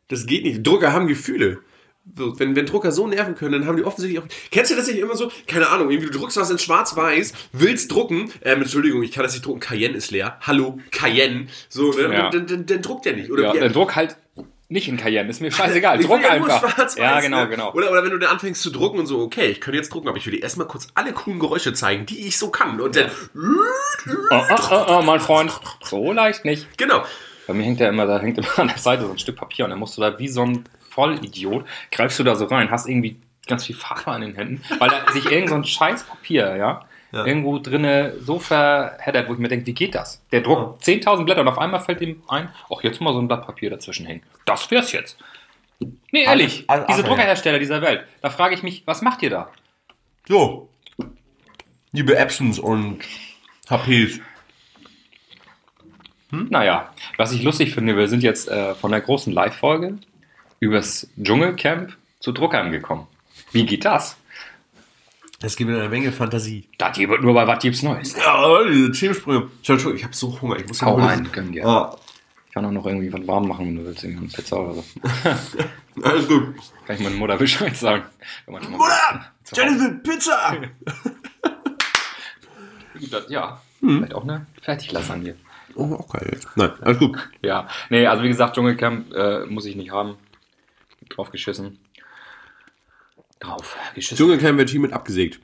Das 0.09 0.27
geht 0.27 0.45
nicht. 0.45 0.65
Drucker 0.65 0.93
haben 0.93 1.07
Gefühle 1.07 1.61
wenn, 2.05 2.55
wenn 2.55 2.67
Drucker 2.67 2.93
so 2.93 3.07
nerven 3.07 3.35
können, 3.35 3.53
dann 3.53 3.67
haben 3.67 3.77
die 3.77 3.85
offensichtlich 3.85 4.23
auch. 4.23 4.29
Kennst 4.51 4.71
du 4.71 4.77
das 4.77 4.87
nicht 4.87 4.99
immer 4.99 5.17
so? 5.17 5.31
Keine 5.47 5.69
Ahnung, 5.69 5.91
irgendwie 5.91 6.11
du 6.11 6.19
druckst 6.19 6.37
was 6.37 6.51
in 6.51 6.59
schwarz-weiß, 6.59 7.33
willst 7.53 7.91
drucken, 7.91 8.31
ähm, 8.43 8.63
Entschuldigung, 8.63 9.03
ich 9.03 9.13
kann 9.13 9.23
das 9.23 9.33
nicht 9.33 9.45
drucken, 9.45 9.61
Cayenne 9.61 9.97
ist 9.97 10.11
leer. 10.11 10.37
Hallo, 10.43 10.79
Cayenne. 10.91 11.47
So, 11.69 11.93
ne? 11.93 12.13
Ja. 12.13 12.31
Dann, 12.31 12.47
dann, 12.47 12.67
dann, 12.67 12.83
druckt 12.83 13.07
der 13.07 13.15
nicht. 13.15 13.31
Oder 13.31 13.55
ja, 13.55 13.61
dann 13.61 13.73
druck 13.73 13.97
halt 13.97 14.17
nicht 14.69 14.89
in 14.89 14.97
Cayenne, 14.97 15.31
ist 15.31 15.41
mir 15.41 15.51
scheißegal. 15.51 15.99
Ich 16.01 16.07
Druck 16.07 16.23
ja 16.23 16.31
einfach. 16.31 16.97
ja, 16.97 17.21
genau, 17.21 17.45
ne? 17.45 17.49
genau. 17.49 17.73
Oder, 17.73 17.91
oder 17.91 18.03
wenn 18.03 18.11
du 18.11 18.19
dann 18.19 18.31
anfängst 18.31 18.61
zu 18.61 18.71
drucken 18.71 18.99
und 18.99 19.07
so, 19.07 19.21
okay, 19.21 19.47
ich 19.47 19.61
könnte 19.61 19.79
jetzt 19.79 19.93
drucken, 19.93 20.09
aber 20.09 20.19
ich 20.19 20.27
will 20.27 20.35
dir 20.35 20.43
erstmal 20.43 20.67
kurz 20.67 20.89
alle 20.95 21.13
coolen 21.13 21.39
Geräusche 21.39 21.73
zeigen, 21.73 22.07
die 22.07 22.27
ich 22.27 22.39
so 22.39 22.51
kann. 22.51 22.81
Und 22.81 22.97
dann. 22.97 23.11
Oh, 24.31 24.43
oh, 24.51 24.57
oh, 24.71 24.85
oh, 24.89 25.03
mein 25.03 25.21
Freund, 25.21 25.53
so 25.83 26.13
leicht 26.13 26.45
nicht. 26.45 26.77
Genau. 26.77 27.05
Bei 27.47 27.55
mir 27.55 27.65
hängt 27.65 27.81
ja 27.81 27.89
immer, 27.89 28.07
da 28.07 28.19
hängt 28.21 28.39
immer 28.39 28.59
an 28.59 28.69
der 28.69 28.79
Seite 28.79 29.05
so 29.05 29.11
ein 29.11 29.19
Stück 29.19 29.37
Papier 29.37 29.65
und 29.65 29.71
dann 29.71 29.79
musst 29.79 29.97
du 29.97 30.01
da 30.01 30.19
wie 30.19 30.29
so 30.29 30.43
ein 30.43 30.65
Vollidiot, 30.95 31.67
greifst 31.91 32.19
du 32.19 32.23
da 32.23 32.35
so 32.37 32.47
rein, 32.47 32.71
hast 32.71 32.89
irgendwie 32.89 33.17
ganz 33.47 33.67
viel 33.67 33.77
Farbe 33.77 34.11
an 34.11 34.23
den 34.23 34.35
Händen, 34.35 34.63
weil 34.79 34.91
da 34.91 35.13
sich 35.13 35.31
irgend 35.31 35.51
so 35.51 35.55
ein 35.57 35.65
scheiß 35.65 36.05
Papier, 36.05 36.57
ja, 36.57 36.87
ja. 37.13 37.27
irgendwo 37.27 37.59
drinne 37.59 38.15
so 38.21 38.39
verheddert, 38.39 39.29
wo 39.29 39.35
ich 39.35 39.39
mir 39.39 39.49
denke, 39.49 39.67
wie 39.67 39.75
geht 39.75 39.95
das? 39.95 40.23
Der 40.33 40.41
druckt 40.41 40.83
10.000 40.83 41.25
Blätter 41.25 41.43
und 41.43 41.49
auf 41.49 41.59
einmal 41.59 41.81
fällt 41.81 42.01
ihm 42.01 42.23
ein, 42.29 42.49
auch 42.69 42.83
jetzt 42.83 43.01
mal 43.01 43.13
so 43.13 43.21
ein 43.21 43.29
Blatt 43.29 43.45
Papier 43.45 43.71
dazwischen 43.71 44.07
hängen. 44.07 44.23
Das 44.45 44.71
wär's 44.71 44.93
jetzt. 44.93 45.19
Nee, 46.13 46.23
ehrlich, 46.23 46.65
all, 46.69 46.81
all, 46.81 46.87
diese 46.87 47.03
Druckerhersteller 47.03 47.59
dieser 47.59 47.83
Welt, 47.83 48.05
da 48.23 48.31
frage 48.31 48.55
ich 48.55 48.63
mich, 48.63 48.87
was 48.87 49.03
macht 49.03 49.23
ihr 49.23 49.31
da? 49.31 49.51
So, 50.27 50.69
liebe 51.93 52.17
Epsons 52.17 52.59
und 52.59 53.01
HPs. 53.69 54.21
Hm? 56.31 56.49
Naja, 56.51 56.93
was 57.17 57.33
ich 57.33 57.43
lustig 57.43 57.75
finde, 57.75 57.97
wir 57.97 58.09
sind 58.09 58.23
jetzt 58.23 58.49
äh, 58.49 58.75
von 58.75 58.91
der 58.91 59.01
großen 59.01 59.33
Live-Folge 59.33 59.99
übers 60.61 61.09
Dschungelcamp 61.23 61.97
zu 62.21 62.33
Druckern 62.33 62.73
gekommen. 62.73 63.07
Wie 63.53 63.67
geht 63.67 63.85
das? 63.85 64.17
Es 65.43 65.57
gibt 65.57 65.71
eine 65.71 65.89
Menge 65.91 66.11
Fantasie. 66.11 66.69
Das 66.79 66.97
gibt 66.97 67.21
nur 67.21 67.35
bei 67.35 67.47
was 67.47 67.63
gibt's 67.63 67.83
Neues. 67.83 68.17
Ja, 68.17 68.65
diese 68.65 68.93
Themensprünge. 68.93 69.51
Entschuldigung, 69.59 69.95
ich 69.95 70.05
habe 70.05 70.15
so 70.15 70.41
Hunger. 70.41 70.57
Ich 70.57 70.67
muss 70.67 70.81
Hau 70.81 70.95
rein, 70.97 71.29
gönn 71.33 71.53
dir. 71.53 71.67
Ah. 71.67 71.97
Ich 72.47 72.55
kann 72.55 72.65
auch 72.65 72.71
noch 72.71 72.87
irgendwie 72.87 73.13
was 73.13 73.27
warm 73.27 73.49
machen, 73.49 73.67
wenn 73.67 73.77
du 73.77 73.85
willst. 73.85 74.05
Eine 74.05 74.21
Pizza 74.23 74.59
oder 74.59 74.75
so. 74.75 74.85
Alles 76.03 76.29
gut. 76.29 76.55
Kann 76.87 76.97
ich 76.97 77.03
meiner 77.03 77.17
Mutter 77.17 77.37
Bescheid 77.37 77.77
sagen. 77.77 78.05
Mutter! 78.47 79.33
Jennifer, 79.53 79.91
Pizza! 80.03 80.57
ja, 83.29 83.61
hm. 83.81 83.97
vielleicht 83.99 84.15
auch 84.15 84.23
eine 84.23 84.47
Fertiglasagne. 84.63 85.35
Oh, 85.75 85.95
auch 85.95 86.09
geil. 86.09 86.41
Nein, 86.55 86.71
alles 86.81 86.99
gut. 86.99 87.19
Ja, 87.43 87.69
nee, 87.91 88.07
also 88.07 88.23
wie 88.23 88.29
gesagt, 88.29 88.55
Dschungelcamp 88.55 89.13
äh, 89.13 89.45
muss 89.47 89.67
ich 89.67 89.77
nicht 89.77 89.91
haben 89.91 90.17
drauf 91.09 91.31
geschissen. 91.31 91.79
Drauf 93.41 93.77
geschissen. 93.95 94.17
Dschungelcamp 94.17 94.59
wird 94.59 94.71
hiermit 94.71 94.93
abgesägt. 94.93 95.41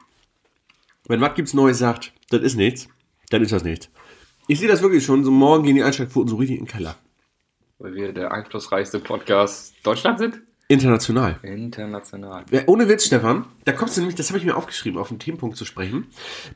Wenn 1.06 1.20
was 1.20 1.34
gibt's 1.34 1.54
Neues 1.54 1.78
sagt, 1.78 2.12
das 2.30 2.42
ist 2.42 2.56
nichts, 2.56 2.88
dann 3.30 3.42
ist 3.42 3.52
das 3.52 3.64
nichts. 3.64 3.90
Ich 4.48 4.58
sehe 4.58 4.68
das 4.68 4.82
wirklich 4.82 5.04
schon, 5.04 5.24
so 5.24 5.30
morgen 5.30 5.64
gehen 5.64 5.76
die 5.76 5.82
Einschlagquoten 5.82 6.28
so 6.28 6.36
richtig 6.36 6.58
in 6.58 6.64
den 6.64 6.70
Keller. 6.70 6.96
Weil 7.78 7.94
wir 7.94 8.12
der 8.12 8.32
einflussreichste 8.32 9.00
Podcast 9.00 9.74
Deutschland 9.82 10.18
sind? 10.18 10.40
International. 10.68 11.38
International. 11.42 12.44
Ja, 12.50 12.62
ohne 12.66 12.88
Witz, 12.88 13.06
Stefan, 13.06 13.46
da 13.64 13.72
kommst 13.72 13.96
du 13.96 14.02
nämlich, 14.02 14.14
das 14.14 14.28
habe 14.28 14.38
ich 14.38 14.44
mir 14.44 14.56
aufgeschrieben, 14.56 15.00
auf 15.00 15.08
den 15.08 15.18
Themenpunkt 15.18 15.56
zu 15.56 15.64
sprechen. 15.64 16.06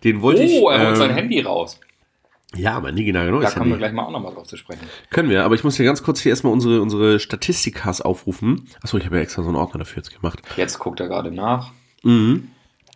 Den 0.04 0.22
wollte 0.22 0.42
oh, 0.42 0.44
ich. 0.44 0.52
Oh, 0.52 0.70
er 0.70 0.80
holt 0.80 0.88
ähm, 0.90 0.96
sein 0.96 1.14
Handy 1.14 1.40
raus. 1.40 1.80
Ja, 2.56 2.74
aber 2.74 2.92
nie 2.92 3.04
genau. 3.04 3.40
Da 3.40 3.50
kommen 3.50 3.70
wir 3.70 3.78
gleich 3.78 3.92
mal 3.92 4.02
auch 4.02 4.10
nochmal 4.10 4.34
drauf 4.34 4.46
zu 4.46 4.56
sprechen. 4.56 4.86
Können 5.10 5.30
wir, 5.30 5.44
aber 5.44 5.54
ich 5.54 5.64
muss 5.64 5.76
hier 5.76 5.86
ganz 5.86 6.02
kurz 6.02 6.20
hier 6.20 6.30
erstmal 6.30 6.52
unsere, 6.52 6.80
unsere 6.80 7.18
Statistikas 7.18 8.00
aufrufen. 8.00 8.68
Achso, 8.82 8.96
ich 8.96 9.04
habe 9.06 9.16
ja 9.16 9.22
extra 9.22 9.42
so 9.42 9.48
einen 9.48 9.56
Ordner 9.56 9.78
dafür 9.78 9.98
jetzt 9.98 10.14
gemacht. 10.14 10.40
Jetzt 10.56 10.78
guckt 10.78 11.00
er 11.00 11.08
gerade 11.08 11.30
nach. 11.30 11.72
Mhm. 12.02 12.48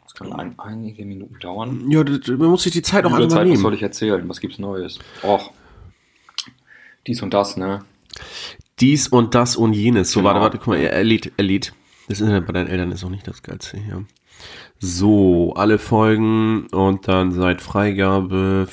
Das 0.04 0.14
kann 0.14 0.32
ein, 0.32 0.58
einige 0.58 1.04
Minuten 1.04 1.38
dauern. 1.40 1.90
Ja, 1.90 2.04
das, 2.04 2.26
man 2.28 2.48
muss 2.48 2.62
sich 2.62 2.72
die 2.72 2.82
Zeit 2.82 3.04
auch 3.04 3.12
einfach 3.12 3.28
Zeit, 3.28 3.44
nehmen. 3.44 3.56
Was 3.56 3.62
soll 3.62 3.74
ich 3.74 3.82
erzählen? 3.82 4.28
Was 4.28 4.40
gibt's 4.40 4.58
Neues? 4.58 4.98
Och, 5.22 5.52
dies 7.06 7.22
und 7.22 7.34
das, 7.34 7.56
ne? 7.56 7.84
Dies 8.80 9.08
und 9.08 9.34
das 9.34 9.56
und 9.56 9.72
jenes. 9.72 10.10
So, 10.10 10.20
genau. 10.20 10.30
warte, 10.30 10.40
warte, 10.40 10.58
guck 10.58 10.68
mal, 10.68 10.76
Elite, 10.76 11.32
Elite. 11.36 11.72
Das 12.08 12.20
Internet 12.20 12.46
bei 12.46 12.52
deinen 12.52 12.68
Eltern 12.68 12.92
ist 12.92 13.04
auch 13.04 13.10
nicht 13.10 13.26
das 13.26 13.42
Geilste 13.42 13.78
hier. 13.78 14.04
So, 14.80 15.54
alle 15.56 15.78
Folgen 15.78 16.68
und 16.68 17.08
dann 17.08 17.32
seit 17.32 17.60
Freigabe 17.60 18.68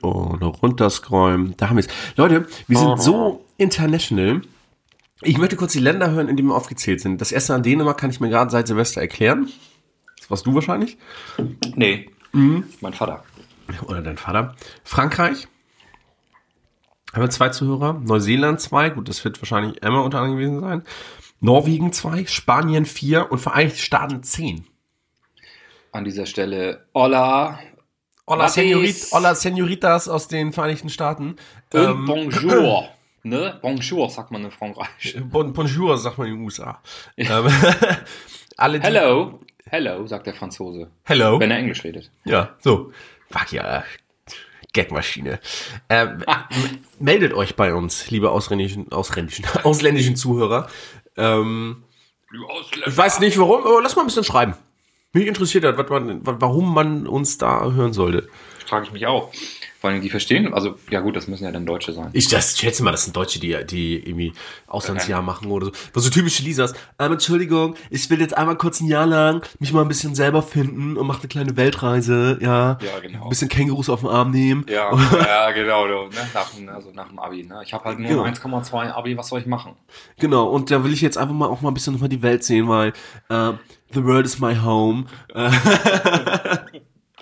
und 0.00 0.42
runterscrollen. 0.42 1.54
Da 1.58 1.68
haben 1.68 1.76
wir 1.76 1.84
es. 1.84 1.88
Leute, 2.16 2.46
wir 2.66 2.78
sind 2.78 3.02
so 3.02 3.44
international. 3.58 4.40
Ich 5.20 5.36
möchte 5.36 5.56
kurz 5.56 5.72
die 5.72 5.80
Länder 5.80 6.10
hören, 6.10 6.28
in 6.28 6.36
denen 6.36 6.48
wir 6.48 6.54
aufgezählt 6.54 7.00
sind. 7.00 7.20
Das 7.20 7.30
erste 7.30 7.54
an 7.54 7.62
Dänemark 7.62 7.98
kann 7.98 8.08
ich 8.08 8.20
mir 8.20 8.30
gerade 8.30 8.50
seit 8.50 8.66
Silvester 8.66 9.02
erklären. 9.02 9.50
Das 10.18 10.30
warst 10.30 10.46
du 10.46 10.54
wahrscheinlich? 10.54 10.96
Nee. 11.74 12.10
Mhm. 12.32 12.64
Mein 12.80 12.94
Vater. 12.94 13.22
Oder 13.86 14.00
dein 14.00 14.16
Vater. 14.16 14.56
Frankreich. 14.82 15.46
Haben 17.12 17.22
wir 17.22 17.30
zwei 17.30 17.50
Zuhörer. 17.50 18.00
Neuseeland 18.02 18.60
zwei. 18.60 18.88
Gut, 18.88 19.08
das 19.08 19.22
wird 19.24 19.40
wahrscheinlich 19.42 19.82
Emma 19.82 20.00
unter 20.00 20.18
anderem 20.18 20.38
gewesen 20.38 20.60
sein. 20.60 20.82
Norwegen 21.44 21.92
2, 21.92 22.26
Spanien 22.26 22.86
4 22.86 23.32
und 23.32 23.38
Vereinigte 23.38 23.80
Staaten 23.80 24.22
10. 24.22 24.64
An 25.90 26.04
dieser 26.04 26.24
Stelle 26.24 26.86
Hola. 26.94 27.58
Hola, 28.28 28.48
Senorit, 28.48 29.08
Hola 29.10 29.34
Senoritas 29.34 30.08
aus 30.08 30.28
den 30.28 30.52
Vereinigten 30.52 30.88
Staaten. 30.88 31.34
Und 31.72 31.80
ähm, 31.80 32.06
Bonjour. 32.06 32.88
Ne? 33.24 33.56
Bonjour 33.62 34.10
sagt 34.10 34.32
man 34.32 34.42
in 34.44 34.50
Frankreich. 34.50 35.16
Bon, 35.30 35.52
bonjour 35.52 35.96
sagt 35.96 36.18
man 36.18 36.26
in 36.26 36.34
den 36.34 36.44
USA. 36.44 36.82
Ähm, 37.16 37.46
alle 38.56 38.80
Hello. 38.80 39.38
Hello, 39.66 40.04
sagt 40.08 40.26
der 40.26 40.34
Franzose. 40.34 40.90
Hello. 41.04 41.38
Wenn 41.38 41.52
er 41.52 41.58
Englisch 41.58 41.84
redet. 41.84 42.10
Ja, 42.24 42.56
so. 42.58 42.92
Fuck 43.30 43.52
ja. 43.52 43.84
Gagmaschine. 44.72 45.38
Ähm, 45.88 46.24
meldet 46.98 47.32
euch 47.32 47.54
bei 47.54 47.74
uns, 47.74 48.10
liebe 48.10 48.30
ausländischen, 48.30 48.90
ausländischen, 48.90 49.44
ausländischen 49.62 50.16
Zuhörer. 50.16 50.68
Ähm, 51.16 51.84
ich 52.86 52.96
weiß 52.96 53.20
nicht 53.20 53.38
warum, 53.38 53.64
aber 53.64 53.82
lass 53.82 53.96
mal 53.96 54.02
ein 54.02 54.06
bisschen 54.06 54.24
schreiben. 54.24 54.54
Mich 55.12 55.26
interessiert 55.26 55.64
hat, 55.64 55.90
man, 55.90 56.20
warum 56.22 56.72
man 56.72 57.06
uns 57.06 57.36
da 57.36 57.70
hören 57.70 57.92
sollte. 57.92 58.28
Frage 58.66 58.86
ich 58.86 58.92
mich 58.92 59.06
auch. 59.06 59.30
Vor 59.82 59.90
allem, 59.90 60.00
die 60.00 60.10
verstehen, 60.10 60.54
also 60.54 60.76
ja 60.90 61.00
gut, 61.00 61.16
das 61.16 61.26
müssen 61.26 61.42
ja 61.42 61.50
dann 61.50 61.66
Deutsche 61.66 61.92
sein. 61.92 62.10
Ich 62.12 62.28
das 62.28 62.56
schätze 62.56 62.84
mal, 62.84 62.92
das 62.92 63.02
sind 63.02 63.16
Deutsche, 63.16 63.40
die, 63.40 63.56
die 63.66 63.96
irgendwie 63.96 64.32
Auslandsjahr 64.68 65.18
okay. 65.18 65.26
machen 65.26 65.50
oder 65.50 65.66
so. 65.66 65.72
Was 65.92 66.04
so 66.04 66.10
typische 66.10 66.44
Lisas. 66.44 66.72
Ähm, 67.00 67.10
Entschuldigung, 67.10 67.74
ich 67.90 68.08
will 68.08 68.20
jetzt 68.20 68.36
einmal 68.36 68.56
kurz 68.56 68.80
ein 68.80 68.86
Jahr 68.86 69.06
lang 69.06 69.44
mich 69.58 69.72
mal 69.72 69.82
ein 69.82 69.88
bisschen 69.88 70.14
selber 70.14 70.40
finden 70.40 70.96
und 70.96 71.04
mache 71.04 71.22
eine 71.22 71.28
kleine 71.28 71.56
Weltreise, 71.56 72.38
ja. 72.40 72.78
Ja, 72.80 73.00
genau. 73.00 73.24
Ein 73.24 73.28
bisschen 73.28 73.48
Kängurus 73.48 73.88
auf 73.88 74.02
den 74.02 74.08
Arm 74.08 74.30
nehmen. 74.30 74.64
Ja, 74.68 74.96
ja 75.18 75.50
genau, 75.50 75.84
ne? 75.88 76.10
nach, 76.32 76.52
also 76.72 76.92
nach 76.92 77.08
dem 77.08 77.18
Abi. 77.18 77.42
Ne? 77.42 77.62
Ich 77.64 77.74
habe 77.74 77.84
halt 77.84 77.98
nur 77.98 78.08
genau. 78.08 78.22
1,2 78.22 78.88
Abi, 78.92 79.18
was 79.18 79.30
soll 79.30 79.40
ich 79.40 79.46
machen? 79.46 79.74
Genau, 80.20 80.46
und 80.48 80.70
da 80.70 80.84
will 80.84 80.92
ich 80.92 81.00
jetzt 81.00 81.18
einfach 81.18 81.34
mal 81.34 81.48
auch 81.48 81.60
mal 81.60 81.72
ein 81.72 81.74
bisschen 81.74 81.94
nochmal 81.94 82.08
die 82.08 82.22
Welt 82.22 82.44
sehen, 82.44 82.68
weil 82.68 82.92
äh, 83.30 83.52
The 83.92 84.04
world 84.04 84.26
is 84.26 84.38
my 84.38 84.54
home. 84.54 85.06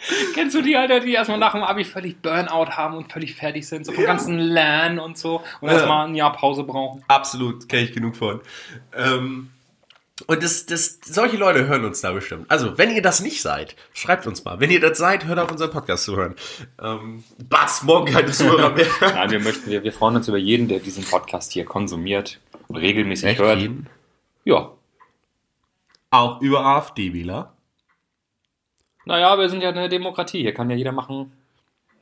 Kennst 0.34 0.54
du 0.56 0.62
die, 0.62 0.76
Alter, 0.76 1.00
die 1.00 1.12
erstmal 1.12 1.38
nach 1.38 1.52
dem 1.52 1.62
Abi 1.62 1.84
völlig 1.84 2.20
Burnout 2.22 2.70
haben 2.70 2.96
und 2.96 3.12
völlig 3.12 3.34
fertig 3.34 3.66
sind, 3.68 3.84
so 3.86 3.92
vom 3.92 4.02
Ja. 4.04 4.08
ganzen 4.10 4.38
Lernen 4.38 4.98
und 4.98 5.18
so 5.18 5.42
und 5.60 5.68
Ja. 5.68 5.74
erstmal 5.74 6.06
ein 6.08 6.14
Jahr 6.14 6.32
Pause 6.32 6.64
brauchen? 6.64 7.04
Absolut, 7.08 7.68
kenne 7.68 7.82
ich 7.82 7.92
genug 7.92 8.16
von. 8.16 8.40
Ähm, 8.96 9.50
und 10.26 10.42
das, 10.42 10.66
das, 10.66 10.98
solche 11.02 11.38
Leute 11.38 11.66
hören 11.66 11.84
uns 11.86 12.02
da 12.02 12.12
bestimmt. 12.12 12.44
Also, 12.50 12.76
wenn 12.76 12.90
ihr 12.94 13.00
das 13.00 13.20
nicht 13.22 13.40
seid, 13.40 13.74
schreibt 13.94 14.26
uns 14.26 14.44
mal. 14.44 14.60
Wenn 14.60 14.70
ihr 14.70 14.80
das 14.80 14.98
seid, 14.98 15.24
hört 15.24 15.38
auf 15.38 15.50
unseren 15.50 15.70
Podcast 15.70 16.04
zu 16.04 16.14
hören. 16.16 16.34
Ähm, 16.82 17.24
Batz, 17.48 17.82
morgen 17.82 18.12
keine 18.12 18.30
Zuhörer 18.30 18.70
mehr. 18.74 18.86
Nein, 19.00 19.30
wir 19.30 19.40
möchten, 19.40 19.70
wir, 19.70 19.82
wir 19.82 19.92
freuen 19.94 20.16
uns 20.16 20.28
über 20.28 20.36
jeden, 20.36 20.68
der 20.68 20.78
diesen 20.80 21.04
Podcast 21.04 21.52
hier 21.52 21.64
konsumiert 21.64 22.38
und 22.68 22.76
regelmäßig 22.76 23.38
hört. 23.38 23.60
jeden? 23.60 23.86
Ja. 24.44 24.72
Auch 26.10 26.40
über 26.42 26.64
AfD-Wähler. 26.66 27.54
Naja, 29.10 29.36
wir 29.36 29.48
sind 29.48 29.60
ja 29.60 29.70
eine 29.70 29.88
Demokratie. 29.88 30.40
Hier 30.42 30.54
kann 30.54 30.70
ja 30.70 30.76
jeder 30.76 30.92
machen 30.92 31.32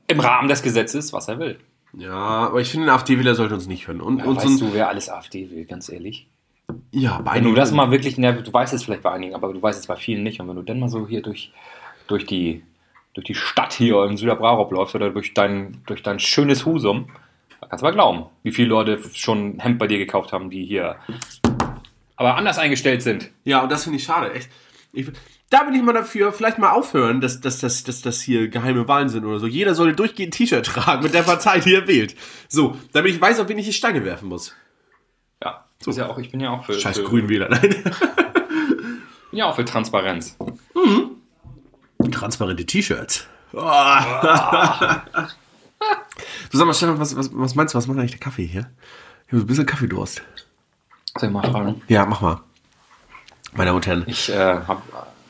im 0.09 0.21
Rahmen 0.21 0.47
des 0.47 0.63
Gesetzes, 0.63 1.11
was 1.15 1.27
er 1.29 1.39
will. 1.39 1.59
Ja, 1.95 2.13
aber 2.13 2.61
ich 2.61 2.69
finde, 2.71 2.87
ein 2.87 2.91
AfD-Wähler 2.91 3.35
sollte 3.35 3.55
uns 3.55 3.67
nicht 3.67 3.89
hören. 3.89 4.03
Und, 4.03 4.19
Ja, 4.19 4.25
und 4.27 4.37
weißt 4.37 4.59
so 4.59 4.65
ein, 4.67 4.71
du, 4.71 4.75
wer 4.77 4.89
alles 4.91 5.09
AfD 5.09 5.51
will, 5.51 5.65
ganz 5.65 5.89
ehrlich? 5.89 6.27
ja, 6.91 7.13
bei 7.23 7.37
Wenn 7.37 7.45
du 7.45 7.49
einigen- 7.49 7.55
das 7.57 7.73
mal 7.73 7.91
wirklich, 7.91 8.19
na, 8.19 8.33
du 8.33 8.53
weißt 8.53 8.75
es 8.75 8.85
vielleicht 8.85 9.03
bei 9.03 9.11
einigen, 9.11 9.35
aber 9.35 9.51
du 9.55 9.63
weißt 9.63 9.81
es 9.81 9.87
bei 9.87 9.97
vielen 9.97 10.23
nicht. 10.23 10.39
Und 10.39 10.49
wenn 10.49 10.57
du 10.57 10.63
dann 10.63 10.79
mal 10.81 10.91
so 10.91 11.09
hier 11.09 11.23
durch, 11.23 11.51
durch, 12.09 12.27
die, 12.27 12.63
durch 13.15 13.25
die 13.27 13.35
Stadt 13.35 13.73
hier 13.73 14.05
in 14.05 14.19
Süderbraurup 14.19 14.71
läufst 14.71 14.95
oder 14.95 15.09
durch 15.09 15.33
dein, 15.33 15.81
durch 15.87 16.03
dein 16.03 16.21
schönes 16.21 16.67
Husum, 16.67 17.09
da 17.63 17.69
kannst 17.69 17.81
du 17.83 17.87
mal 17.87 17.93
glauben, 17.93 18.27
wie 18.43 18.53
viele 18.53 18.69
Leute 18.69 19.01
schon 19.15 19.57
ein 19.57 19.61
Hemd 19.61 19.79
bei 19.79 19.87
dir 19.87 19.97
gekauft 19.97 20.33
haben, 20.35 20.51
die 20.51 20.63
hier 20.67 20.97
aber 22.17 22.37
anders 22.37 22.59
eingestellt 22.59 23.01
sind. 23.03 23.31
Ja, 23.45 23.63
und 23.63 23.73
das 23.73 23.85
finde 23.85 23.97
ich 23.99 24.05
schade, 24.05 24.31
echt. 24.35 24.51
Ich, 24.93 25.07
da 25.51 25.63
bin 25.63 25.75
ich 25.75 25.83
mal 25.83 25.93
dafür, 25.95 26.33
vielleicht 26.33 26.59
mal 26.59 26.71
aufhören, 26.71 27.21
dass, 27.21 27.41
dass, 27.41 27.59
dass, 27.59 27.83
dass 27.83 28.03
das 28.03 28.21
hier 28.21 28.49
geheime 28.49 28.87
Wahlen 28.87 29.09
sind 29.09 29.25
oder 29.25 29.39
so. 29.39 29.47
Jeder 29.47 29.75
sollte 29.75 29.97
durchgehend 29.97 30.35
ein 30.35 30.37
T-Shirt 30.37 30.67
tragen 30.67 31.03
mit 31.03 31.15
der 31.15 31.23
Partei, 31.23 31.61
die 31.61 31.75
er 31.75 31.89
wählt. 31.89 32.15
So, 32.49 32.77
damit 32.93 33.13
ich 33.13 33.21
weiß, 33.21 33.41
auf 33.41 33.49
wen 33.49 33.59
ich 33.59 33.67
die 33.67 33.73
Steine 33.73 34.05
werfen 34.05 34.29
muss. 34.29 34.55
Ja, 35.43 35.65
ist 35.85 35.97
ja 35.97 36.09
auch, 36.09 36.19
ich 36.19 36.31
bin 36.31 36.41
ja 36.41 36.51
auch 36.51 36.67
für, 36.67 36.75
Scheiß 36.75 36.99
für, 36.99 37.05
Grünwähler, 37.05 37.49
nein. 37.49 37.61
bin 37.61 37.83
ja 39.39 39.47
auch 39.47 39.57
für 39.57 39.65
Transparenz. 39.65 40.37
Transparente 42.11 42.65
T-Shirts. 42.67 43.27
Oh. 43.51 43.61
du 46.51 46.59
sag 46.59 46.67
mal, 46.67 46.75
Stefan, 46.75 47.01
was, 47.01 47.17
was, 47.17 47.31
was 47.33 47.55
meinst 47.55 47.73
du, 47.73 47.79
was 47.79 47.87
macht 47.87 47.99
eigentlich 47.99 48.11
der 48.11 48.21
Kaffee 48.21 48.45
hier? 48.45 48.69
Ich 49.27 49.33
habe 49.33 49.43
ein 49.43 49.47
bisschen 49.47 49.65
Kaffeedurst. 49.65 50.23
Soll 51.17 51.29
ich 51.29 51.33
mal 51.33 51.43
fragen? 51.43 51.81
Ja, 51.89 52.05
mach 52.05 52.21
mal. 52.21 52.41
Meine 53.53 53.69
Damen 53.69 53.77
und 53.77 53.87
Herren. 53.87 54.05
Ich, 54.07 54.29
äh, 54.29 54.37
hab, 54.37 54.83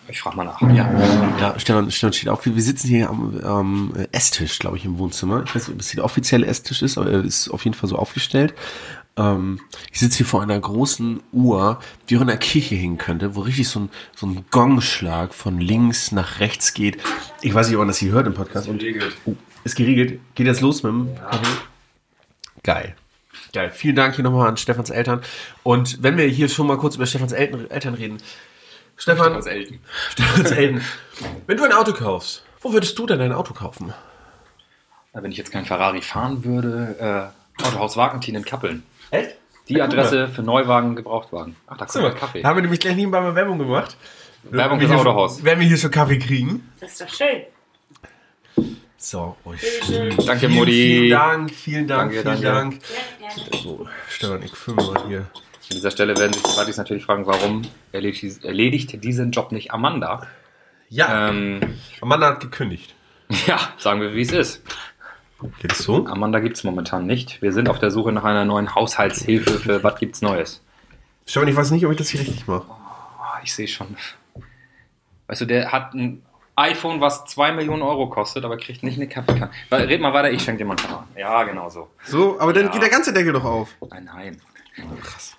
ich 0.08 0.20
frage 0.20 0.36
mal 0.36 0.44
nach. 0.44 0.60
Ja, 0.60 0.90
ja 1.40 1.58
Stefan, 1.58 1.90
Stefan 1.90 2.12
steht 2.12 2.28
auf. 2.28 2.44
Wir 2.44 2.62
sitzen 2.62 2.88
hier 2.88 3.10
am, 3.10 3.38
am 3.42 3.92
Esstisch, 4.12 4.58
glaube 4.58 4.76
ich, 4.76 4.84
im 4.84 4.98
Wohnzimmer. 4.98 5.42
Ich 5.44 5.54
weiß 5.54 5.68
nicht, 5.68 5.74
ob 5.74 5.80
es 5.80 5.90
hier 5.90 5.96
der 5.96 6.04
offizielle 6.04 6.46
Esstisch 6.46 6.82
ist, 6.82 6.98
aber 6.98 7.10
er 7.10 7.24
ist 7.24 7.48
auf 7.48 7.64
jeden 7.64 7.74
Fall 7.74 7.88
so 7.88 7.96
aufgestellt. 7.96 8.54
Ähm, 9.16 9.60
ich 9.92 9.98
sitze 9.98 10.18
hier 10.18 10.26
vor 10.26 10.42
einer 10.42 10.58
großen 10.58 11.20
Uhr, 11.32 11.80
die 12.08 12.16
auch 12.16 12.22
in 12.22 12.28
der 12.28 12.36
Kirche 12.36 12.76
hängen 12.76 12.98
könnte, 12.98 13.34
wo 13.34 13.40
richtig 13.40 13.68
so 13.68 13.80
ein, 13.80 13.90
so 14.14 14.26
ein 14.26 14.44
Gongschlag 14.50 15.34
von 15.34 15.60
links 15.60 16.12
nach 16.12 16.40
rechts 16.40 16.72
geht. 16.72 16.98
Ich 17.42 17.52
weiß 17.52 17.68
nicht, 17.68 17.76
ob 17.76 17.80
man 17.80 17.88
das 17.88 17.98
hier 17.98 18.12
hört 18.12 18.26
im 18.26 18.34
Podcast. 18.34 18.68
Und, 18.68 18.82
oh, 19.26 19.34
ist 19.64 19.76
geriegelt. 19.76 20.20
Geht 20.34 20.46
jetzt 20.46 20.60
los 20.60 20.82
mit 20.82 20.92
dem 20.92 21.14
Kaffee? 21.16 21.58
Geil. 22.62 22.94
Geil. 23.52 23.70
Vielen 23.74 23.96
Dank 23.96 24.14
hier 24.14 24.24
nochmal 24.24 24.48
an 24.48 24.56
Stefans 24.56 24.90
Eltern. 24.90 25.20
Und 25.62 26.02
wenn 26.02 26.16
wir 26.16 26.26
hier 26.26 26.48
schon 26.48 26.66
mal 26.66 26.78
kurz 26.78 26.96
über 26.96 27.06
Stefans 27.06 27.32
Eltern, 27.32 27.70
Eltern 27.70 27.94
reden. 27.94 28.18
Stefan, 28.98 29.40
Elten. 29.46 29.80
Stefans 30.10 30.50
Eltern. 30.50 30.82
Wenn 31.46 31.56
du 31.56 31.64
ein 31.64 31.72
Auto 31.72 31.92
kaufst, 31.92 32.42
wo 32.60 32.72
würdest 32.72 32.98
du 32.98 33.06
denn 33.06 33.20
ein 33.20 33.32
Auto 33.32 33.54
kaufen? 33.54 33.94
Wenn 35.14 35.32
ich 35.32 35.38
jetzt 35.38 35.50
kein 35.50 35.64
Ferrari 35.64 36.02
fahren 36.02 36.44
würde, 36.44 37.32
äh, 37.58 37.64
Autohaus 37.64 37.96
Wagentin 37.96 38.34
in 38.36 38.44
Kappeln. 38.44 38.82
Echt? 39.10 39.36
Die 39.68 39.80
Adresse 39.82 40.28
für 40.28 40.42
Neuwagen, 40.42 40.94
Gebrauchtwagen. 40.96 41.56
Ach, 41.66 41.76
da 41.76 41.86
kommt 41.86 42.16
Kaffee. 42.16 42.42
Da 42.42 42.48
haben 42.48 42.56
wir 42.56 42.62
nämlich 42.62 42.80
gleich 42.80 42.94
nebenbei 42.96 43.20
mal 43.20 43.34
Werbung 43.34 43.58
gemacht. 43.58 43.96
Werbung 44.44 44.78
fürs 44.78 44.90
wir 44.90 44.96
hier 44.96 45.06
Autohaus. 45.06 45.36
schon- 45.36 45.44
Wenn 45.44 45.60
wir 45.60 45.66
hier 45.66 45.76
schon 45.76 45.90
Kaffee 45.90 46.18
kriegen. 46.18 46.70
Das 46.80 46.92
ist 46.92 47.00
doch 47.00 47.08
schön. 47.08 47.42
So, 48.96 49.36
oh, 49.44 49.54
Danke, 50.26 50.38
vielen, 50.48 50.52
Mutti. 50.54 50.72
Vielen 50.72 51.10
Dank, 51.10 51.50
vielen 51.54 51.86
Dank, 51.86 52.12
Danke, 52.14 52.30
vielen 52.40 52.42
danke. 52.42 52.78
Dank. 52.78 52.82
Ja. 53.52 53.58
So, 53.62 53.86
Stefan, 54.08 54.42
ich 54.42 54.52
filme 54.52 54.82
mal 54.82 55.06
hier. 55.06 55.26
An 55.70 55.76
dieser 55.76 55.90
Stelle 55.90 56.16
werden 56.16 56.32
sich 56.32 56.42
die 56.42 56.50
Partys 56.54 56.76
natürlich 56.78 57.04
fragen, 57.04 57.26
warum 57.26 57.62
erledigt, 57.92 58.44
erledigt 58.44 59.04
diesen 59.04 59.30
Job 59.32 59.52
nicht 59.52 59.70
Amanda? 59.72 60.26
Ja, 60.88 61.28
Ähm, 61.28 61.60
Amanda 62.00 62.28
hat 62.28 62.40
gekündigt. 62.40 62.94
ja, 63.46 63.58
sagen 63.76 64.00
wir, 64.00 64.14
wie 64.14 64.22
es 64.22 64.32
ist. 64.32 64.62
Geht 65.60 65.72
es 65.72 65.78
so? 65.80 66.06
Amanda 66.06 66.40
gibt 66.40 66.56
es 66.56 66.64
momentan 66.64 67.06
nicht. 67.06 67.42
Wir 67.42 67.52
sind 67.52 67.68
auf 67.68 67.78
der 67.78 67.90
Suche 67.90 68.10
nach 68.12 68.24
einer 68.24 68.44
neuen 68.44 68.74
Haushaltshilfe 68.74 69.58
für 69.58 69.82
was 69.84 69.98
gibt's 70.00 70.22
Neues. 70.22 70.62
Stefan, 71.26 71.48
ich 71.48 71.54
weiß 71.56 71.70
nicht, 71.72 71.84
ob 71.84 71.92
ich 71.92 71.98
das 71.98 72.08
hier 72.08 72.20
richtig 72.20 72.46
mache. 72.48 72.64
Oh, 72.68 73.38
ich 73.44 73.52
sehe 73.54 73.68
schon. 73.68 73.94
Weißt 75.26 75.42
du, 75.42 75.44
der 75.44 75.70
hat 75.70 75.92
ein 75.92 76.22
iPhone, 76.56 77.00
was 77.02 77.26
2 77.26 77.52
Millionen 77.52 77.82
Euro 77.82 78.08
kostet, 78.08 78.44
aber 78.44 78.56
kriegt 78.56 78.82
nicht 78.82 78.96
eine 78.96 79.06
Kaffeekanne. 79.08 79.50
Red 79.70 80.00
mal 80.00 80.12
weiter, 80.14 80.30
ich 80.32 80.42
schenke 80.42 80.58
dir 80.58 80.64
mal 80.64 80.76
einen 80.76 80.88
Kaffee. 80.88 81.20
Ja, 81.20 81.44
genau 81.44 81.68
so. 81.68 81.88
So, 82.04 82.40
aber 82.40 82.52
dann 82.54 82.64
Ja. 82.66 82.70
geht 82.72 82.82
der 82.82 82.88
ganze 82.88 83.12
Deckel 83.12 83.34
doch 83.34 83.44
auf. 83.44 83.76
Nein, 83.90 84.04
nein. 84.12 84.40
Krass. 85.02 85.36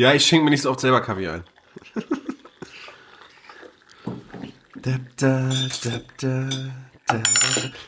Ja, 0.00 0.14
ich 0.14 0.24
schenke 0.24 0.44
mir 0.44 0.50
nicht 0.50 0.62
so 0.62 0.70
oft 0.70 0.80
selber 0.80 1.02
Kaffee 1.02 1.28
ein. 1.28 1.44
da, 4.76 4.92
da, 5.18 5.50
da, 5.50 5.50
da, 5.84 6.00
da, 6.16 6.48
da. 7.06 7.20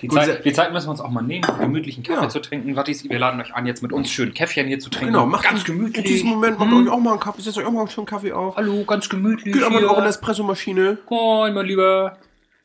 Die 0.02 0.08
Gut, 0.08 0.18
Zeit, 0.18 0.44
die 0.44 0.52
Zeit 0.52 0.72
müssen 0.74 0.88
wir 0.88 0.90
uns 0.90 1.00
auch 1.00 1.08
mal 1.08 1.22
nehmen, 1.22 1.46
gemütlichen 1.58 2.02
Kaffee 2.04 2.24
Ja. 2.24 2.28
zu 2.28 2.40
trinken. 2.40 2.76
Wattis, 2.76 3.02
wir 3.08 3.18
laden 3.18 3.40
euch 3.40 3.54
an, 3.54 3.64
jetzt 3.64 3.82
mit 3.82 3.94
uns 3.94 4.10
schön 4.10 4.34
Käffchen 4.34 4.66
hier 4.66 4.78
zu 4.78 4.90
trinken. 4.90 5.14
Genau, 5.14 5.24
macht 5.24 5.44
ganz 5.44 5.60
in- 5.60 5.66
gemütlich. 5.74 6.04
In 6.04 6.10
diesem 6.12 6.28
Moment 6.28 6.58
macht 6.58 6.70
Hm. 6.70 6.86
euch 6.86 6.92
auch 6.92 6.98
mal 7.00 7.12
einen 7.12 7.20
Kaffee, 7.20 7.40
setzt 7.40 7.56
euch 7.56 7.64
auch 7.64 7.70
mal 7.72 7.88
schon 7.88 8.02
einen 8.02 8.06
Kaffee 8.08 8.32
auf. 8.32 8.56
Hallo, 8.56 8.84
ganz 8.84 9.08
gemütlich. 9.08 9.54
Geht 9.54 9.64
auch 9.64 9.70
mal 9.70 9.78
in 9.82 9.88
eure 9.88 10.04
Espressomaschine. 10.06 10.98
Moin, 11.08 11.54
mein 11.54 11.64
Lieber. 11.64 12.18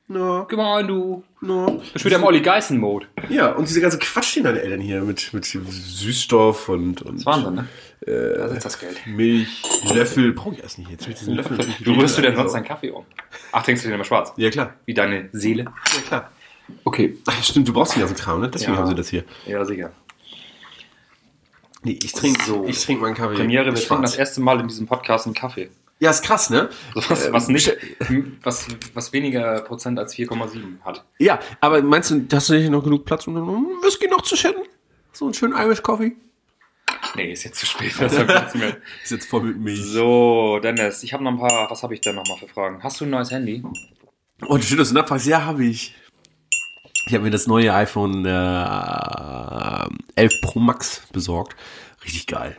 Na, 0.10 0.46
Geh 0.50 0.56
mal 0.56 0.88
du. 0.88 1.24
na. 1.42 1.66
Bist 1.92 2.06
wieder 2.06 2.16
im 2.16 2.24
Olli 2.24 2.42
Geißen-Mode. 2.42 3.08
Ja, 3.28 3.52
und 3.52 3.68
diese 3.68 3.82
ganze 3.82 4.00
Quatsch, 4.00 4.38
den 4.38 4.46
deine 4.46 4.62
Eltern 4.62 4.80
hier 4.80 5.02
mit, 5.02 5.34
mit 5.34 5.44
Süßstoff 5.44 6.70
und, 6.70 7.02
und 7.02 7.18
Das 7.18 7.26
Wahnsinn, 7.26 7.56
ne? 7.56 7.68
da 8.06 8.48
sitzt 8.48 8.66
das 8.66 8.80
Geld. 8.80 9.06
Milch, 9.06 9.64
Löffel. 9.94 10.32
Brauche 10.32 10.56
ich 10.56 10.64
erst 10.64 10.78
nicht 10.80 10.92
jetzt. 10.92 11.08
Mit 11.10 11.20
diesen 11.20 11.36
Löffeln. 11.36 11.60
Du 11.82 11.92
rührst 11.92 12.18
du 12.18 12.22
denn 12.22 12.38
sonst 12.38 12.54
deinen 12.54 12.64
Kaffee 12.64 12.90
um? 12.92 13.04
Ach, 13.52 13.64
trinkst 13.64 13.84
du 13.84 13.90
den 13.90 13.96
immer 13.96 14.06
schwarz? 14.06 14.32
Ja, 14.38 14.50
klar. 14.50 14.76
Wie 14.86 14.94
deine 14.94 15.28
Seele? 15.34 15.64
Ja, 15.66 16.02
klar. 16.08 16.32
Okay. 16.86 17.18
Ach, 17.28 17.44
stimmt, 17.44 17.68
du 17.68 17.74
brauchst 17.74 17.96
den 17.96 18.00
ganzen 18.00 18.16
Kram, 18.16 18.40
ne? 18.40 18.50
Deswegen 18.50 18.74
Ja. 18.74 18.80
haben 18.80 18.88
sie 18.88 18.96
das 18.96 19.10
hier. 19.10 19.26
Ja, 19.46 19.66
sicher. 19.66 19.92
Nee, 21.84 22.00
ich 22.02 22.14
trinke 22.14 22.42
So. 22.46 22.66
ich 22.66 22.82
trink 22.84 23.02
meinen 23.02 23.14
Kaffee. 23.16 23.36
Premiere, 23.36 23.66
wir 23.66 23.76
trinken 23.76 24.04
das 24.04 24.16
erste 24.16 24.40
Mal 24.40 24.60
in 24.62 24.70
diesem 24.70 24.88
Podcast 24.88 25.26
einen 25.26 25.36
Kaffee. 25.36 25.70
Ja, 26.00 26.12
ist 26.12 26.24
krass, 26.24 26.50
ne? 26.50 26.70
So 26.94 27.10
Was, 27.10 27.26
Ähm, 27.26 27.34
was 27.34 27.48
nicht, 27.48 27.76
was, 28.44 28.68
was 28.94 29.14
weniger 29.14 29.62
Prozent 29.62 29.98
als 29.98 30.14
4,7 30.16 30.80
hat. 30.86 31.04
Ja, 31.18 31.40
aber 31.60 31.82
meinst 31.82 32.12
du, 32.12 32.28
hast 32.32 32.50
du 32.50 32.54
nicht 32.54 32.70
noch 32.70 32.84
genug 32.84 33.06
Platz, 33.06 33.26
um 33.28 33.36
Whisky 33.82 34.08
noch 34.08 34.22
zu 34.22 34.36
schütten? 34.36 34.64
So 35.12 35.26
einen 35.26 35.34
schönen 35.34 35.54
Irish 35.58 35.82
Coffee? 35.82 36.16
Nee, 37.16 37.32
ist 37.34 37.44
jetzt 37.44 37.60
zu 37.60 37.66
spät. 37.66 37.94
Das 38.00 38.14
Platz 38.16 38.54
mehr. 38.56 38.78
Ist 39.04 39.12
jetzt 39.12 39.28
voll 39.28 39.42
mit 39.42 39.58
Milch. 39.58 39.84
So, 39.84 40.60
Dennis, 40.62 41.02
ich 41.04 41.14
habe 41.14 41.24
noch 41.24 41.32
ein 41.32 41.40
paar, 41.40 41.70
was 41.70 41.82
habe 41.84 41.94
ich 41.96 42.02
denn 42.02 42.16
noch 42.16 42.28
mal 42.28 42.38
für 42.38 42.48
Fragen? 42.48 42.84
Hast 42.84 43.02
du 43.02 43.06
ein 43.06 43.10
neues 43.10 43.32
Handy? 43.32 43.64
Und 44.46 44.64
schön, 44.64 44.78
dass 44.78 44.90
du 44.90 44.94
nachfragst. 44.96 45.26
Ja, 45.26 45.46
habe 45.46 45.66
ich. 45.66 45.96
Ich 47.08 47.14
habe 47.14 47.24
mir 47.24 47.32
das 47.32 47.48
neue 47.48 47.74
iPhone 47.74 48.26
äh, 48.26 49.88
11 50.22 50.42
Pro 50.42 50.60
Max 50.60 51.02
besorgt. 51.12 51.56
Richtig 52.04 52.28
geil. 52.28 52.58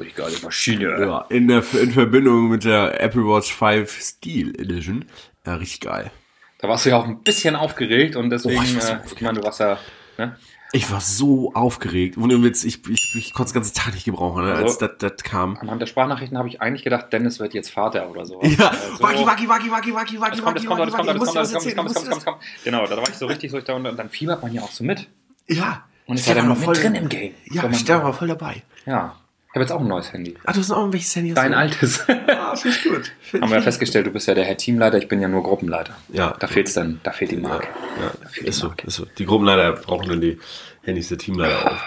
Richtig 0.00 0.16
geile 0.16 0.36
Maschine. 0.42 1.00
Ja, 1.00 1.26
in, 1.28 1.46
der, 1.48 1.62
in 1.80 1.92
Verbindung 1.92 2.48
mit 2.48 2.64
der 2.64 3.00
Apple 3.00 3.22
Watch 3.24 3.54
5 3.54 4.00
Steel 4.00 4.58
Edition. 4.60 5.04
Ja, 5.46 5.54
richtig 5.56 5.80
geil. 5.80 6.10
Da 6.58 6.68
warst 6.68 6.84
du 6.86 6.90
ja 6.90 6.96
auch 6.98 7.04
ein 7.06 7.22
bisschen 7.22 7.54
aufgeregt 7.56 8.16
und 8.16 8.30
deswegen, 8.30 8.58
Oh, 8.58 8.62
ich 8.62 8.74
war 8.74 8.82
so 8.82 8.92
äh, 8.92 8.98
ich 9.14 9.20
meine, 9.22 9.38
du 9.40 9.44
warst 9.46 9.60
ja, 9.60 9.78
ne? 10.18 10.36
Ich 10.72 10.88
war 10.92 11.00
so 11.00 11.52
aufgeregt. 11.54 12.16
Ohne 12.16 12.40
Witz, 12.44 12.62
ich, 12.64 12.86
ich, 12.88 13.14
ich 13.16 13.32
konnte 13.34 13.48
es 13.48 13.52
den 13.52 13.60
ganzen 13.62 13.74
Tag 13.74 13.92
nicht 13.92 14.04
gebrauchen, 14.04 14.44
ne, 14.44 14.52
als 14.54 14.80
Also- 14.80 14.86
das 14.86 14.98
das 14.98 15.24
kam. 15.24 15.56
Anhand 15.58 15.82
der 15.82 15.86
Sprachnachrichten 15.86 16.38
habe 16.38 16.48
ich 16.48 16.60
eigentlich 16.60 16.84
gedacht, 16.84 17.12
Dennis 17.12 17.40
wird 17.40 17.54
jetzt 17.54 17.70
Vater 17.70 18.08
oder 18.10 18.24
so. 18.24 18.40
Ja, 18.42 18.72
wacki, 19.00 19.26
wacki, 19.26 19.48
wacki, 19.48 19.70
wacki, 19.70 19.94
wacki, 19.94 20.20
wacki, 20.20 20.30
Das 20.36 20.44
kommt, 20.44 20.56
das 20.58 20.64
wacki, 20.64 20.66
kommt, 20.66 20.80
das 20.80 20.94
wacki, 21.00 21.34
das 21.34 21.48
ich 21.50 21.52
das 21.52 21.52
das 21.52 21.66
ich 21.66 21.74
das 21.74 21.92
das 21.94 22.08
das 22.16 22.24
kommt. 22.24 22.38
Genau, 22.64 22.86
da 22.86 22.96
war 22.96 23.08
ich 23.08 23.14
so 23.16 23.26
richtig 23.26 23.50
so 23.50 23.58
ich 23.58 23.64
da 23.64 23.74
und 23.74 23.84
dann 23.84 24.08
fiebert 24.10 24.42
man 24.42 24.52
ja 24.52 24.62
auch 24.62 24.70
so 24.70 24.84
mit. 24.84 25.08
Ja. 25.48 25.84
Und 26.06 26.16
ist 26.18 26.26
ja 26.28 26.34
dann 26.34 26.48
noch 26.48 26.56
voll- 26.56 26.74
drin 26.76 26.94
im 26.94 27.08
Game. 27.08 27.34
Ja, 27.50 27.72
Stefan 27.72 28.04
war 28.04 28.12
voll 28.12 28.28
dabei. 28.28 28.62
Ja. 28.86 29.16
Ich 29.52 29.54
habe 29.56 29.64
jetzt 29.64 29.72
auch 29.72 29.80
ein 29.80 29.88
neues 29.88 30.12
Handy. 30.12 30.36
Ah, 30.44 30.52
du 30.52 30.60
hast 30.60 30.70
auch 30.70 30.92
welches 30.92 31.16
Handy? 31.16 31.34
Dein 31.34 31.54
altes. 31.54 32.04
Ah, 32.08 32.54
finde 32.54 32.76
ich 32.76 32.84
gut. 32.84 33.12
Find 33.20 33.42
Haben 33.42 33.50
wir 33.50 33.56
ja 33.58 33.62
festgestellt, 33.62 34.06
du 34.06 34.12
bist 34.12 34.28
ja 34.28 34.34
der 34.34 34.44
Herr 34.44 34.56
Teamleiter, 34.56 34.98
ich 34.98 35.08
bin 35.08 35.20
ja 35.20 35.26
nur 35.26 35.42
Gruppenleiter. 35.42 35.96
Ja. 36.12 36.36
Da 36.38 36.46
fehlt's 36.46 36.74
dann, 36.74 37.00
da 37.02 37.10
fehlt 37.10 37.32
die 37.32 37.36
Marke. 37.36 37.66
Ja, 38.00 38.12
Da 38.22 38.28
fehlt 38.28 38.46
ist 38.46 38.56
die 38.58 38.60
so, 38.60 38.66
Marke. 38.68 38.86
ist 38.86 38.94
so. 38.94 39.06
Die 39.18 39.26
Gruppenleiter 39.26 39.72
brauchen 39.72 40.08
dann 40.08 40.20
die 40.20 40.38
Handys 40.82 41.08
der 41.08 41.18
Teamleiter 41.18 41.72
auf. 41.72 41.82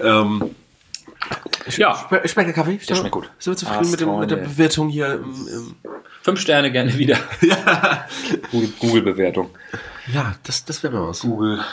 Ähm, 0.00 0.54
Ja, 1.78 1.94
Schme- 1.94 2.28
Schmeckt 2.28 2.48
der 2.48 2.52
Kaffee? 2.54 2.78
Stefan? 2.78 2.96
schmeckt 3.00 3.14
gut. 3.14 3.30
Sind 3.38 3.52
wir 3.52 3.56
zufrieden 3.56 3.90
mit, 3.90 4.00
dem, 4.00 4.18
mit 4.20 4.30
der. 4.30 4.36
Bewertung 4.36 4.88
hier? 4.90 5.14
Im, 5.14 5.22
im 5.48 5.76
fünf 6.22 6.40
Sterne 6.40 6.70
gerne 6.70 6.96
wieder. 6.98 7.16
ja. 7.40 8.06
Google- 8.50 8.72
Google-Bewertung. 8.78 9.48
Ja, 10.12 10.34
das, 10.44 10.62
das 10.66 10.82
wäre 10.82 10.92
mal 10.92 11.08
was. 11.08 11.20
Google. 11.20 11.64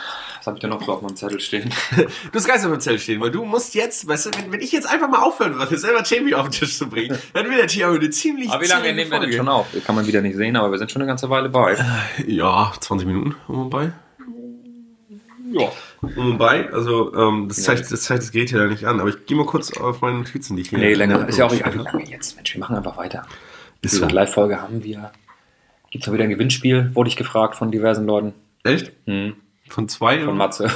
Was 0.46 0.50
habe 0.50 0.58
ich 0.58 0.62
denn 0.62 0.70
noch 0.70 0.86
so 0.86 0.94
auf 0.94 1.02
meinem 1.02 1.16
Zettel 1.16 1.40
stehen? 1.40 1.72
Du 1.96 2.36
hast 2.36 2.46
gar 2.46 2.56
nicht 2.56 2.66
auf 2.66 2.72
dem 2.72 2.80
Zettel 2.80 3.00
stehen, 3.00 3.20
weil 3.20 3.32
du 3.32 3.44
musst 3.46 3.74
jetzt, 3.74 4.08
weißt 4.08 4.28
du, 4.28 4.30
wenn, 4.38 4.52
wenn 4.52 4.62
ich 4.62 4.72
jetzt 4.72 4.88
einfach 4.88 5.10
mal 5.10 5.24
aufhören 5.24 5.58
würde, 5.58 5.76
selber 5.76 6.04
Jamie 6.06 6.36
auf 6.36 6.50
den 6.50 6.52
Tisch 6.52 6.78
zu 6.78 6.88
bringen, 6.88 7.18
dann 7.34 7.50
wird 7.50 7.58
der 7.58 7.66
Tier 7.66 7.88
eine 7.88 8.12
ziemlich 8.12 8.52
Aber 8.52 8.62
wie 8.62 8.68
lange 8.68 8.94
nehmen 8.94 9.10
wir 9.10 9.20
denn 9.22 9.34
schon 9.34 9.48
auf? 9.48 9.66
Kann 9.84 9.96
man 9.96 10.06
wieder 10.06 10.22
nicht 10.22 10.36
sehen, 10.36 10.56
aber 10.56 10.70
wir 10.70 10.78
sind 10.78 10.92
schon 10.92 11.02
eine 11.02 11.08
ganze 11.08 11.32
Weile 11.32 11.50
bei. 11.50 11.76
Ja, 12.28 12.72
20 12.80 13.08
Minuten 13.08 13.36
um 13.48 13.72
bei. 13.72 13.92
Ja. 15.52 15.72
Um 16.16 16.38
bei, 16.38 16.72
also 16.72 17.12
ähm, 17.16 17.48
das, 17.48 17.64
zeigt, 17.64 17.92
das 17.92 18.04
zeigt 18.04 18.22
das 18.22 18.32
Gerät 18.32 18.52
ja 18.52 18.68
nicht 18.68 18.86
an, 18.86 19.00
aber 19.00 19.10
ich 19.10 19.26
gehe 19.26 19.36
mal 19.36 19.48
kurz 19.48 19.76
auf 19.76 20.02
meine 20.02 20.20
Notizen, 20.20 20.58
die 20.58 20.62
ich 20.62 20.70
hier... 20.70 20.78
Nee, 20.78 20.94
länger. 20.94 21.28
Ist 21.28 21.40
ja 21.40 21.46
auch 21.46 21.52
wie 21.52 21.58
lange 21.58 22.08
jetzt. 22.08 22.36
Mensch, 22.36 22.54
wir 22.54 22.60
machen 22.60 22.76
einfach 22.76 22.98
weiter. 22.98 23.26
Ist 23.82 23.96
so. 23.96 24.06
Live-Folge 24.06 24.62
haben 24.62 24.84
wir. 24.84 25.12
Gibt 25.90 26.04
es 26.04 26.08
noch 26.08 26.14
wieder 26.14 26.26
ein 26.26 26.30
Gewinnspiel? 26.30 26.92
Wurde 26.94 27.08
ich 27.08 27.16
gefragt 27.16 27.56
von 27.56 27.72
diversen 27.72 28.06
Leuten. 28.06 28.34
Echt? 28.64 28.92
Hm. 29.08 29.38
Von 29.68 29.90
zwei? 29.90 30.24
Von? 30.24 30.38
Matze. 30.38 30.70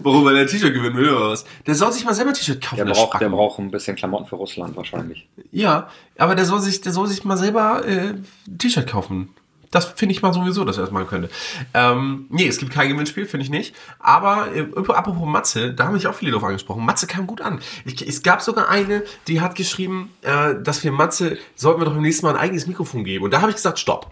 Warum, 0.00 0.24
weil 0.24 0.36
er 0.36 0.42
ein 0.42 0.48
T-Shirt 0.48 0.72
gewinnen 0.72 0.96
will 0.96 1.10
oder 1.10 1.30
was? 1.30 1.44
Der 1.66 1.74
soll 1.74 1.92
sich 1.92 2.04
mal 2.04 2.14
selber 2.14 2.30
ein 2.30 2.34
T-Shirt 2.34 2.62
kaufen. 2.62 2.76
Der 2.76 2.92
braucht, 2.92 3.20
der 3.20 3.28
braucht 3.28 3.58
ein 3.58 3.70
bisschen 3.70 3.94
Klamotten 3.94 4.26
für 4.26 4.36
Russland 4.36 4.76
wahrscheinlich. 4.76 5.28
Ja, 5.52 5.88
aber 6.16 6.34
der 6.34 6.46
soll 6.46 6.60
sich, 6.60 6.80
der 6.80 6.92
soll 6.92 7.06
sich 7.06 7.24
mal 7.24 7.36
selber 7.36 7.84
äh, 7.86 8.14
ein 8.48 8.58
T-Shirt 8.58 8.86
kaufen. 8.88 9.34
Das 9.70 9.84
finde 9.84 10.14
ich 10.14 10.22
mal 10.22 10.32
sowieso, 10.32 10.64
dass 10.64 10.78
er 10.78 10.84
das 10.84 10.90
machen 10.90 11.08
könnte. 11.08 11.28
Ähm, 11.74 12.26
nee, 12.30 12.46
es 12.46 12.58
gibt 12.58 12.72
kein 12.72 12.88
Gewinnspiel, 12.88 13.26
finde 13.26 13.44
ich 13.44 13.50
nicht. 13.50 13.74
Aber 13.98 14.54
äh, 14.54 14.66
apropos 14.88 15.26
Matze, 15.26 15.74
da 15.74 15.84
haben 15.84 15.92
mich 15.92 16.06
auch 16.06 16.14
viele 16.14 16.32
drauf 16.32 16.44
angesprochen. 16.44 16.84
Matze 16.84 17.06
kam 17.06 17.26
gut 17.26 17.42
an. 17.42 17.60
Ich, 17.84 18.06
es 18.06 18.22
gab 18.22 18.40
sogar 18.40 18.70
eine, 18.70 19.02
die 19.28 19.40
hat 19.40 19.54
geschrieben, 19.54 20.14
äh, 20.22 20.54
dass 20.62 20.82
wir 20.84 20.92
Matze, 20.92 21.36
sollten 21.56 21.80
wir 21.80 21.84
doch 21.84 21.96
im 21.96 22.02
nächsten 22.02 22.24
Mal 22.24 22.34
ein 22.34 22.40
eigenes 22.40 22.66
Mikrofon 22.66 23.04
geben. 23.04 23.24
Und 23.24 23.32
da 23.32 23.40
habe 23.40 23.50
ich 23.50 23.56
gesagt, 23.56 23.78
stopp. 23.78 24.10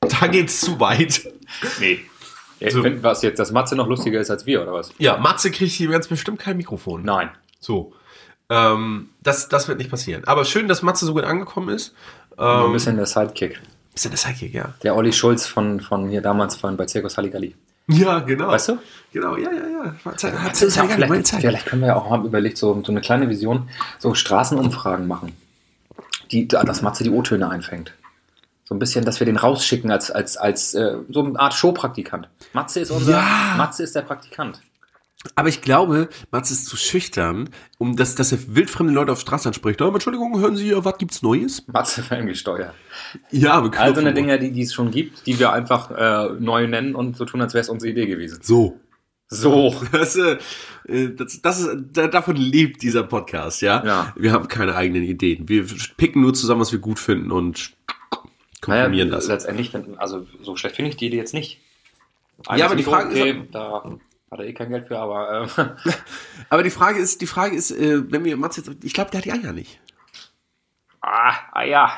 Da 0.00 0.26
geht's 0.28 0.60
zu 0.60 0.80
weit. 0.80 1.28
Nee. 1.80 2.00
Ich 2.60 2.72
So. 2.72 2.82
finde, 2.82 3.02
was 3.02 3.22
jetzt, 3.22 3.38
dass 3.38 3.52
Matze 3.52 3.76
noch 3.76 3.86
lustiger 3.86 4.20
ist 4.20 4.30
als 4.30 4.46
wir, 4.46 4.62
oder 4.62 4.72
was? 4.72 4.90
Ja, 4.98 5.16
Matze 5.18 5.50
kriegt 5.50 5.72
hier 5.72 5.88
ganz 5.88 6.08
bestimmt 6.08 6.38
kein 6.38 6.56
Mikrofon. 6.56 7.02
Nein. 7.04 7.30
So. 7.60 7.92
Ähm, 8.50 9.10
das, 9.22 9.48
das 9.48 9.68
wird 9.68 9.78
nicht 9.78 9.90
passieren. 9.90 10.24
Aber 10.26 10.44
schön, 10.44 10.68
dass 10.68 10.82
Matze 10.82 11.04
so 11.06 11.14
gut 11.14 11.24
angekommen 11.24 11.68
ist. 11.68 11.94
Nur 12.36 12.60
ein 12.60 12.66
Ähm, 12.66 12.72
bisschen 12.72 12.96
der 12.96 13.06
Sidekick. 13.06 13.60
bisschen 13.92 14.10
der 14.10 14.18
Sidekick, 14.18 14.54
ja. 14.54 14.74
Der 14.82 14.96
Olli 14.96 15.12
Schulz 15.12 15.46
von, 15.46 15.80
von 15.80 16.08
hier 16.08 16.20
damals 16.22 16.56
von 16.56 16.76
bei 16.76 16.86
Circus 16.88 17.16
Halligalli. 17.16 17.54
Ja, 17.90 18.18
genau. 18.20 18.48
Weißt 18.48 18.68
du? 18.68 18.78
Genau, 19.12 19.36
ja, 19.36 19.50
ja, 19.50 19.84
ja. 19.84 19.94
Hat 20.04 20.22
hat 20.22 20.60
ist 20.62 20.76
ja 20.76 20.84
vielleicht, 20.84 21.26
Zeit. 21.26 21.40
vielleicht 21.40 21.66
können 21.66 21.82
wir 21.82 21.88
ja 21.88 21.96
auch 21.96 22.10
haben 22.10 22.26
überlegt, 22.26 22.58
so, 22.58 22.82
so 22.84 22.92
eine 22.92 23.00
kleine 23.00 23.28
Vision, 23.30 23.68
so 23.98 24.12
Straßenumfragen 24.14 25.06
machen, 25.06 25.32
die, 26.30 26.46
dass 26.48 26.82
Matze 26.82 27.02
die 27.04 27.10
O-Töne 27.10 27.48
einfängt. 27.48 27.92
So 28.68 28.74
ein 28.74 28.78
bisschen, 28.78 29.02
dass 29.04 29.18
wir 29.18 29.24
den 29.24 29.38
rausschicken 29.38 29.90
als, 29.90 30.10
als, 30.10 30.36
als 30.36 30.74
äh, 30.74 30.98
so 31.08 31.24
eine 31.24 31.40
Art 31.40 31.54
Showpraktikant. 31.54 32.28
Matze 32.52 32.80
ist 32.80 32.90
unser, 32.90 33.12
Ja. 33.12 33.54
Matze 33.56 33.82
ist 33.82 33.94
der 33.94 34.02
Praktikant. 34.02 34.60
Aber 35.34 35.48
ich 35.48 35.62
glaube, 35.62 36.08
Mats 36.30 36.50
ist 36.50 36.66
zu 36.66 36.76
schüchtern, 36.76 37.48
um 37.78 37.96
das, 37.96 38.14
dass 38.14 38.30
er 38.30 38.38
wildfremde 38.54 38.92
Leute 38.92 39.10
auf 39.10 39.20
Straße 39.20 39.48
anspricht. 39.48 39.80
Oh, 39.80 39.88
Entschuldigung, 39.90 40.38
hören 40.38 40.54
Sie, 40.54 40.72
was 40.76 40.98
gibt's 40.98 41.22
Neues? 41.22 41.66
Matze 41.66 42.02
ferngesteuert. 42.02 42.74
Ja, 43.30 43.54
aber 43.54 43.76
All 43.78 43.94
so 43.94 44.00
eine 44.02 44.12
Dinge, 44.14 44.38
die, 44.38 44.52
die 44.52 44.62
es 44.62 44.74
schon 44.74 44.90
gibt, 44.90 45.26
die 45.26 45.38
wir 45.38 45.50
einfach 45.52 45.90
äh, 45.90 46.34
neu 46.38 46.68
nennen 46.68 46.94
und 46.94 47.16
so 47.16 47.24
tun, 47.24 47.40
als 47.40 47.54
wäre 47.54 47.62
es 47.62 47.68
unsere 47.70 47.90
Idee 47.90 48.06
gewesen. 48.06 48.38
So. 48.42 48.78
So. 49.28 49.74
Das, 49.92 50.14
äh, 50.14 50.36
das, 51.16 51.40
das 51.42 51.60
ist, 51.60 51.70
da- 51.92 52.06
davon 52.06 52.36
lebt 52.36 52.82
dieser 52.82 53.02
Podcast, 53.02 53.60
ja? 53.62 53.82
Ja. 53.84 54.12
Wir 54.16 54.32
haben 54.32 54.46
keine 54.46 54.74
eigenen 54.76 55.02
Ideen. 55.04 55.48
Wir 55.48 55.64
picken 55.96 56.20
nur 56.22 56.34
zusammen, 56.34 56.60
was 56.60 56.70
wir 56.72 56.78
gut 56.78 56.98
finden 56.98 57.32
und 57.32 57.72
komprimieren 58.60 59.10
das. 59.10 59.26
letztendlich, 59.28 59.72
wenn- 59.74 59.98
also 59.98 60.26
so 60.42 60.56
schlecht 60.56 60.76
finde 60.76 60.90
ich 60.90 60.96
die 60.96 61.06
Idee 61.06 61.16
jetzt 61.18 61.34
nicht. 61.34 61.60
Ja, 62.54 62.66
aber 62.66 62.76
die 62.76 62.82
Mikro, 62.82 62.90
Frage 62.92 63.10
ist- 63.14 63.20
okay, 63.20 63.48
da 63.50 63.82
hat 64.30 64.38
er 64.40 64.44
eh 64.46 64.52
kein 64.52 64.70
Geld 64.70 64.86
für, 64.88 64.98
aber 64.98 65.48
äh, 65.56 65.90
Aber 66.50 66.62
die 66.62 66.70
Frage 66.70 66.98
ist, 67.00 67.20
die 67.20 67.26
Frage 67.26 67.56
ist, 67.56 67.70
äh, 67.70 68.10
wenn 68.12 68.24
wir 68.24 68.36
Mats 68.36 68.56
jetzt, 68.58 68.70
ich 68.82 68.92
glaube, 68.94 69.10
der 69.10 69.18
hat 69.18 69.24
die 69.24 69.32
Eier 69.32 69.52
nicht. 69.52 69.80
ah, 71.00 71.62
ja. 71.64 71.92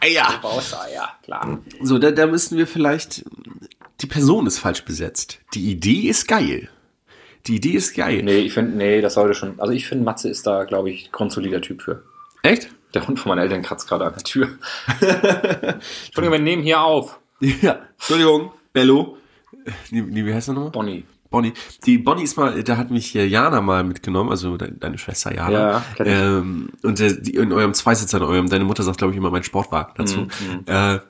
Eier. 0.00 0.38
Baust, 0.42 0.74
ah 0.74 0.86
ja, 0.92 1.12
klar. 1.22 1.58
So, 1.82 1.98
da, 1.98 2.10
da 2.10 2.26
müssen 2.26 2.58
wir 2.58 2.66
vielleicht, 2.66 3.24
die 4.00 4.06
Person 4.06 4.46
ist 4.46 4.58
falsch 4.58 4.84
besetzt. 4.84 5.40
Die 5.54 5.70
Idee 5.70 6.08
ist 6.08 6.26
geil. 6.26 6.68
Die 7.46 7.56
Idee 7.56 7.72
ist 7.72 7.94
geil. 7.94 8.22
Nee, 8.24 8.38
ich 8.40 8.52
finde, 8.52 8.76
nee, 8.76 9.00
das 9.00 9.14
sollte 9.14 9.34
schon. 9.34 9.58
Also 9.60 9.72
ich 9.72 9.86
finde, 9.86 10.04
Matze 10.04 10.28
ist 10.28 10.46
da, 10.46 10.64
glaube 10.64 10.90
ich, 10.90 11.12
grundsolider 11.12 11.60
Typ 11.60 11.82
für. 11.82 12.02
Echt? 12.42 12.68
Der 12.94 13.06
Hund 13.06 13.18
von 13.20 13.30
meinen 13.30 13.40
Eltern 13.40 13.62
kratzt 13.62 13.88
gerade 13.88 14.06
an 14.06 14.14
der 14.14 14.22
Tür. 14.22 14.48
Entschuldigung, 15.00 16.32
wir 16.32 16.38
nehmen 16.38 16.62
hier 16.62 16.80
auf. 16.80 17.18
Ja. 17.40 17.78
Entschuldigung, 17.96 18.52
Bello. 18.72 19.18
Die, 19.90 20.02
die, 20.02 20.26
wie 20.26 20.34
heißt 20.34 20.48
der 20.48 20.54
nochmal? 20.54 20.70
Bonnie. 20.70 21.04
Bonnie. 21.30 21.52
Die 21.84 21.98
Bonnie 21.98 22.22
ist 22.22 22.36
mal, 22.36 22.62
da 22.62 22.76
hat 22.78 22.90
mich 22.90 23.06
hier 23.06 23.28
Jana 23.28 23.60
mal 23.60 23.84
mitgenommen, 23.84 24.30
also 24.30 24.56
de, 24.56 24.72
deine 24.78 24.96
Schwester 24.96 25.34
Jana. 25.34 25.82
Ja, 25.98 26.04
ähm, 26.04 26.70
und 26.82 26.98
äh, 27.00 27.20
die, 27.20 27.34
in 27.34 27.52
eurem 27.52 27.74
Zweisitzer, 27.74 28.18
in 28.18 28.24
eurem, 28.24 28.48
deine 28.48 28.64
Mutter 28.64 28.82
sagt, 28.82 28.98
glaube 28.98 29.12
ich, 29.12 29.18
immer 29.18 29.30
mein 29.30 29.44
Sportwagen 29.44 29.92
dazu. 29.96 30.20
Mhm, 30.20 30.64
Äh, 30.66 31.00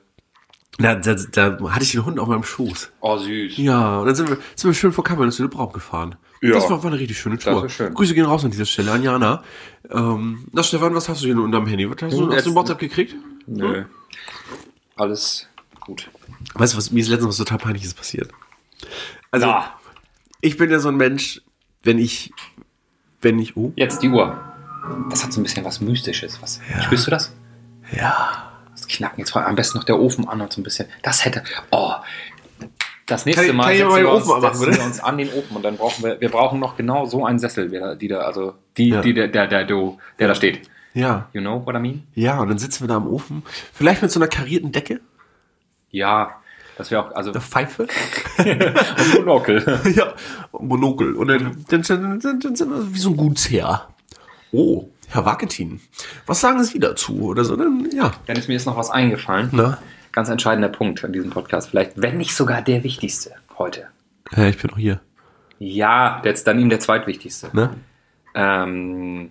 da, 0.79 0.95
da, 0.95 1.15
da 1.15 1.71
hatte 1.73 1.83
ich 1.83 1.93
den 1.93 2.05
Hund 2.05 2.19
auf 2.21 2.29
meinem 2.29 2.45
Schoß. 2.45 2.91
Oh, 3.01 3.17
süß. 3.19 3.57
Ja, 3.59 3.99
und 3.99 4.07
dann 4.07 4.15
sind 4.15 4.29
wir, 4.29 4.37
sind 4.55 4.71
wir 4.71 4.75
schön 4.75 4.93
vor 4.93 5.05
in 5.11 5.31
den 5.31 5.51
Braum 5.51 5.73
gefahren. 5.73 6.15
Ja. 6.41 6.53
Das 6.53 6.71
war, 6.71 6.83
war 6.83 6.91
eine 6.91 7.01
richtig 7.01 7.19
schöne 7.19 7.37
Tour. 7.37 7.69
schön. 7.69 7.93
Grüße 7.93 8.15
gehen 8.15 8.25
raus 8.25 8.45
an 8.45 8.53
dieser 8.53 8.65
Stelle 8.65 8.93
an 8.93 9.03
Jana. 9.03 9.43
Ähm, 9.91 10.47
na 10.53 10.63
Stefan, 10.63 10.95
was 10.95 11.09
hast 11.09 11.23
du 11.23 11.27
hier 11.27 11.37
unterm 11.37 11.67
Handy? 11.67 11.91
Was 11.91 12.01
hast 12.01 12.17
du, 12.17 12.33
hast 12.33 12.47
du 12.47 12.55
WhatsApp 12.55 12.79
gekriegt? 12.79 13.17
Nö. 13.47 13.85
Alles 14.97 15.49
gut. 15.81 16.09
Weißt 16.55 16.75
du, 16.75 16.79
was 16.79 16.93
mir 16.93 17.01
ist 17.01 17.09
letztens 17.09 17.31
was 17.31 17.37
total 17.39 17.59
peinliches 17.59 17.95
passiert? 17.95 18.31
Also, 19.33 19.47
Ja. 19.49 19.75
ich 20.41 20.57
bin 20.57 20.71
ja 20.71 20.79
so 20.79 20.89
ein 20.89 20.97
Mensch, 20.97 21.41
wenn 21.83 21.99
ich, 21.99 22.33
wenn 23.21 23.39
ich, 23.41 23.57
oh, 23.57 23.73
Jetzt 23.75 24.03
die 24.03 24.09
Uhr. 24.09 24.41
Das 25.11 25.25
hat 25.25 25.33
so 25.33 25.41
ein 25.41 25.43
bisschen 25.43 25.65
was 25.65 25.81
Mystisches. 25.81 26.41
Was, 26.41 26.61
Spürst 26.85 27.07
du 27.07 27.11
das? 27.11 27.35
ja. 27.93 28.45
Knacken. 28.89 29.21
Jetzt 29.21 29.35
war 29.35 29.47
am 29.47 29.55
besten 29.55 29.79
noch 29.79 29.85
der 29.85 29.99
Ofen 29.99 30.29
an 30.29 30.41
und 30.41 30.53
so 30.53 30.61
ein 30.61 30.65
bisschen. 30.65 30.89
Das 31.03 31.25
hätte. 31.25 31.43
Oh. 31.71 31.93
Das 33.07 33.25
nächste 33.25 33.47
Kann 33.47 33.57
Mal 33.57 33.79
kann 33.79 33.91
setzen, 33.91 33.97
wir 34.05 34.13
uns, 34.13 34.27
setzen 34.27 34.75
wir 34.75 34.85
uns 34.85 35.01
an 35.01 35.17
den 35.17 35.33
Ofen 35.33 35.57
und 35.57 35.63
dann 35.63 35.77
brauchen 35.79 36.05
wir, 36.05 36.21
wir 36.21 36.29
brauchen 36.31 36.61
noch 36.61 36.77
genau 36.77 37.07
so 37.07 37.25
einen 37.25 37.39
Sessel, 37.39 37.71
der, 37.71 37.95
die 37.97 38.09
da, 38.09 38.19
also 38.19 38.55
die, 38.77 38.91
Ja. 38.91 39.01
die, 39.01 39.15
der, 39.15 39.29
der, 39.29 39.47
der, 39.47 39.65
der, 39.65 39.97
der 40.19 40.29
da 40.29 40.35
steht. 40.35 40.69
Ja, 40.93 41.29
You 41.33 41.41
know 41.41 41.65
what 41.65 41.75
I 41.75 41.79
mean? 41.79 42.03
ja, 42.15 42.39
und 42.41 42.49
dann 42.49 42.59
sitzen 42.59 42.83
wir 42.85 42.89
da 42.89 42.97
am 42.97 43.07
Ofen, 43.07 43.45
vielleicht 43.73 44.03
mit 44.03 44.11
so 44.11 44.19
einer 44.21 44.29
karierten 44.29 44.73
Decke, 44.73 45.01
Ja, 45.91 46.33
das 46.77 46.91
wäre 46.91 47.03
auch, 47.07 47.15
also 47.15 47.33
der 47.33 47.41
Pfeife, 47.41 47.87
und 48.39 49.15
Monokel. 49.15 49.81
ja, 49.95 50.13
Monokel, 50.53 51.15
und 51.15 51.29
dann, 51.29 51.65
dann, 51.71 51.83
dann, 51.83 52.21
dann, 52.21 52.41
dann 52.41 52.57
sind 52.57 52.71
wir 52.71 52.95
wie 52.95 52.99
so 52.99 53.11
ein 53.11 53.17
Gutsherr. 53.17 53.89
Oh, 54.53 54.89
Herr 55.11 55.25
Waketin, 55.25 55.81
was 56.27 56.41
sagen 56.41 56.63
Sie 56.63 56.79
dazu? 56.79 57.23
Oder 57.23 57.45
so, 57.45 57.57
dann, 57.57 57.89
ja, 57.95 58.13
Dann 58.27 58.37
ist 58.37 58.49
mir 58.49 58.55
jetzt 58.55 58.67
noch 58.67 58.77
was 58.77 58.91
eingefallen. 58.91 59.49
na, 59.53 59.79
Ganz 60.13 60.29
entscheidender 60.29 60.69
Punkt 60.69 61.03
in 61.05 61.13
diesem 61.13 61.31
Podcast. 61.31 61.71
Vielleicht, 61.71 61.93
wenn 61.97 62.17
nicht 62.19 62.35
sogar 62.35 62.61
der 62.63 62.83
wichtigste 62.85 63.33
heute. 63.59 63.87
ja, 64.37 64.47
ich 64.49 64.59
bin 64.59 64.71
auch 64.73 64.77
hier, 64.79 65.01
Ja, 65.59 66.21
jetzt 66.25 66.47
dann 66.47 66.59
ihm 66.59 66.69
der 66.69 66.81
zweitwichtigste. 66.81 67.51
ne? 67.53 67.75
Ähm, 68.35 69.31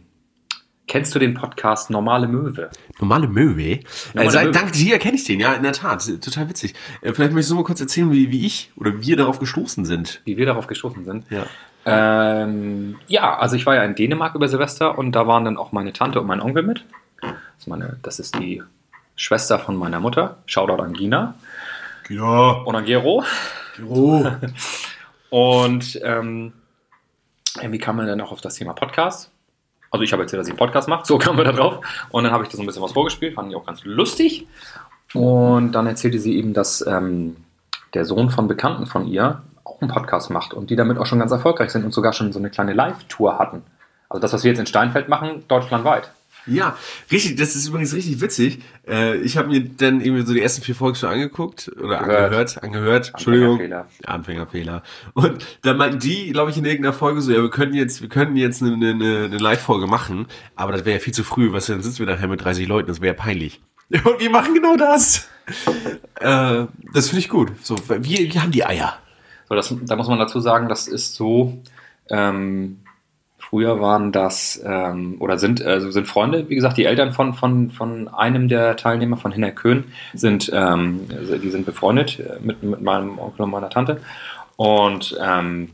kennst 0.88 1.14
du 1.14 1.20
den 1.20 1.34
Podcast 1.34 1.90
Normale 1.90 2.28
Möwe? 2.28 2.70
Normale 3.00 3.28
Möwe. 3.28 3.80
Normale 4.14 4.28
Also, 4.28 4.40
Möwe. 4.40 4.52
dank 4.52 4.72
dir 4.74 4.98
kenne 5.00 5.16
ich 5.16 5.26
den, 5.26 5.40
ja, 5.40 5.54
in 5.54 5.64
der 5.64 5.74
Tat. 5.74 6.06
Total 6.22 6.50
witzig. 6.50 6.74
Äh, 7.02 7.14
Vielleicht 7.14 7.34
möchtest 7.34 7.52
du 7.52 7.56
mal 7.56 7.64
kurz 7.64 7.82
erzählen, 7.82 8.12
wie, 8.12 8.32
wie 8.32 8.46
ich 8.46 8.72
oder 8.78 9.02
wir 9.02 9.16
darauf 9.18 9.40
gestoßen 9.40 9.86
sind. 9.86 10.22
Wie 10.26 10.38
wir 10.38 10.46
darauf 10.46 10.68
gestoßen 10.68 11.04
sind. 11.06 11.26
Ja. 11.30 11.46
Ähm, 11.88 13.00
ja, 13.08 13.38
also 13.38 13.56
ich 13.56 13.66
war 13.66 13.76
ja 13.76 13.84
in 13.84 13.96
Dänemark 13.96 14.36
über 14.36 14.48
Silvester 14.48 14.98
und 14.98 15.12
da 15.14 15.28
waren 15.28 15.46
dann 15.46 15.58
auch 15.58 15.72
meine 15.72 15.94
Tante 15.94 16.20
und 16.22 16.28
mein 16.28 16.42
Onkel 16.42 16.64
mit. 16.64 16.84
Das 17.22 17.32
ist, 17.60 17.68
meine, 17.68 17.98
das 18.04 18.20
ist 18.20 18.38
die 18.40 18.62
Schwester 19.16 19.58
von 19.60 19.76
meiner 19.76 20.00
Mutter. 20.00 20.38
Shoutout 20.46 20.82
an 20.84 20.94
Gina 20.94 21.34
Ja. 22.10 22.52
und 22.66 22.76
an 22.76 22.86
Gero. 22.86 23.24
Oh. 23.88 24.26
Und 25.30 26.00
ähm, 26.04 26.54
wie 27.62 27.78
kam 27.80 27.98
man 27.98 28.08
dann 28.08 28.22
auch 28.22 28.32
auf 28.32 28.40
das 28.42 28.56
Thema 28.56 28.72
Podcast? 28.74 29.30
Also 29.92 30.04
ich 30.04 30.14
habe 30.14 30.24
erzählt, 30.24 30.40
dass 30.40 30.48
ich 30.48 30.52
einen 30.54 30.58
Podcast 30.58 30.88
mache, 30.88 31.06
so 31.06 31.18
kamen 31.18 31.38
wir 31.38 31.44
da 31.44 31.52
drauf. 31.52 31.80
Und 32.10 32.24
dann 32.24 32.32
habe 32.32 32.44
ich 32.44 32.50
das 32.50 32.58
so 32.58 32.64
ein 32.64 32.66
bisschen 32.66 32.82
was 32.82 32.94
vorgespielt, 32.94 33.36
fand 33.36 33.50
ich 33.50 33.56
auch 33.58 33.66
ganz 33.66 33.84
lustig. 33.84 34.48
Und 35.14 35.74
dann 35.74 35.86
erzählte 35.88 36.20
sie 36.20 36.38
eben, 36.38 36.54
dass 36.54 36.86
ähm, 36.88 37.36
der 37.94 38.06
Sohn 38.06 38.30
von 38.30 38.48
Bekannten 38.48 38.86
von 38.86 39.06
ihr 39.08 39.42
auch 39.78 39.82
einen 39.82 39.92
Podcast 39.92 40.30
macht 40.30 40.54
und 40.54 40.70
die 40.70 40.76
damit 40.76 40.98
auch 40.98 41.06
schon 41.06 41.20
ganz 41.20 41.32
erfolgreich 41.32 41.72
sind 41.72 41.86
und 41.86 41.94
sogar 41.94 42.14
schon 42.14 42.32
so 42.34 42.40
eine 42.40 42.50
kleine 42.50 42.74
Live-Tour 42.74 43.40
hatten. 43.40 43.64
Also 44.10 44.22
das, 44.22 44.34
was 44.34 44.44
wir 44.44 44.52
jetzt 44.52 44.60
in 44.60 44.66
Steinfeld 44.66 45.10
machen, 45.10 45.44
deutschlandweit. 45.48 46.12
Ja, 46.50 46.78
richtig, 47.12 47.36
das 47.36 47.58
ist 47.58 47.68
übrigens 47.68 47.94
richtig 47.94 48.22
witzig. 48.22 48.60
Äh, 48.88 49.18
ich 49.18 49.36
habe 49.36 49.50
mir 49.50 49.60
dann 49.62 50.00
irgendwie 50.00 50.26
so 50.26 50.34
die 50.34 50.42
ersten 50.42 50.62
vier 50.62 50.76
Folgen 50.76 50.96
schon 50.96 51.10
angeguckt 51.10 51.70
oder 51.78 51.98
Gehört. 52.00 52.24
angehört, 52.24 52.64
angehört. 52.64 53.10
Entschuldigung. 53.10 53.60
Anfängerfehler. 53.60 53.88
Anfängerfehler. 54.06 54.84
Und 55.14 55.46
dann 55.64 55.76
meinten 55.76 56.00
die, 56.00 56.32
glaube 56.32 56.52
ich, 56.52 56.58
in 56.58 56.64
irgendeiner 56.64 56.94
Folge 56.94 57.20
so, 57.20 57.34
ja, 57.34 57.42
wir 57.42 57.50
können 57.50 57.74
jetzt, 57.74 58.02
wir 58.02 58.08
könnten 58.08 58.38
jetzt 58.38 58.64
eine, 58.64 58.74
eine, 58.74 59.26
eine 59.26 59.38
Live-Folge 59.38 59.88
machen, 59.88 60.28
aber 60.56 60.72
das 60.72 60.86
wäre 60.86 60.98
ja 60.98 61.04
viel 61.04 61.14
zu 61.14 61.26
früh, 61.26 61.52
was 61.52 61.66
dann 61.66 61.82
sitzen 61.82 62.00
wir 62.00 62.06
nachher 62.06 62.30
mit 62.30 62.42
30 62.42 62.66
Leuten, 62.66 62.88
das 62.88 63.02
wäre 63.02 63.14
ja 63.14 63.22
peinlich. 63.22 63.60
Und 63.92 64.20
wir 64.20 64.30
machen 64.30 64.54
genau 64.54 64.78
das. 64.78 65.28
äh, 66.22 66.66
das 66.94 67.10
finde 67.10 67.20
ich 67.20 67.28
gut. 67.28 67.52
So, 67.62 67.76
wie, 68.00 68.34
wie 68.34 68.40
haben 68.40 68.52
die 68.52 68.66
Eier? 68.66 68.98
So, 69.48 69.56
das, 69.56 69.74
da 69.82 69.96
muss 69.96 70.08
man 70.08 70.20
dazu 70.20 70.40
sagen, 70.40 70.68
das 70.68 70.88
ist 70.88 71.16
so, 71.16 71.58
ähm, 72.10 72.80
früher 73.38 73.80
waren 73.80 74.12
das, 74.12 74.62
ähm, 74.66 75.18
oder 75.20 75.38
sind, 75.38 75.62
also 75.62 75.90
sind 75.90 76.08
Freunde, 76.08 76.50
wie 76.50 76.56
gesagt, 76.56 76.78
die 76.78 76.86
Eltern 76.86 77.14
von, 77.14 77.34
von, 77.34 77.72
von 77.72 78.10
einem 78.10 78.50
der 78.50 78.76
Teilnehmer, 78.76 79.18
von 79.18 79.32
Hinner 79.32 79.52
Köhn, 79.52 79.86
sind, 80.14 80.52
ähm, 80.54 81.08
die 81.10 81.50
sind 81.50 81.66
befreundet 81.66 82.20
äh, 82.20 82.40
mit, 82.42 82.62
mit 82.62 82.82
meinem 82.82 83.20
Onkel 83.20 83.44
und 83.44 83.52
meiner 83.52 83.70
Tante. 83.70 84.02
Und 84.58 85.18
ähm, 85.22 85.70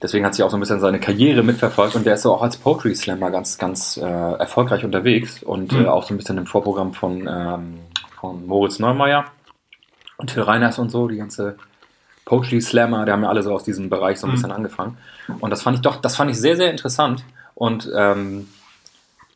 deswegen 0.00 0.24
hat 0.24 0.34
sie 0.34 0.42
auch 0.42 0.50
so 0.50 0.56
ein 0.56 0.60
bisschen 0.60 0.80
seine 0.80 1.00
Karriere 1.00 1.42
mitverfolgt 1.42 1.96
und 1.96 2.06
der 2.06 2.14
ist 2.14 2.22
so 2.22 2.32
auch 2.32 2.42
als 2.42 2.56
Poetry 2.56 2.94
Slammer 2.94 3.30
ganz, 3.30 3.58
ganz 3.58 3.98
äh, 3.98 4.02
erfolgreich 4.02 4.84
unterwegs 4.84 5.42
und 5.42 5.72
mhm. 5.72 5.84
äh, 5.84 5.88
auch 5.88 6.04
so 6.04 6.14
ein 6.14 6.16
bisschen 6.16 6.38
im 6.38 6.46
Vorprogramm 6.46 6.94
von, 6.94 7.28
ähm, 7.28 7.80
von 8.18 8.46
Moritz 8.46 8.78
Neumeier 8.78 9.26
und 10.16 10.32
Till 10.32 10.42
Reiners 10.42 10.78
und 10.78 10.90
so, 10.90 11.08
die 11.08 11.16
ganze 11.16 11.56
Poetry 12.24 12.60
Slammer, 12.60 13.04
die 13.04 13.12
haben 13.12 13.22
ja 13.22 13.28
alle 13.28 13.42
so 13.42 13.52
aus 13.52 13.64
diesem 13.64 13.90
Bereich 13.90 14.18
so 14.18 14.26
ein 14.26 14.30
mhm. 14.30 14.34
bisschen 14.34 14.52
angefangen. 14.52 14.98
Und 15.40 15.50
das 15.50 15.62
fand 15.62 15.76
ich 15.76 15.82
doch, 15.82 15.96
das 15.96 16.16
fand 16.16 16.30
ich 16.30 16.38
sehr, 16.38 16.56
sehr 16.56 16.70
interessant. 16.70 17.24
Und 17.54 17.90
ähm, 17.94 18.48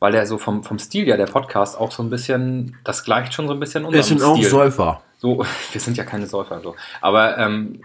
weil 0.01 0.13
der 0.13 0.27
so 0.27 0.39
vom, 0.39 0.63
vom 0.63 0.79
Stil 0.79 1.07
ja, 1.09 1.17
der 1.17 1.27
Podcast 1.27 1.79
auch 1.79 1.91
so 1.91 2.03
ein 2.03 2.11
bisschen, 2.11 2.77
das 2.85 3.05
gleicht 3.05 3.35
schon 3.35 3.49
so 3.49 3.55
ein 3.55 3.61
bisschen 3.61 3.85
unserem 3.85 4.05
Stil. 4.05 4.17
Wir 4.17 4.21
sind 4.21 4.47
auch 4.47 4.51
Säufer. 4.51 5.03
So, 5.19 5.39
wir 5.73 5.81
sind 5.81 5.97
ja 5.97 6.05
keine 6.05 6.27
Säufer 6.27 6.61
so. 6.61 6.77
Aber 7.01 7.37
ähm, 7.39 7.83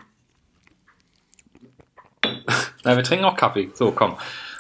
na, 2.83 2.95
wir 2.95 3.03
trinken 3.03 3.25
auch 3.25 3.35
Kaffee. 3.35 3.71
So, 3.73 3.91
komm. 3.91 4.15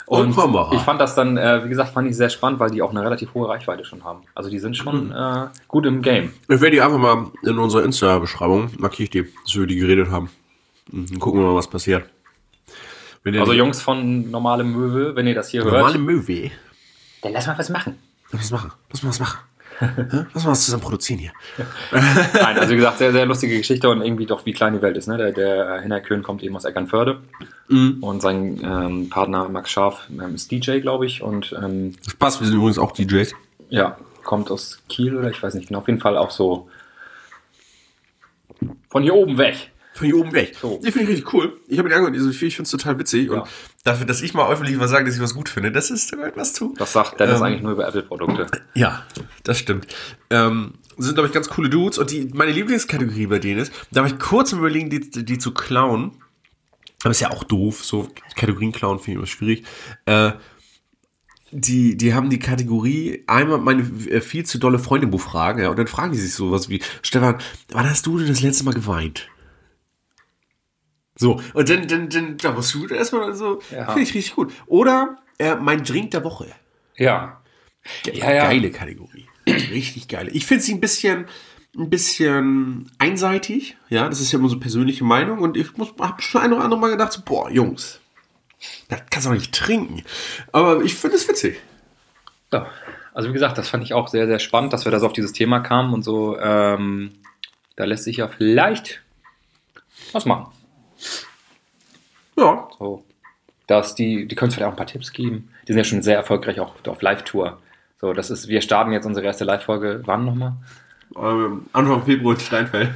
Und, 0.05 0.29
ich 0.73 0.81
fand 0.81 0.99
das 0.99 1.15
dann, 1.15 1.37
äh, 1.37 1.63
wie 1.63 1.69
gesagt, 1.69 1.91
fand 1.91 2.09
ich 2.09 2.15
sehr 2.15 2.29
spannend, 2.29 2.59
weil 2.59 2.69
die 2.69 2.81
auch 2.81 2.91
eine 2.91 3.01
relativ 3.01 3.33
hohe 3.33 3.47
Reichweite 3.47 3.85
schon 3.85 4.03
haben. 4.03 4.21
Also 4.35 4.49
die 4.49 4.59
sind 4.59 4.75
schon 4.75 5.07
mhm. 5.07 5.13
äh, 5.13 5.47
gut 5.67 5.85
im 5.85 6.01
Game. 6.01 6.33
Ich 6.43 6.61
werde 6.61 6.71
die 6.71 6.81
einfach 6.81 6.97
mal 6.97 7.31
in 7.43 7.57
unserer 7.57 7.83
Insta-Beschreibung, 7.83 8.71
markiere 8.77 9.03
ich 9.03 9.09
die, 9.11 9.23
dass 9.43 9.55
wir 9.55 9.65
die 9.65 9.77
geredet 9.77 10.09
haben. 10.09 10.29
Und 10.91 11.11
mhm, 11.11 11.19
gucken 11.19 11.39
wir 11.39 11.47
mal, 11.47 11.55
was 11.55 11.69
passiert. 11.69 12.05
also 13.25 13.53
Jungs 13.53 13.81
von 13.81 14.29
Normale 14.29 14.63
Möwe, 14.63 15.15
wenn 15.15 15.27
ihr 15.27 15.35
das 15.35 15.49
hier 15.49 15.61
Normale 15.61 15.83
hört. 15.83 15.93
Normale 15.93 16.17
Möwe? 16.17 16.51
Dann 17.21 17.31
lass 17.31 17.47
mal 17.47 17.57
was 17.57 17.69
machen. 17.69 17.97
Lass 18.31 18.51
mal 18.51 18.57
was 18.57 18.63
machen. 18.63 18.71
Lass 18.89 19.03
mal 19.03 19.09
was 19.09 19.19
machen. 19.19 19.39
Lass 20.33 20.43
mal 20.43 20.51
was 20.51 20.65
zusammen 20.65 20.83
produzieren 20.83 21.19
hier. 21.19 21.31
Nein, 21.91 22.57
also 22.57 22.71
wie 22.71 22.77
gesagt, 22.77 22.97
sehr, 22.97 23.11
sehr 23.11 23.25
lustige 23.25 23.57
Geschichte 23.57 23.89
und 23.89 24.01
irgendwie 24.01 24.25
doch, 24.25 24.45
wie 24.45 24.53
klein 24.53 24.73
die 24.73 24.81
Welt 24.81 24.97
ist. 24.97 25.07
Ne? 25.07 25.17
Der, 25.17 25.31
der 25.31 25.81
Hinner 25.81 26.01
Köhn 26.01 26.23
kommt 26.23 26.43
eben 26.43 26.55
aus 26.55 26.65
Eckernförde 26.65 27.19
mhm. 27.67 27.97
und 28.01 28.21
sein 28.21 28.59
ähm, 28.63 29.09
Partner 29.09 29.49
Max 29.49 29.71
Scharf 29.71 30.07
ähm, 30.11 30.35
ist 30.35 30.51
DJ, 30.51 30.79
glaube 30.79 31.05
ich. 31.05 31.21
Und, 31.21 31.53
ähm, 31.61 31.93
das 32.03 32.15
passt, 32.15 32.39
wir 32.39 32.47
sind 32.47 32.57
übrigens 32.57 32.79
auch 32.79 32.91
DJs. 32.91 33.33
Ja, 33.69 33.97
kommt 34.23 34.51
aus 34.51 34.81
Kiel 34.89 35.17
oder 35.17 35.29
ich 35.29 35.41
weiß 35.41 35.53
nicht 35.55 35.67
genau. 35.67 35.79
Auf 35.79 35.87
jeden 35.87 35.99
Fall 35.99 36.17
auch 36.17 36.31
so 36.31 36.69
von 38.89 39.03
hier 39.03 39.15
oben 39.15 39.37
weg. 39.37 39.71
Von 39.93 40.05
hier 40.05 40.17
oben 40.17 40.33
weg. 40.33 40.55
So. 40.59 40.79
Die 40.83 40.91
finde 40.91 41.03
ich 41.03 41.17
richtig 41.17 41.33
cool. 41.33 41.59
Ich 41.67 41.77
habe 41.77 41.87
ihn 41.87 41.93
angehört, 41.93 42.15
ich 42.15 42.37
finde 42.37 42.63
es 42.63 42.69
total 42.69 42.97
witzig. 42.97 43.27
Ja. 43.27 43.41
Und 43.41 43.49
dafür, 43.83 44.05
dass 44.05 44.21
ich 44.21 44.33
mal 44.33 44.51
öffentlich 44.51 44.75
mal 44.77 44.87
sage, 44.87 45.05
dass 45.05 45.15
ich 45.15 45.21
was 45.21 45.35
gut 45.35 45.49
finde, 45.49 45.71
das 45.71 45.91
ist 45.91 46.13
da 46.13 46.25
etwas 46.25 46.53
zu. 46.53 46.73
Das 46.77 46.93
sagt 46.93 47.19
Dennis 47.19 47.37
ähm, 47.37 47.43
eigentlich 47.43 47.61
nur 47.61 47.73
über 47.73 47.87
Apple-Produkte. 47.87 48.47
Ja, 48.73 49.05
das 49.43 49.59
stimmt. 49.59 49.87
Ähm, 50.31 50.73
sind, 50.97 51.13
glaube 51.13 51.27
ich, 51.27 51.33
ganz 51.33 51.47
coole 51.47 51.69
Dudes. 51.69 51.99
Und 51.99 52.09
die, 52.11 52.29
meine 52.33 52.51
Lieblingskategorie 52.51 53.27
bei 53.27 53.39
denen 53.39 53.59
ist, 53.59 53.71
da 53.91 54.03
habe 54.03 54.09
ich 54.09 54.19
kurz 54.19 54.51
überlegen, 54.51 54.89
die, 54.89 54.99
die 54.99 55.37
zu 55.37 55.53
klauen. 55.53 56.11
Aber 57.03 57.11
ist 57.11 57.19
ja 57.19 57.31
auch 57.31 57.43
doof, 57.43 57.83
so 57.83 58.07
Kategorien 58.35 58.71
klauen 58.71 58.97
finde 58.97 59.11
ich 59.11 59.17
immer 59.17 59.27
schwierig. 59.27 59.65
Äh, 60.05 60.31
die, 61.51 61.95
die 61.97 62.13
haben 62.15 62.29
die 62.31 62.39
Kategorie 62.39 63.23
einmal 63.27 63.59
meine 63.59 63.83
äh, 64.09 64.21
viel 64.21 64.45
zu 64.45 64.57
dolle 64.57 64.79
Freundin 64.79 65.11
befragen, 65.11 65.61
ja, 65.61 65.69
und 65.69 65.77
dann 65.77 65.87
fragen 65.87 66.11
die 66.11 66.17
sich 66.17 66.33
sowas 66.33 66.67
wie, 66.69 66.81
Stefan, 67.03 67.37
wann 67.69 67.87
hast 67.87 68.07
du 68.07 68.17
denn 68.17 68.27
das 68.27 68.41
letzte 68.41 68.63
Mal 68.63 68.73
geweint? 68.73 69.27
So, 71.15 71.41
und 71.53 71.69
dann, 71.69 71.87
dann, 71.87 72.09
dann 72.09 72.37
da 72.37 72.51
musst 72.51 72.73
du 72.73 72.87
erstmal 72.87 73.33
so, 73.35 73.61
ja. 73.71 73.85
finde 73.85 74.01
ich 74.01 74.15
richtig 74.15 74.35
gut. 74.35 74.51
Oder 74.65 75.17
äh, 75.37 75.55
mein 75.55 75.83
Drink 75.83 76.11
der 76.11 76.23
Woche. 76.23 76.47
Ja. 76.95 77.41
Ge 78.03 78.17
ja, 78.17 78.33
ja. 78.33 78.43
Geile 78.45 78.71
Kategorie. 78.71 79.27
richtig 79.47 80.07
geile. 80.07 80.31
Ich 80.31 80.45
finde 80.45 80.63
sie 80.63 80.73
ein 80.73 80.81
bisschen, 80.81 81.25
ein 81.77 81.89
bisschen 81.89 82.91
einseitig. 82.97 83.77
Ja, 83.89 84.09
das 84.09 84.21
ist 84.21 84.31
ja 84.31 84.39
immer 84.39 84.49
so 84.49 84.59
persönliche 84.59 85.03
Meinung. 85.03 85.39
Und 85.39 85.57
ich 85.57 85.67
habe 85.99 86.21
schon 86.21 86.41
ein 86.41 86.53
oder 86.53 86.63
andere 86.63 86.79
Mal 86.79 86.91
gedacht, 86.91 87.11
so, 87.11 87.21
boah, 87.23 87.49
Jungs, 87.51 87.99
das 88.87 89.01
kannst 89.09 89.27
du 89.27 89.31
auch 89.31 89.35
nicht 89.35 89.53
trinken. 89.53 90.03
Aber 90.51 90.81
ich 90.81 90.95
finde 90.95 91.17
es 91.17 91.27
witzig. 91.27 91.59
Ja, 92.51 92.67
also 93.13 93.29
wie 93.29 93.33
gesagt, 93.33 93.57
das 93.57 93.69
fand 93.69 93.83
ich 93.83 93.93
auch 93.93 94.07
sehr, 94.07 94.25
sehr 94.25 94.39
spannend, 94.39 94.73
dass 94.73 94.85
wir 94.85 94.91
da 94.91 94.99
so 94.99 95.05
auf 95.05 95.13
dieses 95.13 95.33
Thema 95.33 95.59
kamen 95.59 95.93
und 95.93 96.03
so. 96.03 96.37
Ähm, 96.39 97.11
da 97.75 97.85
lässt 97.85 98.03
sich 98.03 98.17
ja 98.17 98.27
vielleicht 98.27 99.01
was 100.11 100.25
machen. 100.25 100.51
Ja. 102.37 102.67
So. 102.77 103.03
Dass 103.67 103.95
die, 103.95 104.27
die 104.27 104.35
können 104.35 104.47
uns 104.47 104.55
vielleicht 104.55 104.67
auch 104.67 104.73
ein 104.73 104.77
paar 104.77 104.87
Tipps 104.87 105.11
geben. 105.11 105.49
Die 105.63 105.71
sind 105.71 105.77
ja 105.77 105.83
schon 105.83 106.01
sehr 106.01 106.17
erfolgreich 106.17 106.59
auch 106.59 106.75
auf 106.85 107.01
Live-Tour. 107.01 107.59
So, 108.01 108.13
das 108.13 108.29
ist, 108.29 108.47
wir 108.47 108.61
starten 108.61 108.91
jetzt 108.91 109.05
unsere 109.05 109.25
erste 109.25 109.45
Live-Folge. 109.45 110.01
Wann 110.05 110.25
nochmal? 110.25 110.53
Ähm, 111.15 111.67
Anfang 111.71 112.03
Februar 112.03 112.35
in 112.35 112.41
Steinfeld. 112.41 112.89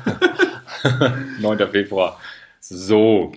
9. 1.40 1.58
Februar. 1.70 2.20
So. 2.60 3.32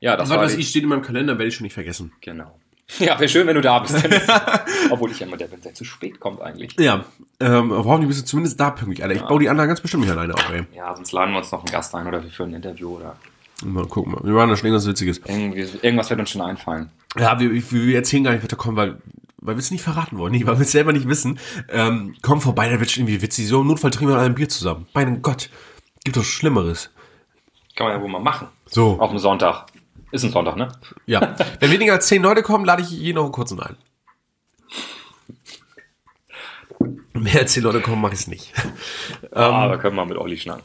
Ja, 0.00 0.16
das, 0.16 0.28
das 0.28 0.36
war 0.36 0.44
was 0.44 0.54
ich 0.54 0.68
steht 0.68 0.82
in 0.82 0.88
meinem 0.88 1.02
Kalender, 1.02 1.38
werde 1.38 1.48
ich 1.48 1.54
schon 1.54 1.64
nicht 1.64 1.74
vergessen. 1.74 2.12
Genau. 2.20 2.58
Ja, 2.98 3.18
wäre 3.18 3.28
schön, 3.28 3.46
wenn 3.46 3.54
du 3.54 3.62
da 3.62 3.78
bist. 3.78 3.96
Obwohl 4.90 5.10
ich 5.10 5.20
ja 5.20 5.26
immer 5.26 5.38
der 5.38 5.46
bin, 5.46 5.62
der 5.62 5.72
zu 5.72 5.84
spät 5.84 6.20
kommt 6.20 6.42
eigentlich. 6.42 6.78
Ja, 6.78 7.06
ähm, 7.40 7.72
hoffentlich 7.72 8.08
bist 8.08 8.20
du 8.20 8.26
zumindest 8.26 8.60
da 8.60 8.70
pünktlich, 8.70 9.02
Alter. 9.02 9.14
Ich 9.14 9.22
ja. 9.22 9.28
baue 9.28 9.40
die 9.40 9.48
anderen 9.48 9.68
ganz 9.68 9.80
bestimmt 9.80 10.02
nicht 10.02 10.12
alleine 10.12 10.34
auf, 10.34 10.50
ey. 10.52 10.64
Ja, 10.74 10.94
sonst 10.94 11.12
laden 11.12 11.32
wir 11.32 11.38
uns 11.38 11.50
noch 11.50 11.60
einen 11.60 11.72
Gast 11.72 11.94
ein 11.94 12.06
oder 12.06 12.22
wir 12.22 12.30
führen 12.30 12.50
ein 12.50 12.56
Interview 12.56 12.96
oder 12.96 13.16
Mal 13.64 13.86
gucken. 13.86 14.16
Wir 14.22 14.34
waren 14.34 14.48
da 14.48 14.56
schon 14.56 14.66
irgendwas 14.66 14.88
Witziges. 14.88 15.18
Irgendwie, 15.26 15.60
irgendwas 15.60 16.10
wird 16.10 16.20
uns 16.20 16.30
schon 16.30 16.42
einfallen. 16.42 16.90
Ja, 17.18 17.38
wir, 17.38 17.52
wir 17.52 17.96
erzählen 17.96 18.24
gar 18.24 18.32
nicht, 18.32 18.42
was 18.42 18.48
da 18.48 18.56
kommt, 18.56 18.76
weil, 18.76 18.98
weil 19.38 19.56
wir 19.56 19.60
es 19.60 19.70
nicht 19.70 19.82
verraten 19.82 20.18
wollen. 20.18 20.32
Nee, 20.32 20.46
weil 20.46 20.58
wir 20.58 20.62
es 20.62 20.72
selber 20.72 20.92
nicht 20.92 21.08
wissen. 21.08 21.38
Ähm, 21.68 22.14
komm 22.22 22.40
vorbei, 22.40 22.68
da 22.68 22.80
wird 22.80 22.90
schon 22.90 23.02
irgendwie 23.02 23.22
witzig. 23.22 23.48
So 23.48 23.60
im 23.60 23.68
Notfall 23.68 23.90
trinken 23.90 24.14
wir 24.14 24.20
ein 24.20 24.34
Bier 24.34 24.48
zusammen. 24.48 24.86
Mein 24.94 25.22
Gott, 25.22 25.50
gibt 26.04 26.16
doch 26.16 26.24
Schlimmeres. 26.24 26.90
Kann 27.76 27.86
man 27.86 27.96
ja 27.96 28.02
wohl 28.02 28.10
mal 28.10 28.20
machen. 28.20 28.48
So. 28.66 28.98
Auf 28.98 29.10
dem 29.10 29.18
Sonntag. 29.18 29.66
Ist 30.10 30.24
ein 30.24 30.30
Sonntag, 30.30 30.56
ne? 30.56 30.68
Ja. 31.06 31.34
Wenn 31.60 31.70
weniger 31.70 31.94
als 31.94 32.06
zehn 32.06 32.22
Leute 32.22 32.42
kommen, 32.42 32.64
lade 32.64 32.82
ich 32.82 32.90
jeden 32.90 33.16
noch 33.16 33.24
einen 33.24 33.32
kurzen 33.32 33.58
ein. 33.60 33.76
Mehr 37.14 37.40
als 37.40 37.52
zehn 37.52 37.62
Leute 37.62 37.80
kommen, 37.80 38.02
mache 38.02 38.14
ich 38.14 38.20
es 38.20 38.26
nicht. 38.26 38.52
Ah, 39.30 39.48
ähm, 39.48 39.54
aber 39.54 39.78
können 39.78 39.96
wir 39.96 40.04
mit 40.04 40.18
Olli 40.18 40.36
schnacken. 40.36 40.64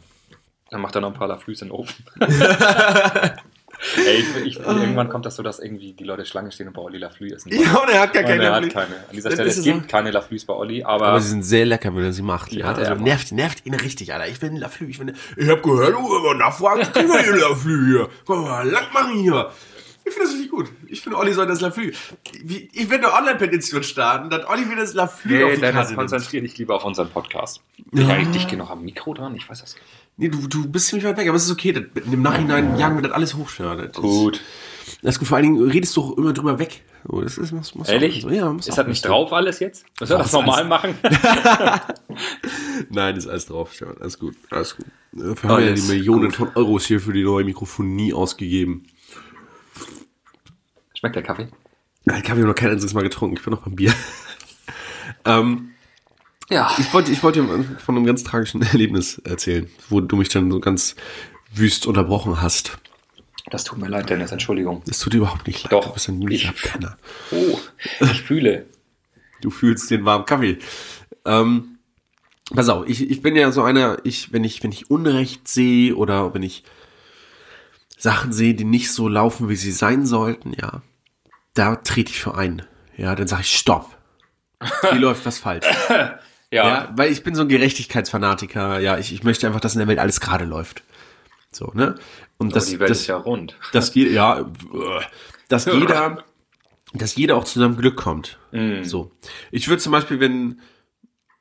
Dann 0.69 0.81
macht 0.81 0.95
er 0.95 1.01
noch 1.01 1.09
ein 1.09 1.13
paar 1.13 1.27
Laflüs 1.27 1.61
in 1.61 1.69
den 1.69 1.73
Ofen. 1.73 2.05
Ey, 3.95 4.17
ich, 4.17 4.45
ich, 4.45 4.59
irgendwann 4.59 5.07
kommt 5.07 5.25
das 5.25 5.35
so, 5.35 5.43
dass 5.43 5.59
irgendwie 5.59 5.93
die 5.93 6.03
Leute 6.03 6.25
Schlange 6.25 6.51
stehen 6.51 6.67
und 6.67 6.73
bei 6.73 6.81
Olli 6.81 6.97
Laflü 6.97 7.27
essen. 7.27 7.53
Ja, 7.53 7.75
und 7.75 7.89
er 7.89 8.01
hat 8.01 8.13
gar 8.13 8.23
keine. 8.23 8.45
Er 8.45 8.55
hat 8.55 8.73
keine. 8.73 8.95
An 8.95 9.13
dieser 9.13 9.31
Stelle, 9.31 9.49
es 9.49 9.61
gibt 9.61 9.83
so. 9.83 9.87
keine 9.87 10.09
Laflüs 10.09 10.45
bei 10.45 10.53
Olli, 10.53 10.83
aber. 10.83 11.07
Aber 11.07 11.21
sie 11.21 11.29
sind 11.29 11.43
sehr 11.43 11.65
lecker, 11.65 11.95
wenn 11.95 12.03
er 12.03 12.13
sie 12.13 12.23
macht. 12.23 12.51
Ja, 12.53 12.73
also 12.73 12.95
nervt, 12.95 13.31
nervt 13.31 13.65
ihn 13.65 13.75
richtig, 13.75 14.13
Alter. 14.13 14.27
Ich 14.27 14.39
bin 14.39 14.55
Laflü. 14.55 14.87
Ich, 14.87 14.97
bin, 14.97 15.15
ich 15.35 15.47
hab 15.47 15.61
gehört, 15.61 15.93
du 15.93 16.17
über 16.17 16.33
nachfragen, 16.33 16.81
kriegen 16.91 17.07
wir 17.07 17.21
den 17.21 17.39
Laflü 17.39 17.85
hier. 17.85 18.09
Komm 18.25 18.43
mal, 18.45 18.67
lang 18.67 18.91
machen 18.93 19.19
hier. 19.19 19.51
Ich 20.05 20.13
finde 20.13 20.27
das 20.27 20.35
richtig 20.35 20.51
gut. 20.51 20.71
Ich 20.87 21.01
finde, 21.01 21.17
Olli 21.17 21.33
soll 21.33 21.45
das 21.45 21.61
Laflü. 21.61 21.93
Ich 22.71 22.89
werde 22.89 23.07
eine 23.07 23.13
Online-Petition 23.13 23.83
starten, 23.83 24.29
dass 24.29 24.47
Olli 24.47 24.65
wieder 24.65 24.81
das 24.81 24.93
Laflü 24.93 25.37
nee, 25.37 25.43
auf 25.43 25.53
die 25.53 25.61
Karte 25.61 25.95
konzentriere 25.95 26.43
dich 26.43 26.57
lieber 26.57 26.75
auf 26.75 26.85
unseren 26.85 27.09
Podcast. 27.09 27.61
Ich 27.91 27.99
ja. 27.99 28.17
ich 28.17 28.29
dich 28.29 28.51
noch 28.53 28.71
am 28.71 28.83
Mikro 28.83 29.13
dran, 29.13 29.35
ich 29.35 29.47
weiß 29.47 29.61
das 29.61 29.75
gar 29.75 29.81
nicht. 29.81 30.06
Nee, 30.17 30.29
du, 30.29 30.47
du 30.47 30.67
bist 30.67 30.87
ziemlich 30.87 31.05
weit 31.05 31.17
weg, 31.17 31.27
aber 31.27 31.37
es 31.37 31.45
ist 31.45 31.51
okay. 31.51 31.85
Im 32.11 32.21
Nachhinein 32.23 32.77
jagen 32.77 32.97
wir 32.97 33.03
das 33.03 33.11
alles 33.11 33.35
hoch. 33.35 33.49
Ja, 33.59 33.75
das 33.75 33.93
Gut. 33.93 34.41
Das, 35.03 35.17
vor 35.17 35.37
allen 35.37 35.53
Dingen 35.53 35.69
redest 35.69 35.95
du 35.95 36.01
auch 36.01 36.17
immer 36.17 36.33
drüber 36.33 36.57
weg. 36.57 36.83
So, 37.07 37.21
das 37.21 37.37
ist, 37.37 37.51
muss, 37.51 37.75
muss 37.75 37.87
Ehrlich? 37.87 38.21
So. 38.21 38.29
Ja, 38.29 38.53
ist 38.57 38.75
das 38.75 38.87
nicht 38.87 39.05
drauf 39.05 39.31
alles 39.31 39.59
jetzt? 39.59 39.85
Müssen 39.99 40.13
wir 40.13 40.17
das 40.17 40.33
normal 40.33 40.65
machen? 40.65 40.95
Nein, 42.89 43.15
ist 43.15 43.27
alles 43.27 43.45
drauf, 43.45 43.73
Stefan. 43.73 43.97
Alles 43.99 44.17
gut, 44.17 44.35
alles 44.49 44.75
gut. 44.75 44.85
Wir 45.11 45.35
haben 45.43 45.49
alles 45.49 45.87
ja 45.87 45.93
die 45.93 45.99
Millionen 45.99 46.29
gut. 46.29 46.35
von 46.35 46.49
Euros 46.55 46.85
hier 46.85 46.99
für 46.99 47.13
die 47.13 47.23
neue 47.23 47.43
Mikrofonie 47.43 48.13
ausgegeben. 48.13 48.87
Schmeckt 50.95 51.15
der 51.15 51.23
Kaffee? 51.23 51.47
Der 52.05 52.15
Kaffee 52.15 52.29
habe 52.29 52.39
ich 52.41 52.47
noch 52.47 52.55
kein 52.55 52.71
einziges 52.71 52.93
Mal 52.93 53.03
getrunken. 53.03 53.37
Ich 53.37 53.43
bin 53.43 53.53
noch 53.53 53.61
beim 53.61 53.75
Bier. 53.75 53.93
ähm, 55.25 55.71
ja. 56.49 56.71
Ich 56.77 56.93
wollte, 56.93 57.11
ich 57.11 57.23
wollte 57.23 57.41
dir 57.41 57.77
von 57.79 57.95
einem 57.95 58.05
ganz 58.05 58.23
tragischen 58.23 58.61
Erlebnis 58.71 59.19
erzählen, 59.19 59.69
wo 59.89 60.01
du 60.01 60.15
mich 60.15 60.29
dann 60.29 60.51
so 60.51 60.59
ganz 60.59 60.95
wüst 61.53 61.87
unterbrochen 61.87 62.41
hast. 62.41 62.77
Das 63.49 63.63
tut 63.63 63.77
mir 63.77 63.87
leid, 63.87 64.09
Dennis, 64.09 64.31
Entschuldigung. 64.31 64.81
Das 64.85 64.99
tut 64.99 65.13
dir 65.13 65.17
überhaupt 65.17 65.47
nicht 65.47 65.63
leid. 65.63 65.71
Doch. 65.71 65.85
Du 65.85 65.93
bist 65.93 66.09
ein 66.09 66.19
mieser 66.19 66.51
Penner. 66.51 66.97
Oh, 67.31 67.57
ich 68.01 68.21
fühle. 68.21 68.65
Du 69.41 69.49
fühlst 69.49 69.89
den 69.89 70.03
warmen 70.03 70.25
Kaffee. 70.25 70.57
Ähm, 71.25 71.77
pass 72.53 72.67
auf, 72.69 72.87
ich, 72.87 73.09
ich 73.09 73.21
bin 73.21 73.35
ja 73.35 73.51
so 73.51 73.63
einer, 73.63 73.99
ich, 74.03 74.33
wenn 74.33 74.43
ich, 74.43 74.63
wenn 74.63 74.71
ich 74.71 74.91
Unrecht 74.91 75.47
sehe 75.47 75.95
oder 75.95 76.33
wenn 76.33 76.43
ich 76.43 76.63
Sachen 77.97 78.33
sehe, 78.33 78.53
die 78.53 78.65
nicht 78.65 78.91
so 78.91 79.07
laufen, 79.07 79.49
wie 79.49 79.55
sie 79.55 79.71
sein 79.71 80.05
sollten, 80.05 80.53
ja, 80.53 80.81
da 81.53 81.77
trete 81.77 82.11
ich 82.11 82.19
für 82.19 82.35
ein. 82.35 82.63
Ja, 82.97 83.15
dann 83.15 83.27
sage 83.27 83.43
ich 83.43 83.55
Stopp. 83.55 83.95
Hier 84.81 84.93
läuft 84.99 85.25
was 85.25 85.39
falsch. 85.39 85.65
Ja. 86.51 86.67
ja. 86.67 86.93
Weil 86.95 87.11
ich 87.11 87.23
bin 87.23 87.35
so 87.35 87.41
ein 87.41 87.49
Gerechtigkeitsfanatiker. 87.49 88.79
Ja, 88.79 88.97
ich, 88.97 89.13
ich 89.13 89.23
möchte 89.23 89.47
einfach, 89.47 89.59
dass 89.59 89.73
in 89.73 89.79
der 89.79 89.87
Welt 89.87 89.99
alles 89.99 90.19
gerade 90.19 90.45
läuft. 90.45 90.83
So, 91.51 91.71
ne? 91.73 91.95
Und 92.37 92.55
das, 92.55 92.67
die 92.67 92.79
Welt 92.79 92.89
das, 92.89 93.01
ist 93.01 93.07
ja 93.07 93.17
rund. 93.17 93.57
Dass, 93.73 93.93
ja, 93.95 94.45
dass 95.49 95.65
jeder, 95.73 96.23
dass 96.93 97.15
jeder 97.15 97.35
auch 97.35 97.43
zu 97.43 97.59
seinem 97.59 97.77
Glück 97.77 97.95
kommt. 97.95 98.37
Mm. 98.51 98.83
So. 98.83 99.11
Ich 99.51 99.67
würde 99.67 99.81
zum 99.81 99.91
Beispiel, 99.91 100.19
wenn 100.19 100.61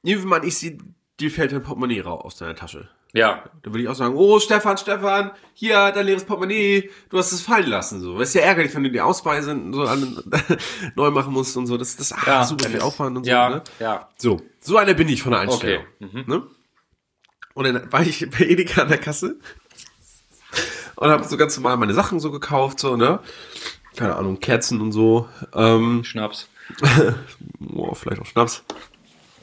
jemand 0.02 0.44
ich 0.44 0.56
sehe, 0.56 0.78
dir 1.20 1.30
fällt 1.30 1.52
dein 1.52 1.62
Portemonnaie 1.62 2.00
raus 2.00 2.24
aus 2.24 2.36
deiner 2.36 2.54
Tasche. 2.54 2.88
Ja. 3.12 3.44
Dann 3.62 3.72
würde 3.72 3.82
ich 3.82 3.88
auch 3.88 3.94
sagen, 3.94 4.14
oh 4.16 4.38
Stefan, 4.40 4.76
Stefan, 4.76 5.30
hier 5.54 5.90
dein 5.92 6.06
leeres 6.06 6.24
Portemonnaie, 6.24 6.90
du 7.08 7.18
hast 7.18 7.32
es 7.32 7.40
fallen 7.40 7.68
lassen. 7.68 8.00
So, 8.00 8.18
das 8.18 8.28
ist 8.28 8.34
ja 8.34 8.42
ärgerlich, 8.42 8.74
wenn 8.74 8.84
du 8.84 8.90
die 8.90 9.00
Ausweise 9.00 9.58
so 9.72 9.82
an, 9.82 10.22
neu 10.96 11.10
machen 11.10 11.32
musst 11.32 11.56
und 11.56 11.66
so. 11.66 11.76
Das, 11.76 11.96
das 11.96 12.12
ah, 12.12 12.18
ja, 12.26 12.44
super 12.44 12.68
viel 12.68 12.80
Aufwand 12.80 13.16
und 13.16 13.24
so. 13.24 13.30
Ja, 13.30 13.48
ne? 13.48 13.62
ja. 13.80 14.08
So, 14.18 14.40
so 14.60 14.76
einer 14.76 14.94
bin 14.94 15.08
ich 15.08 15.22
von 15.22 15.32
der 15.32 15.40
Einstellung. 15.40 15.84
Okay. 16.00 16.08
Mhm. 16.12 16.24
Ne? 16.26 16.42
Und 17.54 17.64
dann 17.64 17.90
war 17.90 18.02
ich 18.02 18.28
bei 18.30 18.44
Edeka 18.44 18.82
an 18.82 18.88
der 18.88 18.98
Kasse 18.98 19.38
und 20.96 21.08
habe 21.08 21.24
so 21.24 21.36
ganz 21.36 21.56
normal 21.56 21.76
meine 21.76 21.94
Sachen 21.94 22.20
so 22.20 22.30
gekauft, 22.30 22.80
so, 22.80 22.96
ne? 22.96 23.20
Keine 23.96 24.16
Ahnung, 24.16 24.40
Kerzen 24.40 24.80
und 24.80 24.92
so. 24.92 25.28
Ähm, 25.54 26.04
Schnaps. 26.04 26.48
oh, 27.74 27.94
vielleicht 27.94 28.20
auch 28.20 28.26
Schnaps. 28.26 28.62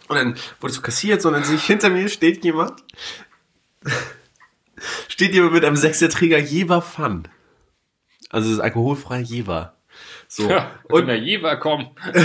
Und 0.10 0.18
dann 0.18 0.36
wurde 0.60 0.72
ich 0.72 0.76
so 0.76 0.82
kassiert, 0.82 1.22
sondern 1.22 1.44
sich 1.44 1.64
hinter 1.64 1.90
mir 1.90 2.08
steht 2.10 2.44
jemand, 2.44 2.84
steht 5.08 5.34
jemand 5.34 5.54
mit 5.54 5.66
einem 5.66 5.76
Sechserträger 5.76 6.40
Jever 6.40 6.82
Fun. 6.82 7.28
Also 8.30 8.50
das 8.50 8.60
alkoholfreie 8.60 9.24
Jever. 9.24 9.76
So. 10.28 10.50
Ja, 10.50 10.72
und 10.86 11.08
der 11.08 11.20
Jever 11.20 11.58
kommen. 11.58 11.92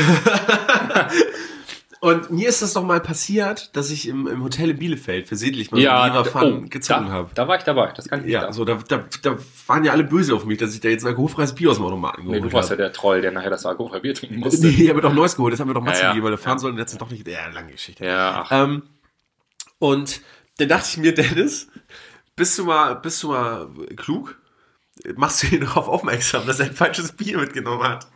Und 2.01 2.31
mir 2.31 2.49
ist 2.49 2.63
das 2.63 2.75
doch 2.75 2.85
mal 2.85 3.01
passiert, 3.01 3.75
dass 3.77 3.91
ich 3.91 4.07
im, 4.07 4.29
im 4.29 4.45
Hotel 4.45 4.71
in 4.71 4.79
Bielefeld 4.79 5.27
versehentlich 5.27 5.73
mal 5.73 5.81
ja, 5.81 6.01
einen 6.03 6.25
Fun 6.25 6.63
oh, 6.65 6.69
gezogen 6.69 7.11
habe. 7.11 7.31
Da 7.35 7.49
war 7.49 7.57
ich 7.57 7.65
dabei, 7.65 7.93
das 7.93 8.09
kann 8.09 8.25
ich 8.25 8.31
Ja, 8.31 8.53
so, 8.53 8.65
da, 8.65 8.79
da, 8.89 9.05
da 9.23 9.37
waren 9.67 9.85
ja 9.85 9.93
alle 9.93 10.05
böse 10.05 10.33
auf 10.35 10.45
mich, 10.45 10.59
dass 10.59 10.75
ich 10.75 10.81
da 10.81 10.89
jetzt 10.89 11.03
ein 11.03 11.09
alkoholfreies 11.09 11.57
Bier 11.57 11.71
aus 11.71 11.79
dem 11.79 11.87
Automaten 11.87 12.23
geholt 12.23 12.37
habe. 12.37 12.47
Nee, 12.47 12.51
du 12.51 12.57
warst 12.57 12.71
ja 12.71 12.77
der 12.77 12.93
Troll, 12.93 13.21
der 13.21 13.33
nachher 13.33 13.51
das 13.51 13.67
alkoholfreie 13.67 14.01
Bier 14.01 14.15
trinken 14.15 14.37
musste. 14.37 14.65
Nee, 14.65 14.85
ich 14.85 14.91
habe 14.91 15.01
doch 15.01 15.13
Neues 15.13 15.35
geholt, 15.35 15.53
das 15.53 15.61
haben 15.61 15.69
wir 15.69 15.75
doch 15.75 15.83
Matze 15.83 15.99
ja, 15.99 16.05
ja. 16.05 16.11
gegeben, 16.13 16.27
weil 16.27 16.33
wir 16.35 16.39
fahren 16.39 16.59
ja. 16.59 16.61
sollen, 16.61 16.79
jetzt 16.79 17.01
doch 17.01 17.11
nicht, 17.11 17.27
ja, 17.27 17.49
lange 17.53 17.73
Geschichte. 17.73 18.05
Ja. 18.05 18.47
Ähm, 18.51 18.85
und 19.81 20.21
dann 20.59 20.69
dachte 20.69 20.89
ich 20.91 20.97
mir, 20.99 21.15
Dennis, 21.15 21.69
bist 22.37 22.59
du 22.59 22.65
mal, 22.65 22.95
bist 22.95 23.23
du 23.23 23.29
mal 23.29 23.69
klug? 23.97 24.39
Machst 25.17 25.43
du 25.43 25.47
ihn 25.49 25.61
darauf 25.65 25.89
aufmerksam, 25.89 26.47
dass 26.47 26.61
er 26.61 26.67
ein 26.67 26.75
falsches 26.75 27.13
Bier 27.13 27.39
mitgenommen 27.39 27.83
hat? 27.83 28.07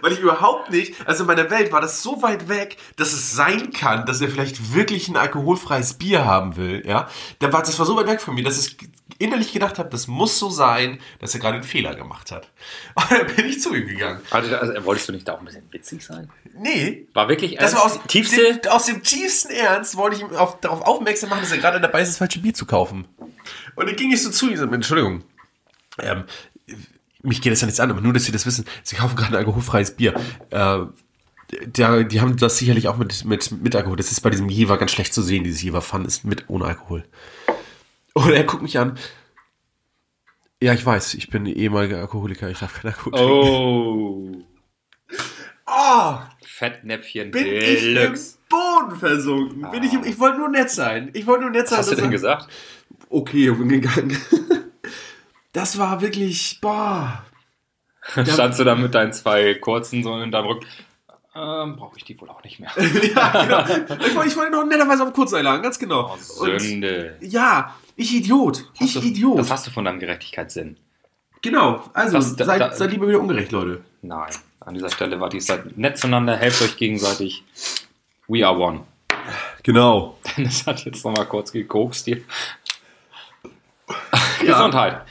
Weil 0.00 0.12
ich 0.12 0.20
überhaupt 0.20 0.70
nicht, 0.70 0.94
also 1.06 1.24
in 1.24 1.26
meiner 1.26 1.50
Welt 1.50 1.72
war 1.72 1.82
das 1.82 2.02
so 2.02 2.22
weit 2.22 2.48
weg, 2.48 2.78
dass 2.96 3.12
es 3.12 3.32
sein 3.32 3.70
kann, 3.70 4.06
dass 4.06 4.20
er 4.20 4.28
vielleicht 4.28 4.72
wirklich 4.72 5.08
ein 5.08 5.16
alkoholfreies 5.16 5.94
Bier 5.94 6.24
haben 6.24 6.56
will, 6.56 6.82
ja. 6.86 7.08
Das 7.38 7.78
war, 7.78 7.86
so 7.86 7.96
weit 7.96 8.06
weg 8.06 8.20
von 8.22 8.34
mir, 8.34 8.44
dass 8.44 8.58
ich 8.58 8.78
innerlich 9.18 9.52
gedacht 9.52 9.78
habe, 9.78 9.88
das 9.88 10.06
muss 10.06 10.38
so 10.38 10.50
sein, 10.50 11.00
dass 11.20 11.34
er 11.34 11.40
gerade 11.40 11.54
einen 11.54 11.64
Fehler 11.64 11.94
gemacht 11.94 12.30
hat. 12.30 12.50
Und 12.94 13.10
dann 13.10 13.36
bin 13.36 13.46
ich 13.46 13.60
zu 13.60 13.74
ihm 13.74 13.86
gegangen. 13.86 14.20
Also, 14.30 14.54
also 14.54 14.84
wolltest 14.84 15.08
du 15.08 15.12
nicht 15.12 15.26
da 15.26 15.34
auch 15.34 15.38
ein 15.38 15.46
bisschen 15.46 15.64
witzig 15.70 16.04
sein? 16.04 16.30
Nee. 16.54 17.06
War 17.14 17.28
wirklich 17.28 17.58
ernst? 17.58 17.74
Das 17.74 17.80
war 17.80 17.86
aus, 17.86 18.00
tiefste? 18.06 18.60
Dem, 18.60 18.70
aus 18.70 18.86
dem 18.86 19.02
tiefsten 19.02 19.52
Ernst 19.52 19.96
wollte 19.96 20.16
ich 20.16 20.22
ihm 20.22 20.34
auf, 20.36 20.60
darauf 20.60 20.82
aufmerksam 20.82 21.30
machen, 21.30 21.40
dass 21.42 21.52
er 21.52 21.58
gerade 21.58 21.80
dabei 21.80 22.02
ist, 22.02 22.08
das 22.08 22.18
falsche 22.18 22.40
Bier 22.40 22.54
zu 22.54 22.66
kaufen. 22.66 23.06
Und 23.76 23.88
dann 23.88 23.96
ging 23.96 24.12
ich 24.12 24.22
so 24.22 24.30
zu 24.30 24.50
ihm, 24.50 24.72
Entschuldigung, 24.72 25.24
ähm, 26.00 26.24
mich 27.22 27.40
geht 27.40 27.52
das 27.52 27.60
ja 27.60 27.66
nichts 27.66 27.80
an, 27.80 27.90
aber 27.90 28.00
nur, 28.00 28.12
dass 28.12 28.24
Sie 28.24 28.32
das 28.32 28.46
wissen, 28.46 28.64
Sie 28.82 28.96
kaufen 28.96 29.16
gerade 29.16 29.32
ein 29.32 29.36
alkoholfreies 29.36 29.92
Bier. 29.92 30.14
Äh, 30.50 30.80
der, 31.64 32.04
die 32.04 32.20
haben 32.20 32.36
das 32.36 32.58
sicherlich 32.58 32.88
auch 32.88 32.98
mit, 32.98 33.24
mit, 33.24 33.50
mit 33.50 33.74
Alkohol. 33.74 33.96
Das 33.96 34.12
ist 34.12 34.20
bei 34.20 34.30
diesem 34.30 34.50
Jever 34.50 34.76
ganz 34.76 34.90
schlecht 34.90 35.14
zu 35.14 35.22
sehen. 35.22 35.44
Dieses 35.44 35.62
Jever 35.62 35.80
Fun 35.80 36.04
ist 36.04 36.24
mit 36.24 36.44
ohne 36.48 36.66
Alkohol. 36.66 37.04
Und 38.18 38.32
er 38.32 38.44
guckt 38.44 38.62
mich 38.62 38.78
an. 38.78 38.98
Ja, 40.60 40.74
ich 40.74 40.84
weiß, 40.84 41.14
ich 41.14 41.30
bin 41.30 41.46
ehemaliger 41.46 41.98
Alkoholiker, 41.98 42.50
ich 42.50 42.58
darf 42.58 42.74
kein 42.74 42.92
Alkohol 42.92 43.12
trinken. 43.12 44.44
Oh. 44.44 45.28
Oh. 45.66 46.18
Fettnäpfchen 46.42 47.30
bin 47.30 47.44
Deluxe. 47.44 47.76
ich 47.78 47.96
im 47.96 48.48
Boden 48.48 48.96
versunken. 48.96 49.70
Bin 49.70 49.82
ich, 49.84 49.92
im, 49.92 50.04
ich 50.04 50.18
wollte 50.18 50.38
nur 50.38 50.48
nett 50.48 50.70
sein. 50.70 51.10
Ich 51.12 51.26
wollte 51.26 51.42
nur 51.42 51.50
nett 51.50 51.68
sein. 51.68 51.78
Was 51.78 51.86
hast 51.86 51.98
du 51.98 52.02
denn 52.02 52.10
gesagt? 52.10 52.48
Okay, 53.08 53.50
ich 53.50 53.56
bin 53.56 53.68
gegangen. 53.68 54.16
Das 55.54 55.78
war 55.78 56.02
wirklich, 56.02 56.60
boah. 56.60 57.24
Standst 58.02 58.60
du 58.60 58.64
da 58.64 58.74
mit 58.74 58.94
deinen 58.94 59.12
zwei 59.12 59.54
kurzen 59.54 60.04
so 60.04 60.20
in 60.20 60.30
deinem 60.30 60.46
Rücken? 60.46 60.66
Ähm, 61.34 61.76
brauche 61.76 61.96
ich 61.96 62.04
die 62.04 62.20
wohl 62.20 62.28
auch 62.28 62.44
nicht 62.44 62.60
mehr. 62.60 62.70
ja, 62.76 63.44
genau. 63.44 64.04
Ich 64.04 64.14
wollte, 64.14 64.28
ich 64.28 64.36
wollte 64.36 64.52
noch 64.52 64.64
netterweise 64.66 65.04
auf 65.04 65.12
kurz 65.12 65.32
einladen, 65.32 65.62
ganz 65.62 65.78
genau. 65.78 66.14
Oh, 66.14 66.18
Sünde. 66.18 67.16
Und, 67.20 67.28
ja, 67.32 67.74
ich 67.98 68.14
Idiot. 68.14 68.70
Ich 68.78 68.94
du, 68.94 69.00
Idiot. 69.00 69.38
Das 69.40 69.50
hast 69.50 69.66
du 69.66 69.70
von 69.72 69.84
deinem 69.84 69.98
Gerechtigkeitssinn. 69.98 70.76
Genau, 71.42 71.82
also 71.92 72.18
das, 72.18 72.36
seid, 72.46 72.60
da, 72.60 72.72
seid 72.72 72.92
lieber 72.92 73.08
wieder 73.08 73.20
ungerecht, 73.20 73.50
Leute. 73.50 73.82
Nein, 74.02 74.30
an 74.60 74.74
dieser 74.74 74.88
Stelle 74.88 75.20
war 75.20 75.28
die 75.28 75.40
seid 75.40 75.76
nett 75.76 75.98
zueinander, 75.98 76.36
helft 76.36 76.62
euch 76.62 76.76
gegenseitig. 76.76 77.44
We 78.28 78.46
are 78.46 78.56
one. 78.56 78.80
Genau. 79.64 80.16
Dennis 80.36 80.64
hat 80.64 80.84
jetzt 80.84 81.04
nochmal 81.04 81.26
kurz 81.26 81.52
gekokst 81.52 82.04
hier. 82.06 82.22
Ja. 84.40 84.56
Gesundheit. 84.56 85.02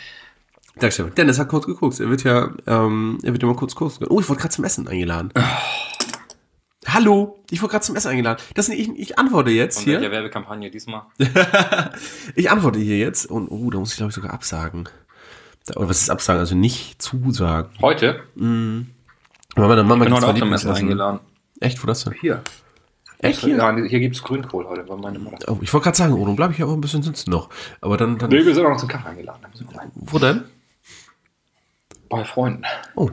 Dankeschön. 0.75 1.13
Dennis 1.15 1.37
hat 1.37 1.49
kurz 1.49 1.65
geguckt. 1.65 1.99
Er 1.99 2.09
wird 2.09 2.23
ja, 2.23 2.49
ähm, 2.65 3.17
er 3.23 3.33
wird 3.33 3.43
ja 3.43 3.49
mal 3.49 3.57
kurz 3.57 3.75
gucken. 3.75 4.07
Oh, 4.07 4.21
ich 4.21 4.29
wurde 4.29 4.39
gerade 4.39 4.53
zum 4.53 4.63
Essen 4.63 4.87
eingeladen. 4.87 5.33
Oh. 5.35 5.41
Hallo, 6.87 7.43
ich 7.51 7.61
wurde 7.61 7.71
gerade 7.71 7.85
zum 7.85 7.95
Essen 7.97 8.09
eingeladen. 8.09 8.41
Das, 8.53 8.69
ich, 8.69 8.89
ich 8.97 9.19
antworte 9.19 9.49
jetzt 9.49 9.79
Und 9.79 9.83
hier. 9.83 9.99
welche 9.99 10.11
Werbekampagne 10.11 10.71
diesmal? 10.71 11.03
ich 12.35 12.49
antworte 12.49 12.79
hier 12.79 12.97
jetzt 12.97 13.25
und 13.25 13.49
oh, 13.49 13.69
da 13.69 13.77
muss 13.77 13.91
ich 13.91 13.97
glaube 13.97 14.09
ich 14.09 14.15
sogar 14.15 14.33
absagen. 14.33 14.87
Oder 15.75 15.89
was 15.89 16.01
ist 16.01 16.09
absagen? 16.09 16.39
Also 16.39 16.55
nicht 16.55 17.01
zusagen. 17.01 17.69
Heute? 17.81 18.21
Mhm. 18.35 18.87
Meine 19.57 19.83
Mama 19.83 20.05
ich 20.05 20.09
bin 20.09 20.15
heute 20.15 20.27
auch 20.27 20.37
zum 20.37 20.53
Essen 20.53 20.71
eingeladen. 20.71 21.19
Echt? 21.59 21.83
Wo 21.83 21.87
das 21.87 22.05
denn? 22.05 22.13
Hier. 22.13 22.41
Echt 23.19 23.41
hier? 23.41 23.57
Ja, 23.57 23.75
hier 23.75 23.99
gibt 23.99 24.15
es 24.15 24.23
Grünkohl 24.23 24.65
heute, 24.67 24.87
weil 24.87 24.97
meine 24.97 25.19
Mutter. 25.19 25.51
Oh, 25.51 25.57
ich 25.61 25.73
wollte 25.73 25.85
gerade 25.85 25.97
sagen, 25.97 26.13
oh, 26.13 26.25
dann 26.25 26.35
bleibe 26.35 26.53
ich 26.53 26.59
ja 26.59 26.67
auch 26.67 26.73
ein 26.73 26.81
bisschen 26.81 27.01
sitzen 27.01 27.31
noch. 27.31 27.49
Aber 27.81 27.97
dann. 27.97 28.17
dann 28.17 28.29
nee, 28.29 28.45
wir 28.45 28.53
sind 28.53 28.65
auch 28.65 28.69
noch 28.69 28.77
zum 28.77 28.87
Kaffee 28.87 29.09
eingeladen. 29.09 29.41
Wo 29.95 30.19
denn? 30.19 30.43
Bei 32.09 32.23
Freunden. 32.23 32.63
Oh. 32.95 33.09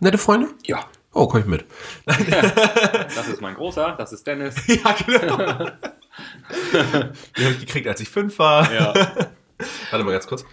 Nette 0.00 0.18
Freunde? 0.18 0.48
Ja. 0.64 0.84
Oh, 1.16 1.26
komm 1.26 1.40
ich 1.40 1.46
mit. 1.46 1.64
das 2.04 3.28
ist 3.28 3.40
mein 3.40 3.54
Großer, 3.54 3.94
das 3.96 4.12
ist 4.12 4.26
Dennis. 4.26 4.54
ja, 4.66 4.94
genau. 5.06 5.36
Den 5.38 7.44
habe 7.44 7.52
ich 7.52 7.60
gekriegt, 7.60 7.88
als 7.88 8.02
ich 8.02 8.10
fünf 8.10 8.38
war. 8.38 8.70
Ja. 8.70 8.92
Warte 9.90 10.04
mal 10.04 10.12
ganz 10.12 10.26
kurz. 10.26 10.44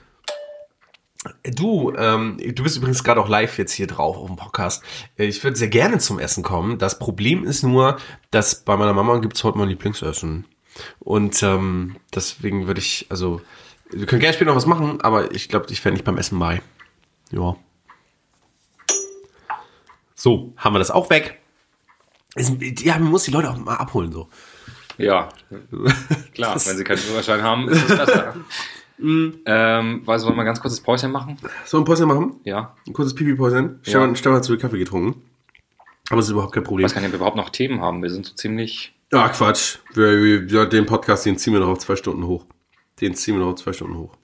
Du, 1.43 1.93
ähm, 1.97 2.39
du 2.41 2.63
bist 2.63 2.77
übrigens 2.77 3.03
gerade 3.03 3.19
auch 3.19 3.27
live 3.27 3.57
jetzt 3.57 3.73
hier 3.73 3.87
drauf 3.87 4.15
auf 4.15 4.27
dem 4.27 4.37
Podcast. 4.37 4.83
Ich 5.17 5.43
würde 5.43 5.57
sehr 5.57 5.67
gerne 5.67 5.97
zum 5.97 6.17
Essen 6.17 6.43
kommen. 6.43 6.77
Das 6.77 6.97
Problem 6.97 7.43
ist 7.43 7.63
nur, 7.63 7.97
dass 8.31 8.63
bei 8.63 8.77
meiner 8.77 8.93
Mama 8.93 9.17
gibt 9.17 9.35
es 9.35 9.43
heute 9.43 9.57
mein 9.57 9.67
Lieblingsessen. 9.67 10.45
Und 10.99 11.43
ähm, 11.43 11.97
deswegen 12.15 12.67
würde 12.67 12.79
ich, 12.79 13.07
also, 13.09 13.41
wir 13.91 14.05
können 14.05 14.21
gerne 14.21 14.33
später 14.33 14.51
noch 14.51 14.57
was 14.57 14.65
machen, 14.65 15.01
aber 15.01 15.33
ich 15.33 15.49
glaube, 15.49 15.65
ich 15.69 15.83
wäre 15.83 15.91
nicht 15.91 16.05
beim 16.05 16.17
Essen 16.17 16.39
bei. 16.39 16.61
Ja. 17.31 17.57
So, 20.23 20.53
haben 20.55 20.73
wir 20.73 20.79
das 20.79 20.89
auch 20.89 21.09
weg. 21.09 21.41
Ja, 22.37 22.97
man 22.97 23.11
muss 23.11 23.25
die 23.25 23.31
Leute 23.31 23.49
auch 23.49 23.57
mal 23.57 23.75
abholen, 23.75 24.13
so. 24.13 24.29
Ja, 24.97 25.27
klar, 26.33 26.55
wenn 26.55 26.77
sie 26.77 26.83
keinen 26.85 26.97
Führerschein 26.97 27.43
haben, 27.43 27.67
ist 27.67 27.89
es 27.89 27.97
besser. 27.97 28.33
Mhm. 28.99 29.39
Ähm, 29.47 30.03
du, 30.05 30.07
wollen 30.07 30.35
wir 30.35 30.43
ganz 30.43 30.61
kurzes 30.61 30.79
Päuschen 30.79 31.11
machen? 31.11 31.35
Sollen 31.65 31.81
wir 31.81 31.91
ein 31.91 31.95
Päuschen 31.95 32.07
machen? 32.07 32.39
Ja. 32.43 32.75
Ein 32.87 32.93
kurzes 32.93 33.15
Pipi-Päuschen? 33.15 33.79
Stefan, 33.81 34.09
ja. 34.09 34.15
Stefan 34.15 34.35
hat 34.35 34.45
zu 34.45 34.53
viel 34.53 34.61
Kaffee 34.61 34.77
getrunken. 34.77 35.19
Aber 36.09 36.17
das 36.17 36.27
ist 36.27 36.31
überhaupt 36.31 36.53
kein 36.53 36.63
Problem. 36.63 36.85
Ich 36.85 36.91
weiß 36.91 36.93
gar 36.93 37.01
nicht, 37.01 37.07
ob 37.07 37.13
wir 37.13 37.17
überhaupt 37.17 37.35
noch 37.35 37.49
Themen 37.49 37.81
haben. 37.81 38.03
Wir 38.03 38.11
sind 38.11 38.27
so 38.27 38.35
ziemlich. 38.35 38.93
Ah, 39.11 39.29
Quatsch. 39.29 39.79
Wir, 39.95 40.47
wir, 40.47 40.65
den 40.67 40.85
Podcast, 40.85 41.25
den 41.25 41.37
ziehen 41.37 41.53
wir 41.53 41.59
noch 41.59 41.69
auf 41.69 41.79
zwei 41.79 41.95
Stunden 41.95 42.25
hoch. 42.27 42.45
Den 43.01 43.15
ziehen 43.15 43.33
wir 43.33 43.41
noch 43.41 43.53
auf 43.53 43.59
zwei 43.59 43.73
Stunden 43.73 43.97
hoch. 43.97 44.15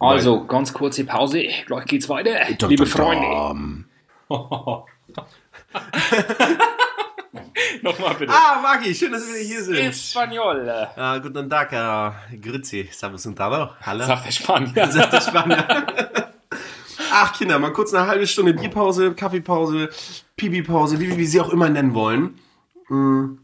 Also, 0.00 0.46
ganz 0.46 0.72
kurze 0.72 1.04
Pause. 1.04 1.44
Gleich 1.66 1.84
geht's 1.84 2.08
weiter. 2.08 2.34
Dum, 2.58 2.70
Liebe 2.70 2.86
Freunde. 2.86 3.84
Nochmal 7.82 8.14
bitte. 8.14 8.32
Ah, 8.32 8.60
Magi, 8.62 8.94
schön, 8.94 9.12
dass 9.12 9.26
wir 9.26 9.40
hier 9.40 9.62
sind. 9.62 9.76
Espanol. 9.76 10.88
Ah, 10.96 11.18
guten 11.18 11.48
Tag, 11.48 11.72
uh, 11.72 12.36
grüezi. 12.40 12.88
Servus 12.92 13.26
und 13.26 13.38
Hallo. 13.38 13.70
Sagt 13.82 14.26
der 14.26 14.32
Spanier. 14.32 14.86
Sagt 14.90 15.12
der 15.12 15.20
Spanier. 15.20 15.66
Ach, 17.12 17.32
Kinder, 17.32 17.58
mal 17.58 17.72
kurz 17.72 17.94
eine 17.94 18.06
halbe 18.06 18.26
Stunde 18.26 18.54
Bierpause, 18.54 19.14
Kaffeepause, 19.14 19.90
Pipi-Pause, 20.36 21.00
wie, 21.00 21.16
wie 21.16 21.26
Sie 21.26 21.40
auch 21.40 21.50
immer 21.50 21.68
nennen 21.68 21.94
wollen. 21.94 22.38
Mm. 22.88 23.38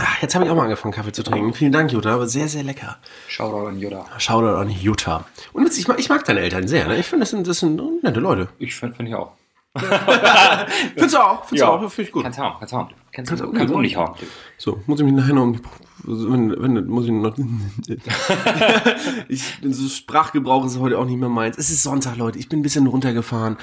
Ach, 0.00 0.22
jetzt 0.22 0.34
habe 0.34 0.44
ich 0.44 0.50
auch 0.50 0.54
mal 0.54 0.64
angefangen, 0.64 0.94
Kaffee 0.94 1.12
zu 1.12 1.24
trinken. 1.24 1.54
Vielen 1.54 1.72
Dank, 1.72 1.90
Jutta, 1.90 2.14
aber 2.14 2.28
sehr, 2.28 2.46
sehr 2.46 2.62
lecker. 2.62 2.98
Shoutout 3.26 3.66
an 3.66 3.78
Jutta. 3.78 4.06
Shoutout 4.18 4.56
an 4.56 4.70
Jutta. 4.70 5.24
Und 5.52 5.76
ich 5.76 5.88
mag, 5.88 5.98
ich 5.98 6.08
mag 6.08 6.24
deine 6.24 6.40
Eltern 6.40 6.68
sehr, 6.68 6.86
ne? 6.86 6.98
Ich 6.98 7.06
finde, 7.06 7.22
das 7.22 7.30
sind, 7.30 7.48
das 7.48 7.58
sind 7.58 8.02
nette 8.04 8.20
Leute. 8.20 8.48
Ich 8.58 8.76
finde 8.76 8.94
find 8.94 9.08
ich 9.08 9.14
auch. 9.14 9.32
Findest 10.94 11.14
du 11.14 11.18
auch? 11.18 11.44
Findest 11.44 11.52
Ja. 11.68 11.76
du 11.78 11.86
auch? 11.86 11.90
Finde 11.90 12.08
ich 12.08 12.12
gut. 12.12 12.22
Kannst 12.24 12.38
haben, 12.38 12.56
kannst 12.58 12.72
haben. 12.74 12.88
Kannst, 13.12 13.28
Kannst 13.30 13.42
du 13.42 13.46
du- 13.46 13.52
kannst 13.52 13.74
du 13.74 13.80
nicht 13.80 13.96
haben. 13.96 14.14
So, 14.56 14.80
muss 14.86 14.98
ich 15.00 15.04
mich 15.06 15.14
nachher 15.14 15.34
noch 15.34 15.42
um 15.42 15.54
die, 15.54 15.62
wenn, 16.04 16.50
wenn, 16.62 16.86
muss 16.86 17.04
ich 17.06 17.10
noch, 17.10 17.36
ich 19.28 19.58
bin 19.60 19.72
so, 19.72 19.88
Sprachgebrauch 19.88 20.64
ist 20.66 20.78
heute 20.78 20.98
auch 20.98 21.04
nicht 21.04 21.18
mehr 21.18 21.28
meins. 21.28 21.58
Es 21.58 21.70
ist 21.70 21.82
Sonntag, 21.82 22.16
Leute, 22.16 22.38
ich 22.38 22.48
bin 22.48 22.60
ein 22.60 22.62
bisschen 22.62 22.86
runtergefahren. 22.86 23.56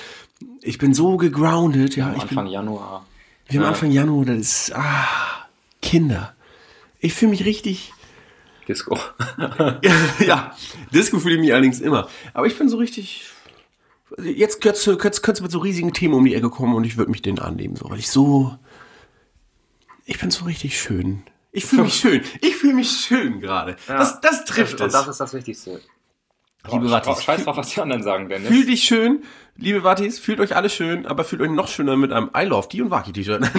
Ich 0.62 0.78
bin 0.78 0.94
so 0.94 1.18
gegroundet, 1.18 1.96
ja. 1.96 2.08
Am 2.08 2.16
Ich 2.16 2.24
bin, 2.24 2.30
Anfang 2.38 2.48
Januar. 2.48 3.06
wir 3.48 3.60
haben 3.60 3.68
Anfang 3.68 3.92
Januar, 3.92 4.26
das 4.26 4.38
ist, 4.38 4.76
ah, 4.76 5.08
Kinder. 5.82 6.34
Ich 7.00 7.14
fühle 7.14 7.32
mich 7.32 7.46
richtig, 7.46 7.94
Disco. 8.68 8.98
ja, 10.26 10.52
Disco 10.94 11.20
fühle 11.20 11.36
ich 11.36 11.42
mich 11.42 11.54
allerdings 11.54 11.80
immer. 11.80 12.08
Aber 12.34 12.48
ich 12.48 12.58
bin 12.58 12.68
so 12.68 12.78
richtig, 12.78 13.24
jetzt 14.22 14.62
könntest 14.62 14.88
du 14.88 14.98
könntest, 14.98 15.42
mit 15.42 15.52
so 15.52 15.60
riesigen 15.60 15.94
Themen 15.94 16.14
um 16.14 16.26
die 16.26 16.36
Ecke 16.36 16.50
kommen 16.50 16.76
und 16.76 16.84
ich 16.84 16.98
würde 16.98 17.12
mich 17.12 17.22
denen 17.22 17.40
annehmen, 17.40 17.76
so, 17.76 17.90
weil 17.90 18.00
ich 18.00 18.10
so, 18.10 18.58
ich 20.06 20.20
bin 20.20 20.32
so 20.32 20.46
richtig 20.46 20.80
schön. 20.80 21.24
Ich 21.52 21.66
fühle 21.66 21.84
mich 21.84 21.94
schön. 22.00 22.22
Ich 22.42 22.56
fühle 22.56 22.74
mich 22.74 22.92
schön 22.92 23.40
gerade. 23.42 23.78
Das, 23.88 24.20
das 24.22 24.46
trifft 24.46 24.82
Und 24.82 24.88
es. 24.88 24.94
das 24.94 25.08
ist 25.08 25.20
das 25.20 25.34
Wichtigste. 25.34 25.82
Liebe 26.72 26.90
Wattis, 26.92 27.24
Scheiß 27.24 27.44
drauf, 27.44 27.58
was 27.58 27.70
die 27.70 27.82
anderen 27.82 28.04
sagen, 28.04 28.30
Dennis. 28.30 28.48
Fühlt 28.48 28.68
dich 28.68 28.84
schön, 28.84 29.24
liebe 29.58 29.84
Wattis, 29.84 30.20
fühlt 30.20 30.40
euch 30.40 30.56
alle 30.56 30.70
schön, 30.70 31.06
aber 31.06 31.24
fühlt 31.24 31.42
euch 31.42 31.50
noch 31.50 31.68
schöner 31.68 31.96
mit 31.96 32.12
einem 32.12 32.30
I 32.36 32.44
Love 32.44 32.68
Die 32.72 32.82
und 32.82 32.92
Waki 32.92 33.12
T-Shirt. 33.14 33.42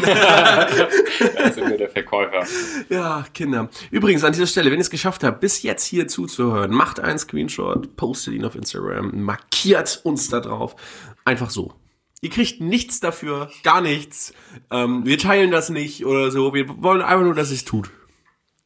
Da 1.37 1.51
sind 1.53 1.71
wir 1.71 1.79
der 1.79 1.89
Verkäufer. 1.89 2.45
ja, 2.89 3.25
Kinder. 3.33 3.69
Übrigens, 3.91 4.25
an 4.25 4.33
dieser 4.33 4.47
Stelle, 4.47 4.71
wenn 4.71 4.79
ihr 4.79 4.83
es 4.83 4.91
geschafft 4.91 5.25
habt, 5.25 5.41
bis 5.41 5.63
jetzt 5.63 5.85
hier 5.85 6.09
zuzuhören, 6.09 6.71
macht 6.73 7.01
einen 7.01 7.19
Screenshot, 7.19 7.97
postet 7.97 8.35
ihn 8.35 8.45
auf 8.45 8.55
Instagram, 8.55 9.23
markiert 9.23 10.01
uns 10.05 10.29
da 10.29 10.41
drauf. 10.41 10.77
Einfach 11.25 11.51
so. 11.51 11.73
Ihr 12.21 12.31
kriegt 12.31 12.61
nichts 12.61 13.01
dafür, 13.01 13.51
gar 13.63 13.81
nichts. 13.81 14.33
Ähm, 14.71 15.05
wir 15.05 15.19
teilen 15.19 15.51
das 15.51 15.69
nicht 15.71 16.05
oder 16.07 16.31
so. 16.31 16.55
Wir 16.55 16.83
wollen 16.83 17.03
einfach 17.03 17.25
nur, 17.25 17.35
dass 17.35 17.51
es 17.51 17.65
tut. 17.65 17.91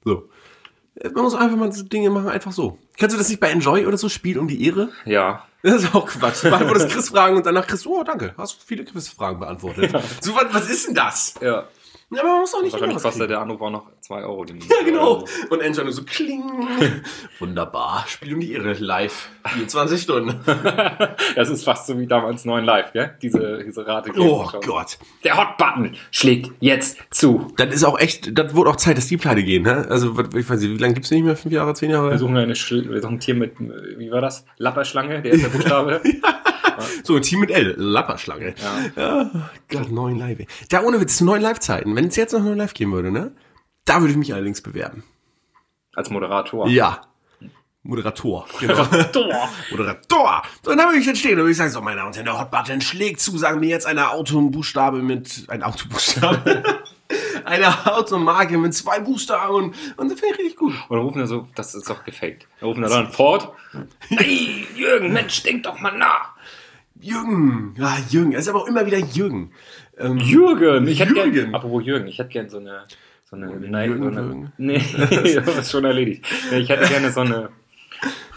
So. 0.04 0.28
Man 1.02 1.24
muss 1.24 1.34
einfach 1.34 1.56
mal 1.56 1.72
so 1.72 1.82
Dinge 1.82 2.10
machen, 2.10 2.28
einfach 2.28 2.52
so. 2.52 2.78
Kannst 2.98 3.14
du 3.14 3.18
das 3.18 3.28
nicht 3.28 3.40
bei 3.40 3.50
Enjoy 3.50 3.86
oder 3.86 3.96
so 3.96 4.08
spielen 4.08 4.38
um 4.38 4.48
die 4.48 4.66
Ehre? 4.66 4.90
Ja. 5.04 5.46
Das 5.62 5.82
ist 5.82 5.94
auch 5.94 6.06
Quatsch. 6.06 6.44
Du 6.44 6.50
beantwortest 6.50 6.90
Chris-Fragen 6.90 7.36
und 7.36 7.44
danach 7.44 7.66
Chris, 7.66 7.86
oh, 7.86 8.02
danke, 8.02 8.34
hast 8.38 8.62
viele 8.64 8.84
Chris-Fragen 8.84 9.40
beantwortet. 9.40 9.90
So, 10.20 10.34
was, 10.34 10.46
was 10.52 10.70
ist 10.70 10.88
denn 10.88 10.94
das? 10.94 11.34
Ja. 11.40 11.64
Ja, 12.12 12.22
aber 12.22 12.30
man 12.30 12.40
muss 12.40 12.54
auch 12.54 12.62
nicht 12.62 12.72
Wahrscheinlich 12.72 13.00
kostet 13.00 13.30
der 13.30 13.40
Anruf 13.40 13.60
auch 13.60 13.70
noch 13.70 13.86
2 14.00 14.24
Euro. 14.24 14.44
Den 14.44 14.58
Ja, 14.68 14.84
genau. 14.84 15.24
Und 15.48 15.62
Angela 15.62 15.84
nur 15.84 15.92
so 15.92 16.02
kling. 16.02 16.42
Wunderbar. 17.38 18.04
Spiel 18.08 18.34
um 18.34 18.40
die 18.40 18.52
Irre 18.52 18.72
live. 18.72 19.28
24 19.46 20.02
Stunden. 20.02 20.40
Das 21.36 21.48
ist 21.48 21.64
fast 21.64 21.86
so 21.86 21.98
wie 21.98 22.06
damals 22.06 22.44
9 22.44 22.64
Live, 22.64 22.92
gell? 22.92 23.16
Diese, 23.22 23.62
diese 23.64 23.86
Rate. 23.86 24.10
Oh 24.18 24.48
Gott. 24.64 24.98
Der 25.24 25.36
Hot-Button 25.36 25.96
schlägt 26.10 26.50
jetzt 26.60 26.98
zu. 27.10 27.52
Das 27.56 27.72
ist 27.74 27.84
auch 27.84 27.98
echt, 27.98 28.36
das 28.36 28.54
wurde 28.54 28.70
auch 28.70 28.76
Zeit, 28.76 28.96
dass 28.96 29.06
die 29.06 29.16
pleite 29.16 29.42
gehen, 29.42 29.62
ne? 29.62 29.86
Also, 29.88 30.18
ich 30.34 30.48
weiß 30.50 30.60
nicht, 30.60 30.70
wie 30.70 30.78
lange 30.78 30.94
gibt's 30.94 31.08
die 31.08 31.16
nicht 31.16 31.24
mehr? 31.24 31.36
Fünf 31.36 31.54
Jahre, 31.54 31.74
zehn 31.74 31.90
Jahre? 31.90 32.10
Wir 32.10 32.18
suchen 32.18 32.36
eine 32.36 32.56
Schl 32.56 32.90
wir 32.90 33.00
suchen 33.00 33.14
ein 33.14 33.20
Tier 33.20 33.34
mit, 33.34 33.54
wie 33.60 34.10
war 34.10 34.20
das? 34.20 34.44
Lapperschlange, 34.58 35.22
der 35.22 35.32
ist 35.32 35.44
der 35.44 35.48
Buchstabe. 35.50 36.00
So, 37.04 37.16
ein 37.16 37.22
Team 37.22 37.40
mit 37.40 37.50
L. 37.50 37.74
Lapperschlange. 37.76 38.54
Ja. 38.96 39.02
Ja. 39.02 39.30
Gott, 39.68 39.90
neun 39.90 40.18
Live. 40.18 40.38
Da 40.68 40.82
ohne 40.82 41.00
Witz, 41.00 41.16
zu 41.16 41.24
neuen 41.24 41.42
Live-Zeiten. 41.42 41.94
Wenn 41.96 42.06
es 42.06 42.16
jetzt 42.16 42.32
noch 42.32 42.42
neun 42.42 42.58
Live 42.58 42.74
geben 42.74 42.92
würde, 42.92 43.10
ne? 43.10 43.32
Da 43.84 44.00
würde 44.00 44.12
ich 44.12 44.18
mich 44.18 44.32
allerdings 44.32 44.60
bewerben. 44.60 45.04
Als 45.94 46.10
Moderator. 46.10 46.68
Ja. 46.68 47.02
Moderator. 47.82 48.46
Genau. 48.60 48.84
Tor. 48.84 49.48
Moderator. 49.70 50.42
So, 50.62 50.74
dann 50.74 50.86
würde 50.86 50.98
ich 50.98 51.06
dann 51.06 51.16
stehen 51.16 51.32
und 51.32 51.38
würde 51.38 51.52
ich 51.52 51.56
sagen, 51.56 51.70
so, 51.70 51.80
meine 51.80 51.96
Damen 51.96 52.08
und 52.08 52.14
Herren, 52.14 52.26
der 52.26 52.38
Hotbutton 52.38 52.80
schlägt 52.80 53.20
zu, 53.20 53.36
sagen 53.38 53.60
mir 53.60 53.70
jetzt 53.70 53.86
eine 53.86 54.10
Autobuchstabe 54.10 54.98
mit, 55.02 55.46
ein 55.48 55.62
Autobuchstabe. 55.62 56.62
eine 57.44 57.86
Automarke 57.86 58.58
mit 58.58 58.74
zwei 58.74 59.00
Buchstaben 59.00 59.54
und, 59.54 59.74
und 59.96 60.10
das 60.10 60.20
finde 60.20 60.34
ich 60.34 60.40
richtig 60.40 60.56
gut. 60.56 60.74
Und 60.88 60.96
dann 60.96 61.06
rufen 61.06 61.18
wir 61.18 61.26
so, 61.26 61.48
das 61.54 61.74
ist 61.74 61.88
doch 61.88 62.04
gefaked. 62.04 62.46
Dann 62.60 62.68
rufen 62.68 62.82
wir 62.82 62.88
dann 62.88 63.10
Ford. 63.10 63.52
Hey, 64.08 64.66
Jürgen, 64.76 65.12
Mensch, 65.12 65.42
denk 65.42 65.62
doch 65.62 65.80
mal 65.80 65.96
nach. 65.96 66.34
Jürgen. 67.00 67.74
Ja, 67.78 67.96
Jürgen. 68.08 68.32
Es 68.32 68.42
ist 68.42 68.48
aber 68.48 68.60
auch 68.62 68.66
immer 68.66 68.86
wieder 68.86 68.98
Jürgen. 68.98 69.52
Ähm, 69.98 70.18
Jürgen. 70.18 70.86
Ich 70.88 71.00
hätte 71.00 71.14
Jürgen. 71.14 71.32
gern, 71.32 71.54
apropos 71.54 71.84
Jürgen, 71.84 72.06
ich 72.06 72.18
hätte 72.18 72.30
gern 72.30 72.48
so 72.48 72.58
eine, 72.58 72.82
so 73.28 73.36
eine, 73.36 73.46
nein, 73.46 73.90
Jürgen 73.90 74.02
so 74.04 74.08
eine 74.10 74.20
Jürgen. 74.26 74.52
nee, 74.58 74.82
das 74.96 75.58
ist 75.58 75.70
schon 75.70 75.84
erledigt. 75.84 76.24
Ich 76.52 76.68
hätte 76.68 76.88
gerne 76.88 77.10
so 77.10 77.20
eine, 77.20 77.48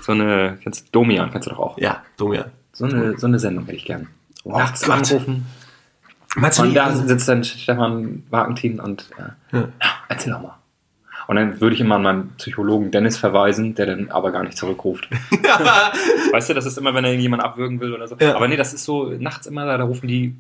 so 0.02 0.12
eine, 0.12 0.58
kennst 0.62 0.88
du 0.88 0.92
Domian, 0.92 1.32
kennst 1.32 1.48
du 1.48 1.52
doch 1.52 1.60
auch. 1.60 1.78
ja, 1.78 2.04
Domian. 2.18 2.52
So 2.74 2.86
eine, 2.86 3.18
so 3.18 3.28
eine 3.28 3.38
Sendung 3.40 3.66
hätte 3.66 3.78
ich 3.78 3.86
gern. 3.86 4.08
So 4.44 4.50
Oh 4.50 4.58
nachts 4.58 4.82
Gott. 4.82 5.12
anrufen. 5.12 5.46
Meinst 6.36 6.60
Und 6.60 6.74
da 6.74 6.92
sitzt 6.96 7.28
dann 7.30 7.44
Stefan 7.44 8.24
Wagentin 8.32 8.80
und 8.80 9.10
äh, 9.52 9.58
ja. 9.58 9.68
erzähl 10.10 10.34
doch 10.34 10.42
mal. 10.42 10.58
Und 11.28 11.36
dann 11.36 11.62
würde 11.62 11.76
ich 11.76 11.82
immer 11.82 11.96
an 11.96 12.04
meinen 12.04 12.30
Psychologen 12.38 12.92
Dennis 12.92 13.18
verweisen, 13.18 13.76
der 13.76 13.86
dann 13.86 14.12
aber 14.12 14.32
gar 14.32 14.44
nicht 14.44 14.58
zurückruft. 14.58 15.10
weißt 16.32 16.50
du, 16.50 16.54
das 16.54 16.66
ist 16.66 16.78
immer, 16.78 16.94
wenn 16.94 17.06
er 17.06 17.14
jemand 17.14 17.44
abwürgen 17.44 17.80
will 17.80 17.94
oder 17.94 18.08
so. 18.08 18.16
Ja. 18.20 18.36
Aber 18.36 18.48
nee, 18.48 18.58
das 18.58 18.74
ist 18.74 18.84
so 18.84 19.10
nachts 19.10 19.48
immer, 19.48 19.66
da 19.66 19.84
rufen 19.84 20.08
die, 20.08 20.36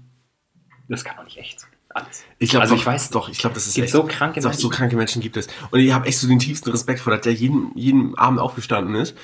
das 0.90 1.04
kann 1.04 1.16
doch 1.18 1.24
nicht 1.24 1.38
echt 1.38 1.60
sein. 1.60 1.70
Alles. 1.90 2.26
Ich 2.40 2.50
glaube, 2.50 2.64
also 2.64 2.74
doch, 2.74 2.82
ich 2.82 2.86
weiß 2.88 3.10
doch, 3.12 3.30
ich 3.30 3.38
glaube, 3.38 3.54
das 3.54 3.68
ist 3.68 3.76
Gibt 3.76 3.86
echt, 3.86 3.94
so 3.94 4.04
kranke 4.04 4.42
doch, 4.42 4.52
so 4.54 4.68
Menschen. 4.68 4.72
kranke 4.72 4.96
Menschen 4.96 5.22
gibt 5.22 5.38
es. 5.38 5.48
Und 5.70 5.80
ich 5.80 5.94
habe 5.94 6.08
echt 6.08 6.18
so 6.18 6.28
den 6.28 6.40
tiefsten 6.40 6.72
Respekt 6.72 7.00
vor, 7.00 7.14
dass 7.14 7.22
der 7.22 7.34
jeden, 7.34 7.72
jeden 7.76 8.18
Abend 8.18 8.40
aufgestanden 8.40 8.96
ist 8.96 9.16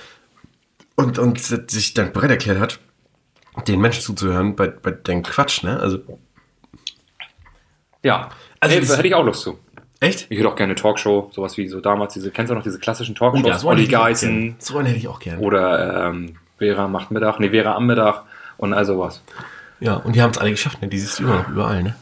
und, 0.95 1.18
und 1.18 1.39
sich 1.39 1.95
dann 1.95 2.14
bereit 2.14 2.30
erklärt 2.30 2.60
hat, 2.60 2.80
den 3.68 3.82
Menschen 3.82 4.03
zuzuhören 4.03 4.55
bei, 4.55 4.68
bei 4.68 4.91
den 4.91 5.24
Quatsch, 5.24 5.64
ne? 5.64 5.80
Also, 5.80 5.99
Ja, 8.03 8.30
Also 8.60 8.80
da 8.80 8.97
hätte 8.97 9.07
ich 9.07 9.16
auch 9.16 9.26
Lust 9.26 9.41
zu. 9.41 9.57
Echt? 10.00 10.28
Ich 10.30 10.38
hätte 10.38 10.47
auch 10.50 10.56
gerne 10.56 10.72
eine 10.72 10.82
Talkshow, 10.82 11.30
sowas 11.34 11.58
wie 11.58 11.68
so 11.68 11.82
damals, 11.82 12.14
diese, 12.14 12.32
kennst 12.32 12.50
du 12.50 12.56
noch 12.56 12.64
diese 12.64 12.80
klassischen 12.80 13.16
Talkshows? 13.16 13.43
Oh, 13.45 13.58
so 13.58 13.70
einen 13.70 13.80
Olli 13.80 13.88
Geißen. 13.88 14.56
So 14.60 14.78
einen 14.78 14.88
hätte 14.88 15.00
ich 15.00 15.08
auch 15.08 15.20
gern. 15.20 15.39
oder 15.39 16.08
ähm, 16.08 16.36
Vera 16.58 16.88
macht 16.88 17.12
Mittag, 17.12 17.39
nee, 17.39 17.50
Vera 17.50 17.76
am 17.76 17.86
Mittag 17.88 18.24
und 18.58 18.74
all 18.74 18.86
sowas. 18.86 19.24
Ja, 19.80 19.95
und 19.95 20.16
die 20.16 20.22
haben 20.22 20.32
es 20.32 20.38
alle 20.38 20.52
geschafft, 20.52 20.82
ne? 20.82 20.88
Die 20.89 21.00
siehst 21.00 21.20
du 21.20 21.24
immer 21.24 21.38
noch 21.38 21.50
überall, 21.50 21.84
ne? 21.84 21.95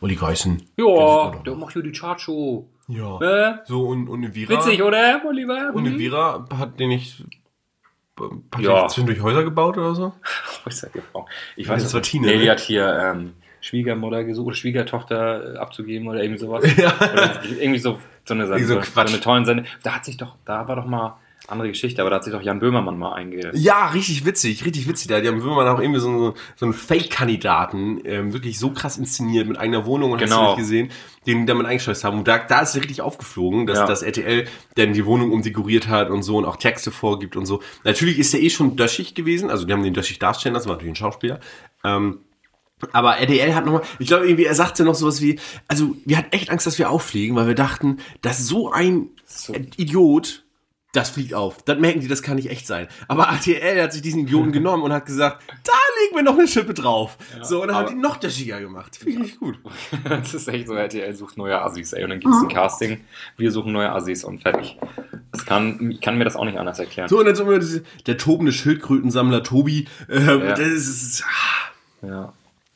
Uli 0.00 0.16
Geißen. 0.16 0.62
Ja, 0.76 1.30
der 1.44 1.54
macht 1.54 1.74
hier 1.74 1.82
die 1.82 1.92
Chartshow. 1.92 2.66
Ja. 2.88 3.20
Äh, 3.20 3.58
So, 3.66 3.86
und, 3.86 4.08
und 4.08 4.24
eine 4.24 4.34
Vira. 4.34 4.54
witzig, 4.54 4.82
oder, 4.82 5.20
Oliver? 5.28 5.70
Und 5.74 5.86
eine 5.86 5.98
Vira 5.98 6.46
hat 6.58 6.80
den 6.80 6.88
nicht. 6.88 7.22
Hat 8.18 8.60
Ja. 8.62 8.82
ja. 8.82 8.88
zwischendurch 8.88 9.20
Häuser 9.22 9.44
gebaut 9.44 9.78
oder 9.78 9.94
so? 9.94 10.12
Die 10.94 11.00
Frau? 11.12 11.26
Ich 11.56 11.68
weiß 11.68 11.82
Das 11.82 11.88
es 11.88 11.94
war 11.94 12.00
nicht. 12.00 12.14
Nee, 12.14 12.36
ne? 12.36 12.38
die 12.42 12.50
hat 12.50 12.60
hier 12.60 12.98
ähm, 13.14 13.32
Schwiegermutter 13.60 14.24
gesucht, 14.24 14.56
Schwiegertochter 14.56 15.54
äh, 15.54 15.58
abzugeben 15.58 16.08
oder 16.08 16.22
irgendwie 16.22 16.40
sowas. 16.40 16.64
Ja. 16.76 16.94
Oder 16.96 17.40
irgendwie 17.60 17.78
so, 17.78 17.98
so 18.24 18.34
eine 18.34 18.44
Irgendwie 18.44 18.64
so 18.64 18.80
so, 18.80 19.00
eine 19.00 19.20
tollen 19.20 19.44
Sendung. 19.44 19.66
Da 19.82 19.96
hat 19.96 20.04
sich 20.04 20.16
doch, 20.16 20.36
da 20.44 20.66
war 20.68 20.76
doch 20.76 20.86
mal 20.86 21.16
andere 21.48 21.68
Geschichte, 21.68 22.00
aber 22.00 22.10
da 22.10 22.16
hat 22.16 22.24
sich 22.24 22.32
doch 22.32 22.42
Jan 22.42 22.60
Böhmermann 22.60 22.96
mal 22.96 23.12
einge... 23.14 23.50
Ja, 23.54 23.88
richtig 23.88 24.24
witzig, 24.24 24.64
richtig 24.64 24.86
witzig. 24.88 25.08
Da 25.08 25.20
die 25.20 25.26
haben 25.26 25.42
Würmer 25.42 25.68
auch 25.72 25.80
irgendwie 25.80 25.98
so, 25.98 26.16
so, 26.16 26.34
so 26.54 26.64
einen 26.66 26.72
Fake-Kandidaten 26.72 28.00
ähm, 28.04 28.32
wirklich 28.32 28.58
so 28.58 28.70
krass 28.70 28.98
inszeniert 28.98 29.48
mit 29.48 29.58
eigener 29.58 29.84
Wohnung 29.86 30.12
und 30.12 30.20
hast 30.20 30.28
Genau. 30.30 30.42
du 30.42 30.48
nicht 30.50 30.58
gesehen, 30.58 30.90
den 31.26 31.40
die 31.40 31.46
damit 31.46 31.66
eingeschleust 31.66 32.04
haben. 32.04 32.18
Und 32.18 32.28
da, 32.28 32.38
da 32.38 32.60
ist 32.60 32.76
es 32.76 32.80
richtig 32.82 33.02
aufgeflogen, 33.02 33.66
dass 33.66 33.78
Ja. 33.78 33.86
das 33.86 34.02
RTL 34.02 34.46
dann 34.76 34.92
die 34.92 35.04
Wohnung 35.04 35.32
umdekoriert 35.32 35.88
hat 35.88 36.10
und 36.10 36.22
so 36.22 36.36
und 36.36 36.44
auch 36.44 36.56
Texte 36.56 36.90
vorgibt 36.90 37.36
und 37.36 37.46
so. 37.46 37.60
Natürlich 37.84 38.18
ist 38.18 38.32
der 38.32 38.42
eh 38.42 38.50
schon 38.50 38.76
döschig 38.76 39.14
gewesen, 39.14 39.50
also 39.50 39.64
die 39.66 39.72
haben 39.72 39.82
den 39.82 39.94
döschig 39.94 40.18
darstellen 40.18 40.54
lassen, 40.54 40.68
war 40.68 40.76
natürlich 40.76 40.92
ein 40.92 40.96
Schauspieler. 40.96 41.40
Ähm, 41.84 42.18
aber 42.92 43.18
RDL 43.18 43.54
hat 43.54 43.64
nochmal, 43.66 43.82
ich 43.98 44.06
glaube 44.08 44.26
irgendwie, 44.26 44.44
er 44.44 44.54
sagte 44.54 44.84
noch 44.84 44.94
sowas 44.94 45.20
wie, 45.20 45.38
also 45.68 45.96
wir 46.04 46.16
hatten 46.18 46.32
echt 46.32 46.50
Angst, 46.50 46.66
dass 46.66 46.78
wir 46.78 46.90
auffliegen, 46.90 47.36
weil 47.36 47.46
wir 47.46 47.54
dachten, 47.54 47.98
dass 48.22 48.46
so 48.46 48.70
ein 48.72 49.08
So. 49.26 49.54
Idiot, 49.54 50.44
das 50.92 51.10
fliegt 51.10 51.34
auf. 51.34 51.62
Das 51.62 51.78
merken 51.78 52.00
die, 52.00 52.08
das 52.08 52.20
kann 52.20 52.34
nicht 52.34 52.50
echt 52.50 52.66
sein. 52.66 52.88
Aber 53.06 53.24
RTL 53.28 53.80
hat 53.80 53.92
sich 53.92 54.02
diesen 54.02 54.22
Idioten 54.22 54.50
genommen 54.60 54.82
und 54.82 54.92
hat 54.92 55.06
gesagt, 55.06 55.40
da 55.62 55.72
legen 56.02 56.16
wir 56.16 56.22
noch 56.24 56.36
eine 56.36 56.48
Schippe 56.48 56.74
drauf. 56.74 57.16
so, 57.42 57.62
und 57.62 57.68
dann 57.68 57.76
haben 57.76 57.88
die 57.94 58.00
noch 58.00 58.16
döschiger 58.16 58.58
gemacht. 58.60 58.96
Finde 58.96 59.12
ich 59.12 59.18
richtig 59.20 59.38
gut. 59.38 59.58
Das 60.04 60.34
ist 60.34 60.48
echt 60.48 60.66
so, 60.66 60.74
RTL 60.74 61.14
sucht 61.14 61.36
neue 61.36 61.62
Assis, 61.62 61.92
ey. 61.92 62.02
Und 62.02 62.10
dann 62.10 62.18
gibt 62.18 62.34
es 62.34 62.42
ein 62.42 62.48
Casting, 62.48 63.00
wir 63.36 63.52
suchen 63.52 63.72
neue 63.72 63.92
Assis 63.92 64.24
und 64.24 64.42
fertig. 64.42 64.78
Das 65.30 65.46
kann, 65.46 65.92
ich 65.92 66.00
kann 66.00 66.18
mir 66.18 66.24
das 66.24 66.34
auch 66.34 66.44
nicht 66.44 66.58
anders 66.58 66.80
erklären. 66.80 67.08
So, 67.08 67.20
und 67.20 67.24
dann 67.26 67.36
so 67.36 67.44
immer 67.44 67.60
diese, 67.60 67.84
der 68.06 68.18
tobende 68.18 68.50
Schildkrötensammler 68.52 69.44
Tobi. 69.44 69.86
Ähm, 70.08 70.40
Ja. 70.40 70.54
Das 70.54 70.58
ist, 70.66 71.22
ah, 71.24 72.06
Ja. 72.06 72.32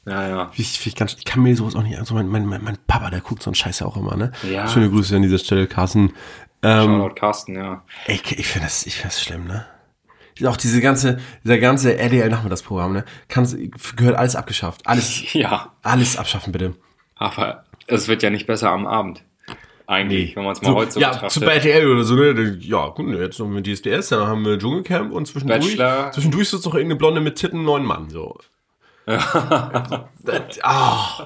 Ja, 0.07 0.29
ja. 0.29 0.51
ich, 0.55 0.87
ich, 0.87 0.95
kann, 0.95 1.09
ich 1.09 1.25
kann 1.25 1.43
mir 1.43 1.57
sowas 1.57 1.75
auch 1.77 1.83
nicht, 1.83 1.99
also 1.99 2.15
mein, 2.15 2.29
mein, 2.29 2.47
mein, 2.47 2.79
Papa, 2.87 3.11
der 3.11 3.21
guckt 3.21 3.43
so 3.43 3.49
einen 3.51 3.55
Scheiß 3.55 3.81
ja 3.81 3.87
auch 3.87 3.97
immer, 3.97 4.17
ne? 4.17 4.33
Ja. 4.49 4.69
Schöne 4.69 4.91
Grüße 4.91 5.17
an 5.17 5.23
dieser 5.23 5.39
Stelle, 5.39 5.67
Carsten. 5.67 6.13
Ähm, 6.63 6.85
Shoutout 6.99 7.15
Carsten, 7.15 7.55
ja. 7.57 7.83
Ey, 8.07 8.21
Ich, 8.23 8.39
ich 8.39 8.47
finde 8.47 8.67
das, 8.67 8.87
ich 8.87 8.97
find 8.97 9.07
das 9.07 9.23
schlimm, 9.23 9.47
ne? 9.47 9.67
Auch 10.47 10.57
diese 10.57 10.81
ganze, 10.81 11.21
dieser 11.45 11.59
ganze 11.59 11.97
RDL-Nachmittagsprogramm, 11.97 12.93
ne? 12.93 13.05
Kann's, 13.29 13.57
gehört 13.97 14.17
alles 14.17 14.37
abgeschafft. 14.37 14.87
Alles, 14.87 15.33
Ja, 15.33 15.73
alles 15.83 16.17
abschaffen, 16.19 16.53
bitte. 16.53 16.75
aber 17.17 17.65
es 17.87 18.09
wird 18.09 18.23
ja 18.23 18.31
nicht 18.31 18.47
besser 18.47 18.71
am 18.71 18.87
Abend. 18.87 19.23
Eigentlich, 19.87 20.35
wenn 20.35 20.45
man 20.45 20.53
es 20.53 20.63
mal 20.63 20.69
So, 20.71 20.75
heute 20.77 20.91
so 20.93 21.01
ja, 21.01 21.11
betrachtet. 21.11 21.43
zu 21.43 21.45
RTL 21.45 21.87
oder 21.87 22.05
so, 22.05 22.15
ne? 22.15 22.57
Ja, 22.61 22.89
gut, 22.89 23.07
ne, 23.07 23.19
jetzt 23.19 23.39
noch 23.39 23.47
mit 23.47 23.67
DSDS, 23.67 24.09
dann 24.09 24.27
haben 24.27 24.45
wir 24.45 24.59
Dschungelcamp 24.59 25.13
und 25.13 25.27
zwischendurch, 25.27 25.77
Bachelor. 25.77 26.11
zwischendurch 26.13 26.49
sitzt 26.49 26.65
noch 26.65 26.75
irgendeine 26.75 26.99
Blonde 26.99 27.21
mit 27.21 27.37
Titten, 27.37 27.65
neun 27.65 27.85
Mann, 27.85 28.09
so. 28.09 28.39
Ah. 29.07 30.09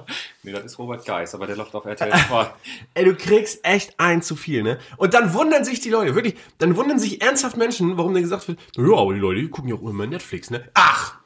Nee, 0.42 0.52
das 0.52 0.64
ist 0.64 0.78
Robert 0.78 1.04
Geis, 1.04 1.34
aber 1.34 1.46
der 1.46 1.56
läuft 1.56 1.74
auf 1.74 1.84
RTL 1.84 2.10
2. 2.10 2.50
Ey, 2.94 3.04
du 3.04 3.14
kriegst 3.14 3.64
echt 3.64 3.94
ein 3.98 4.22
zu 4.22 4.34
viel, 4.34 4.62
ne? 4.62 4.78
Und 4.96 5.14
dann 5.14 5.34
wundern 5.34 5.64
sich 5.64 5.80
die 5.80 5.90
Leute, 5.90 6.14
wirklich, 6.14 6.36
dann 6.58 6.76
wundern 6.76 6.98
sich 6.98 7.20
ernsthaft 7.20 7.56
Menschen, 7.56 7.96
warum 7.98 8.14
dann 8.14 8.22
gesagt 8.22 8.48
wird, 8.48 8.58
ja, 8.76 8.96
aber 8.96 9.12
die 9.12 9.20
Leute, 9.20 9.40
die 9.40 9.50
gucken 9.50 9.68
ja 9.68 9.76
auch 9.76 9.88
immer 9.88 10.06
Netflix, 10.06 10.50
ne? 10.50 10.68
Ach, 10.74 11.18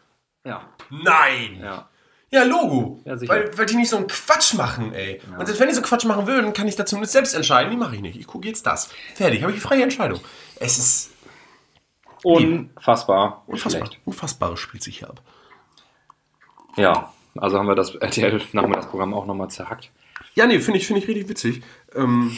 ja, 0.45 0.69
nein! 0.91 1.61
ja. 1.63 1.89
Ja, 2.33 2.45
Logo. 2.45 3.03
Ja, 3.05 3.21
weil, 3.29 3.57
weil 3.59 3.67
die 3.67 3.77
nicht 3.77 3.91
so 3.91 3.99
einen 3.99 4.07
Quatsch 4.07 4.55
machen, 4.55 4.95
ey. 4.95 5.21
Und 5.39 5.45
selbst 5.45 5.61
wenn 5.61 5.69
die 5.69 5.75
so 5.75 5.83
Quatsch 5.83 6.07
machen 6.07 6.27
würden, 6.27 6.55
kann 6.55 6.67
ich 6.67 6.77
da 6.77 6.87
zumindest 6.87 7.13
selbst 7.13 7.35
entscheiden. 7.35 7.71
Die 7.71 7.77
mache 7.77 7.95
ich 7.95 8.01
nicht. 8.01 8.19
Ich 8.19 8.27
gucke 8.27 8.49
jetzt 8.49 8.67
das. 8.67 8.89
Fertig, 9.15 9.43
habe 9.43 9.53
ich 9.53 9.59
die 9.59 9.63
freie 9.63 9.83
Entscheidung. 9.83 10.19
Es 10.59 10.79
ist 10.79 11.11
Unfassbar. 12.23 13.43
unfassbar. 13.47 13.91
Unfassbares 14.07 14.61
spielt 14.61 14.83
sich 14.83 15.01
hier 15.01 15.11
ab. 15.11 15.21
Ja, 16.77 17.13
also 17.37 17.59
haben 17.59 17.67
wir 17.67 17.75
das 17.75 17.95
RTL-Nachmittagsprogramm 17.95 19.15
auch 19.15 19.27
nochmal 19.27 19.49
zerhackt. 19.49 19.91
Ja, 20.35 20.47
nee, 20.47 20.61
finde 20.61 20.79
ich, 20.79 20.87
finde 20.87 21.03
ich 21.03 21.09
richtig 21.09 21.29
witzig. 21.29 21.63
Ähm, 21.95 22.37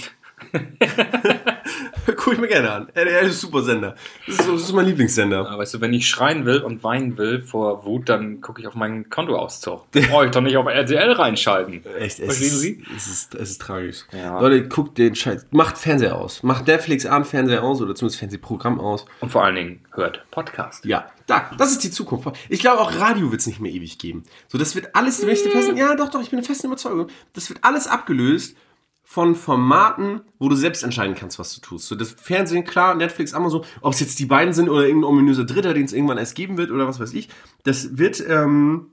Guck 2.16 2.34
ich 2.34 2.38
mir 2.38 2.48
gerne 2.48 2.70
an. 2.70 2.88
RTL 2.94 3.26
ist 3.26 3.30
ein 3.30 3.32
super 3.32 3.62
Sender. 3.62 3.94
Das 4.26 4.38
ist, 4.38 4.48
das 4.48 4.62
ist 4.62 4.72
mein 4.72 4.86
Lieblingssender. 4.86 5.48
Aber 5.48 5.58
weißt 5.58 5.74
du, 5.74 5.80
wenn 5.80 5.92
ich 5.92 6.08
schreien 6.08 6.44
will 6.44 6.58
und 6.60 6.82
weinen 6.84 7.16
will 7.18 7.40
vor 7.40 7.84
Wut, 7.84 8.08
dann 8.08 8.40
gucke 8.40 8.60
ich 8.60 8.66
auf 8.66 8.74
meinen 8.74 9.08
Kontoauszug. 9.10 9.90
Brauche 9.90 10.26
ich 10.26 10.30
doch 10.30 10.40
nicht 10.40 10.56
auf 10.56 10.66
RTL 10.66 11.12
reinschalten. 11.12 11.84
Echt, 11.98 12.18
es 12.18 12.24
Verstehen 12.24 12.46
ist, 12.46 12.60
Sie? 12.60 12.84
Es 12.96 13.06
ist, 13.06 13.34
es 13.34 13.50
ist 13.50 13.60
tragisch. 13.60 14.04
Ja. 14.12 14.40
Leute, 14.40 14.68
guckt 14.68 14.98
den 14.98 15.14
Scheiß. 15.14 15.46
Macht 15.50 15.78
Fernseher 15.78 16.16
aus. 16.16 16.42
Macht 16.42 16.66
Netflix 16.66 17.06
an 17.06 17.24
Fernseher 17.24 17.62
aus 17.62 17.80
oder 17.80 17.94
zumindest 17.94 18.18
Fernsehprogramm 18.18 18.80
aus. 18.80 19.06
Und 19.20 19.30
vor 19.30 19.44
allen 19.44 19.54
Dingen 19.54 19.80
hört 19.92 20.24
Podcast. 20.30 20.84
Ja, 20.84 21.06
da, 21.26 21.50
das 21.56 21.72
ist 21.72 21.84
die 21.84 21.90
Zukunft. 21.90 22.28
Ich 22.48 22.60
glaube, 22.60 22.80
auch 22.80 22.94
Radio 22.96 23.30
wird 23.30 23.40
es 23.40 23.46
nicht 23.46 23.60
mehr 23.60 23.72
ewig 23.72 23.98
geben. 23.98 24.24
So, 24.48 24.58
das 24.58 24.74
wird 24.74 24.94
alles, 24.94 25.22
wenn 25.22 25.30
ich 25.30 25.40
festen, 25.40 25.76
ja, 25.76 25.94
doch, 25.94 26.10
doch, 26.10 26.20
ich 26.20 26.30
bin 26.30 26.38
der 26.38 26.46
festen 26.46 26.66
Überzeugung, 26.66 27.08
das 27.32 27.48
wird 27.48 27.60
alles 27.62 27.86
abgelöst 27.86 28.56
von 29.02 29.34
Formaten, 29.34 30.22
wo 30.38 30.48
du 30.48 30.56
selbst 30.56 30.82
entscheiden 30.82 31.14
kannst, 31.14 31.38
was 31.38 31.54
du 31.54 31.60
tust. 31.60 31.86
So, 31.86 31.94
das 31.94 32.12
Fernsehen, 32.12 32.64
klar, 32.64 32.94
Netflix, 32.94 33.34
Amazon, 33.34 33.64
ob 33.80 33.92
es 33.92 34.00
jetzt 34.00 34.18
die 34.18 34.26
beiden 34.26 34.54
sind 34.54 34.68
oder 34.68 34.86
irgendein 34.86 35.10
ominöser 35.10 35.44
Dritter, 35.44 35.74
den 35.74 35.84
es 35.84 35.92
irgendwann 35.92 36.18
erst 36.18 36.34
geben 36.34 36.56
wird 36.56 36.70
oder 36.70 36.88
was 36.88 37.00
weiß 37.00 37.12
ich, 37.14 37.28
das 37.64 37.96
wird, 37.98 38.24
ähm, 38.26 38.90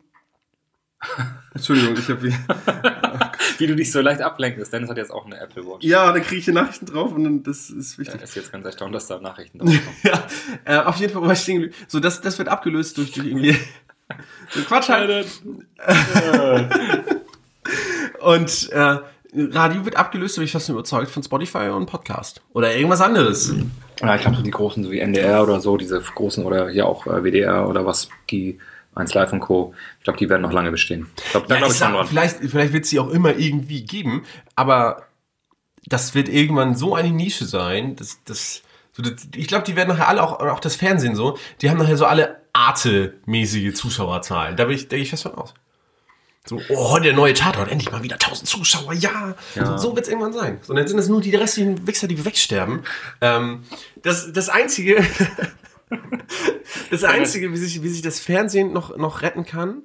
Entschuldigung, 1.54 1.95
ich 1.97 2.10
habe 2.10 2.22
Wie 3.58 3.68
du 3.68 3.76
dich 3.76 3.91
so 3.91 4.02
leicht 4.02 4.22
ablenkst. 4.22 4.72
Dennis 4.72 4.89
hat 4.89 4.97
jetzt 4.97 5.12
auch 5.12 5.26
eine 5.26 5.39
Apple 5.39 5.64
Watch. 5.66 5.86
ja, 5.86 6.12
da 6.12 6.20
kriege 6.20 6.38
ich 6.38 6.45
hier 6.45 6.54
Nachrichten 6.54 6.86
drauf 6.86 7.12
und 7.12 7.24
dann, 7.24 7.43
das 7.43 7.70
ist 7.70 7.99
wichtig. 7.99 8.20
Er 8.20 8.24
ist 8.24 8.36
jetzt 8.36 8.52
ganz 8.52 8.66
erstaunt, 8.66 8.95
dass 8.95 9.08
da 9.08 9.20
Nachrichten 9.20 9.60
drauf 9.60 9.70
kommen. 9.70 9.97
Ja, 10.04 10.28
äh, 10.66 10.86
auf 10.86 10.95
jeden 10.97 11.14
Fall 11.14 11.22
war 11.22 11.34
ich 11.34 11.39
stehen. 11.39 11.74
So, 11.88 11.99
das, 11.99 12.22
das 12.22 12.38
wird 12.38 12.49
abgelöst 12.49 12.97
durch, 12.97 13.12
durch 13.12 13.28
irgendwie. 13.28 13.58
so 14.49 14.62
Quatsch 14.64 14.89
halt. 14.89 15.28
Und 18.22 18.70
äh, 18.72 18.97
Radio 19.34 19.86
wird 19.86 19.95
abgelöst, 19.95 20.36
bin 20.36 20.45
ich 20.45 20.52
fast 20.52 20.70
überzeugt, 20.70 21.10
von 21.10 21.24
Spotify 21.24 21.70
und 21.70 21.86
Podcast. 21.86 22.41
Oder 22.54 22.76
irgendwas 22.76 23.02
anderes. 23.02 23.54
Ja, 24.02 24.16
ich 24.16 24.22
glaube, 24.22 24.38
so 24.38 24.43
die 24.43 24.52
großen, 24.52 24.84
so 24.84 24.91
wie 24.91 24.99
NDR 24.99 25.43
oder 25.43 25.60
so, 25.60 25.78
diese 25.78 25.99
großen 26.02 26.45
oder 26.45 26.70
hier 26.70 26.86
auch 26.86 27.08
äh, 27.08 27.24
WDR 27.24 27.68
oder 27.68 27.86
was, 27.86 28.10
die 28.30 28.60
1 28.96 29.14
Live 29.14 29.32
und 29.34 29.39
Co. 29.39 29.74
Ich 30.00 30.04
glaube, 30.04 30.20
die 30.20 30.30
werden 30.30 30.42
noch 30.42 30.52
lange 30.52 30.72
bestehen. 30.72 31.08
Ich 31.24 31.32
glaube, 31.32 31.48
da 31.48 31.56
Ja, 31.56 31.60
glaube 31.60 31.74
ich 31.74 31.80
schon 31.80 31.94
dran. 31.94 32.08
vielleicht 32.08 32.38
vielleicht 32.39 32.74
wird 32.74 32.84
es 32.84 32.89
sie 32.89 33.00
auch 33.00 33.10
immer 33.10 33.36
irgendwie 33.38 33.84
geben, 33.84 34.24
aber 34.56 35.04
das 35.86 36.14
wird 36.14 36.30
irgendwann 36.30 36.76
so 36.76 36.96
eine 36.96 37.10
Nische 37.12 37.46
sein, 37.46 37.96
dass 37.96 38.20
das. 38.26 38.62
So, 38.94 39.02
das 39.02 39.28
ich 39.36 39.48
glaube, 39.48 39.64
die 39.64 39.76
werden 39.78 39.89
nachher 39.89 40.10
alle, 40.10 40.22
auch, 40.22 40.39
auch 40.42 40.60
das 40.60 40.76
Fernsehen 40.76 41.16
so, 41.16 41.38
die 41.62 41.70
haben 41.70 41.78
nachher 41.78 41.96
so 41.96 42.06
alle 42.06 42.42
Arte-mäßige 42.52 43.74
Zuschauerzahlen. 43.74 44.58
Da 44.58 44.66
bin 44.66 44.76
ich, 44.76 44.89
denke 44.89 45.04
ich 45.04 45.10
fest 45.10 45.24
von 45.24 45.36
aus. 45.36 45.54
So, 46.46 46.60
oh, 46.70 46.98
der 47.00 47.14
neue 47.14 47.34
Tatort, 47.34 47.72
endlich 47.72 47.92
mal 47.92 48.04
wieder 48.04 48.16
1000 48.16 48.50
Zuschauer, 48.50 48.94
ja. 48.94 49.36
Ja. 49.56 49.66
So, 49.66 49.78
so 49.78 49.96
wird 49.96 50.06
es 50.06 50.10
irgendwann 50.12 50.34
sein. 50.34 50.58
So, 50.64 50.74
dann 50.74 50.88
sind 50.88 50.98
es 51.00 51.08
nur 51.08 51.22
die 51.22 51.34
restlichen 51.36 51.88
Wichser, 51.88 52.08
die 52.08 52.26
wegsterben. 52.26 52.84
Ähm, 53.22 53.64
das, 54.02 54.34
das 54.34 54.50
Einzige, 54.50 55.06
das 56.89 57.04
Einzige, 57.04 57.52
wie 57.52 57.58
sich, 57.58 57.82
wie 57.84 57.89
sich 57.89 58.02
das 58.02 58.20
Fernsehen 58.20 58.74
noch, 58.74 58.98
noch 58.98 59.22
retten 59.22 59.46
kann, 59.46 59.84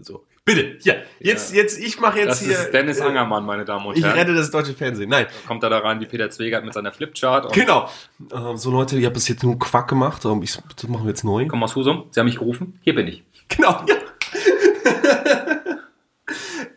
so, 0.00 0.24
bitte, 0.44 0.76
hier, 0.80 1.02
jetzt, 1.20 1.54
jetzt, 1.54 1.78
ich 1.78 1.98
mache 2.00 2.18
jetzt 2.18 2.28
Das 2.28 2.40
hier. 2.42 2.52
ist 2.58 2.70
Dennis 2.72 3.00
Angermann, 3.00 3.46
meine 3.46 3.64
Damen 3.64 3.86
und 3.86 3.96
Ich 3.96 4.04
Herren. 4.04 4.18
rette 4.18 4.34
das 4.34 4.50
deutsche 4.50 4.74
Fernsehen. 4.74 5.08
Nein, 5.08 5.26
Kommt 5.46 5.62
er 5.62 5.70
da 5.70 5.78
rein 5.78 6.00
wie 6.00 6.06
Peter 6.06 6.28
Zwegert 6.30 6.64
mit 6.64 6.74
seiner 6.74 6.92
Flipchart 6.92 7.52
genau. 7.54 7.88
Ähm, 8.32 8.56
so 8.56 8.70
Leute, 8.70 8.98
ich 8.98 9.04
habe 9.06 9.14
bis 9.14 9.28
jetzt 9.28 9.42
nur 9.42 9.58
Quack 9.58 9.88
gemacht, 9.88 10.24
ähm, 10.26 10.42
ich, 10.42 10.54
das 10.76 10.88
machen 10.88 11.04
wir 11.04 11.08
jetzt 11.10 11.24
neu. 11.24 11.46
komm 11.46 11.62
aus 11.62 11.74
Husum. 11.76 12.04
Sie 12.10 12.20
haben 12.20 12.26
mich 12.26 12.38
gerufen. 12.38 12.78
Hier 12.82 12.94
bin 12.94 13.06
ich. 13.08 13.24
Genau, 13.48 13.80
ja. 13.86 13.96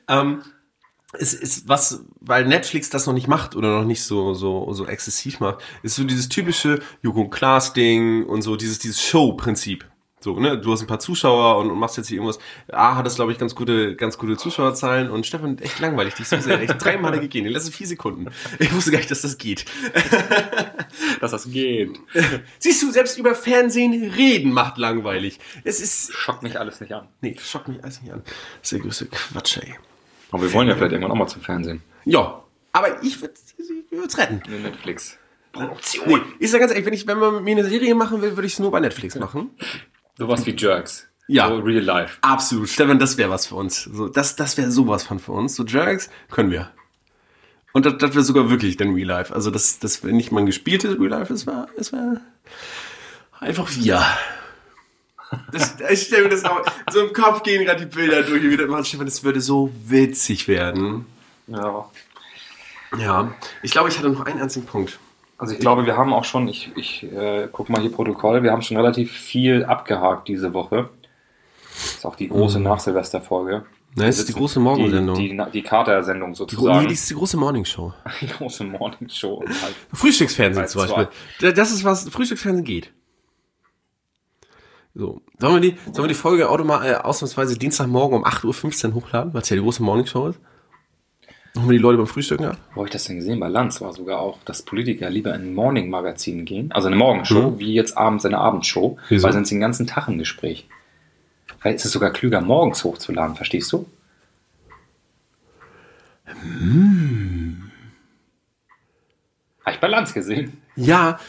ähm, 0.21 0.41
es 1.13 1.33
ist 1.33 1.67
was, 1.67 2.03
weil 2.21 2.45
Netflix 2.45 2.89
das 2.89 3.07
noch 3.07 3.13
nicht 3.13 3.27
macht 3.27 3.55
oder 3.55 3.79
noch 3.79 3.85
nicht 3.85 4.03
so, 4.03 4.33
so, 4.33 4.71
so 4.73 4.85
exzessiv 4.85 5.39
macht, 5.39 5.63
ist 5.81 5.95
so 5.95 6.03
dieses 6.03 6.29
typische 6.29 6.81
Joko 7.01 7.21
und 7.21 7.31
Klaas 7.31 7.73
Ding 7.73 8.25
und 8.25 8.43
so 8.43 8.55
dieses, 8.55 8.79
dieses 8.79 9.01
Show-Prinzip. 9.01 9.85
So, 10.21 10.37
ne, 10.37 10.59
du 10.59 10.71
hast 10.73 10.81
ein 10.81 10.87
paar 10.87 10.99
Zuschauer 10.99 11.57
und, 11.59 11.71
und 11.71 11.79
machst 11.79 11.95
jetzt 11.95 12.09
hier 12.09 12.17
irgendwas. 12.17 12.39
A 12.71 12.97
hat 12.97 13.05
das, 13.05 13.15
glaube 13.15 13.31
ich, 13.31 13.37
ganz 13.37 13.55
gute, 13.55 13.95
ganz 13.95 14.17
gute 14.17 14.35
Zuschauerzahlen 14.35 15.09
und 15.09 15.25
Stefan, 15.25 15.57
echt 15.59 15.79
langweilig, 15.79 16.15
dich 16.15 16.27
so 16.27 16.37
sehr. 16.37 16.59
Echt 16.59 16.75
dreimal 16.83 17.17
gegeben, 17.21 17.47
die 17.47 17.53
letzten 17.53 17.71
vier 17.71 17.87
Sekunden. 17.87 18.27
Ich 18.59 18.73
wusste 18.73 18.91
gar 18.91 18.97
nicht, 18.97 19.09
dass 19.09 19.21
das 19.21 19.37
geht. 19.37 19.65
Dass 21.21 21.31
das 21.31 21.49
geht. 21.51 21.99
Siehst 22.59 22.81
du, 22.81 22.91
selbst 22.91 23.17
über 23.17 23.35
Fernsehen 23.35 24.11
reden 24.11 24.51
macht 24.51 24.77
langweilig. 24.77 25.39
Es 25.63 25.79
ist, 25.81 26.13
Schockt 26.13 26.43
mich 26.43 26.59
alles 26.59 26.81
nicht 26.81 26.93
an. 26.93 27.07
nee, 27.21 27.35
schockt 27.39 27.67
mich 27.67 27.83
alles 27.83 28.01
nicht 28.01 28.11
an. 28.11 28.23
Das 28.23 28.63
ist 28.63 28.71
der 28.71 28.79
größte 28.79 29.05
Quatsch, 29.07 29.57
ey. 29.57 29.75
Aber 30.31 30.43
wir 30.43 30.53
wollen 30.53 30.67
ja 30.67 30.75
vielleicht 30.75 30.91
irgendwann 30.91 31.11
auch 31.11 31.15
mal 31.15 31.27
zum 31.27 31.41
Fernsehen. 31.41 31.81
Ja, 32.05 32.43
aber 32.71 33.03
ich 33.03 33.21
würde 33.21 33.33
es 34.05 34.17
retten. 34.17 34.41
In 34.51 34.63
Netflix. 34.63 35.17
Nee, 36.05 36.17
ich 36.37 36.51
sag 36.51 36.59
ganz 36.59 36.71
ehrlich, 36.71 36.85
wenn, 36.85 36.93
ich, 36.93 37.07
wenn 37.07 37.17
man 37.17 37.35
mit 37.35 37.43
mir 37.43 37.57
eine 37.57 37.65
Serie 37.65 37.95
machen 37.95 38.21
will, 38.21 38.35
würde 38.35 38.45
ich 38.45 38.53
es 38.53 38.59
nur 38.59 38.71
bei 38.71 38.79
Netflix 38.79 39.15
machen. 39.15 39.49
Sowas 40.17 40.45
wie 40.45 40.55
Jerks. 40.55 41.07
Ja. 41.27 41.47
So 41.47 41.57
real 41.57 41.83
life. 41.83 42.17
Absolut. 42.21 42.69
Stefan, 42.69 42.99
das 42.99 43.17
wäre 43.17 43.29
was 43.29 43.47
für 43.47 43.55
uns. 43.55 43.83
So, 43.83 44.07
das 44.07 44.35
das 44.35 44.57
wäre 44.57 44.71
sowas 44.71 45.03
von 45.03 45.19
für 45.19 45.31
uns. 45.31 45.55
So 45.55 45.63
Jerks 45.63 46.09
können 46.29 46.51
wir. 46.51 46.71
Und 47.71 47.85
das, 47.85 47.97
das 47.97 48.11
wäre 48.11 48.23
sogar 48.23 48.49
wirklich 48.49 48.77
dann 48.77 48.93
Real 48.93 49.07
Life. 49.07 49.33
Also 49.33 49.51
das, 49.51 49.79
das 49.79 50.03
wäre 50.03 50.15
nicht 50.15 50.31
mal 50.31 50.41
ein 50.41 50.45
gespieltes 50.45 50.99
Real 50.99 51.09
Life, 51.09 51.33
es 51.33 51.45
war, 51.45 51.67
es 51.77 51.93
war 51.93 52.21
einfach 53.39 53.69
wir. 53.75 54.03
Das, 55.51 55.75
ich 55.91 56.03
stelle 56.03 56.23
mir 56.23 56.29
das 56.29 56.43
auch, 56.45 56.61
so 56.91 57.01
im 57.01 57.13
Kopf 57.13 57.43
gehen 57.43 57.63
gerade 57.65 57.85
die 57.85 57.95
Bilder 57.95 58.23
durch, 58.23 58.41
wie 58.43 58.57
das. 58.57 58.87
Stefan, 58.87 59.05
das 59.05 59.23
würde 59.23 59.41
so 59.41 59.69
witzig 59.85 60.47
werden. 60.47 61.05
Ja. 61.47 61.85
Ja, 62.97 63.31
ich 63.61 63.71
glaube, 63.71 63.89
ich 63.89 63.97
hatte 63.97 64.09
noch 64.09 64.25
einen 64.25 64.41
einzigen 64.41 64.65
Punkt. 64.65 64.97
Also 65.37 65.53
ich 65.53 65.59
glaube, 65.59 65.85
wir 65.85 65.95
haben 65.95 66.11
auch 66.13 66.25
schon, 66.25 66.47
ich, 66.47 66.71
ich 66.75 67.03
äh, 67.03 67.47
guck 67.51 67.69
mal 67.69 67.79
hier 67.81 67.91
Protokoll, 67.91 68.41
wir 68.43 68.51
haben 68.51 68.61
schon 68.63 68.77
relativ 68.77 69.11
viel 69.11 69.63
abgehakt 69.63 70.27
diese 70.27 70.53
Woche. 70.53 70.89
Das 71.75 71.93
ist 71.95 72.05
auch 72.05 72.15
die 72.15 72.27
große 72.27 72.59
Nach-Silvester-Folge. 72.59 73.63
Nein, 73.95 74.09
es 74.09 74.19
ist 74.19 74.29
die 74.29 74.33
große 74.33 74.59
Morgensendung. 74.59 75.15
Die, 75.17 75.29
die, 75.29 75.41
die 75.53 75.61
Kater-Sendung 75.63 76.31
Die, 76.33 76.37
sozusagen. 76.37 76.87
die 76.87 76.93
ist 76.93 77.09
die 77.09 77.13
große 77.13 77.37
Morningshow. 77.37 77.93
Die 78.21 78.27
große 78.27 78.63
Morning-Show. 78.65 79.43
Halt. 79.47 79.75
Frühstücksfernsehen 79.93 80.67
zum 80.67 80.81
Beispiel. 80.81 81.07
Da- 81.39 81.51
Das 81.51 81.71
ist 81.71 81.83
was, 81.83 82.09
Frühstücksfernsehen 82.09 82.65
geht. 82.65 82.91
So. 84.95 85.21
Sollen 85.37 85.61
wir 85.61 85.71
die, 85.71 85.77
sollen 85.85 86.05
wir 86.05 86.07
die 86.07 86.13
Folge 86.13 86.43
äh, 86.43 86.95
ausnahmsweise 86.95 87.57
Dienstagmorgen 87.57 88.17
um 88.17 88.25
8.15 88.25 88.87
Uhr 88.89 88.93
hochladen, 88.95 89.33
weil 89.33 89.41
es 89.41 89.49
ja 89.49 89.55
die 89.55 89.61
große 89.61 89.83
Morningshow 89.83 90.27
ist? 90.29 90.39
Holen 91.55 91.67
wir 91.69 91.73
die 91.73 91.81
Leute 91.81 91.97
beim 91.97 92.07
Frühstücken 92.07 92.45
ab? 92.45 92.57
Wo 92.73 92.77
habe 92.81 92.87
ich 92.87 92.93
das 92.93 93.05
denn 93.05 93.17
gesehen? 93.17 93.39
Bei 93.39 93.47
Lanz 93.47 93.81
war 93.81 93.93
sogar 93.93 94.19
auch, 94.19 94.37
dass 94.43 94.61
Politiker 94.61 95.09
lieber 95.09 95.33
in 95.35 95.41
ein 95.41 95.53
Morning-Magazin 95.53 96.45
gehen, 96.45 96.71
also 96.71 96.87
eine 96.87 96.95
Morgenshow, 96.95 97.51
Mhm. 97.51 97.59
wie 97.59 97.73
jetzt 97.73 97.97
abends 97.97 98.25
eine 98.25 98.37
Abendshow, 98.37 98.97
Wieso? 99.09 99.23
weil 99.25 99.33
sind 99.33 99.47
sie 99.47 99.55
den 99.55 99.61
ganzen 99.61 99.87
Tag 99.87 100.07
im 100.07 100.17
Gespräch. 100.19 100.67
Vielleicht 101.59 101.77
ist 101.77 101.85
es 101.85 101.91
sogar 101.91 102.11
klüger, 102.11 102.41
morgens 102.41 102.83
hochzuladen, 102.83 103.35
verstehst 103.35 103.71
du? 103.71 103.85
Hm. 106.25 107.71
Habe 109.65 109.75
ich 109.75 109.79
bei 109.81 109.87
Lanz 109.87 110.13
gesehen. 110.13 110.61
Ja. 110.75 111.19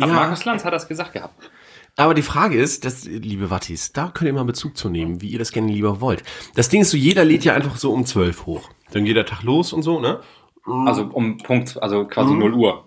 Aber 0.00 0.08
ja. 0.08 0.14
Markus 0.14 0.44
Lanz 0.44 0.64
hat 0.64 0.72
das 0.72 0.88
gesagt 0.88 1.12
gehabt. 1.12 1.50
Aber 1.96 2.14
die 2.14 2.22
Frage 2.22 2.56
ist, 2.56 2.84
dass, 2.84 3.04
liebe 3.04 3.50
Wattis, 3.50 3.92
da 3.92 4.08
könnt 4.12 4.28
ihr 4.28 4.32
mal 4.34 4.44
Bezug 4.44 4.76
zu 4.76 4.88
nehmen, 4.88 5.20
wie 5.20 5.28
ihr 5.28 5.38
das 5.38 5.52
gerne 5.52 5.70
lieber 5.70 6.00
wollt. 6.00 6.24
Das 6.56 6.68
Ding 6.68 6.80
ist 6.80 6.90
so, 6.90 6.96
jeder 6.96 7.24
lädt 7.24 7.44
ja 7.44 7.54
einfach 7.54 7.76
so 7.76 7.92
um 7.92 8.04
12 8.04 8.46
hoch. 8.46 8.70
Dann 8.90 9.04
geht 9.04 9.16
der 9.16 9.26
Tag 9.26 9.42
los 9.44 9.72
und 9.72 9.82
so, 9.82 10.00
ne? 10.00 10.20
Also 10.66 11.04
um 11.12 11.38
Punkt, 11.38 11.80
also 11.82 12.04
quasi 12.06 12.32
Mhm. 12.32 12.38
0 12.40 12.54
Uhr. 12.54 12.86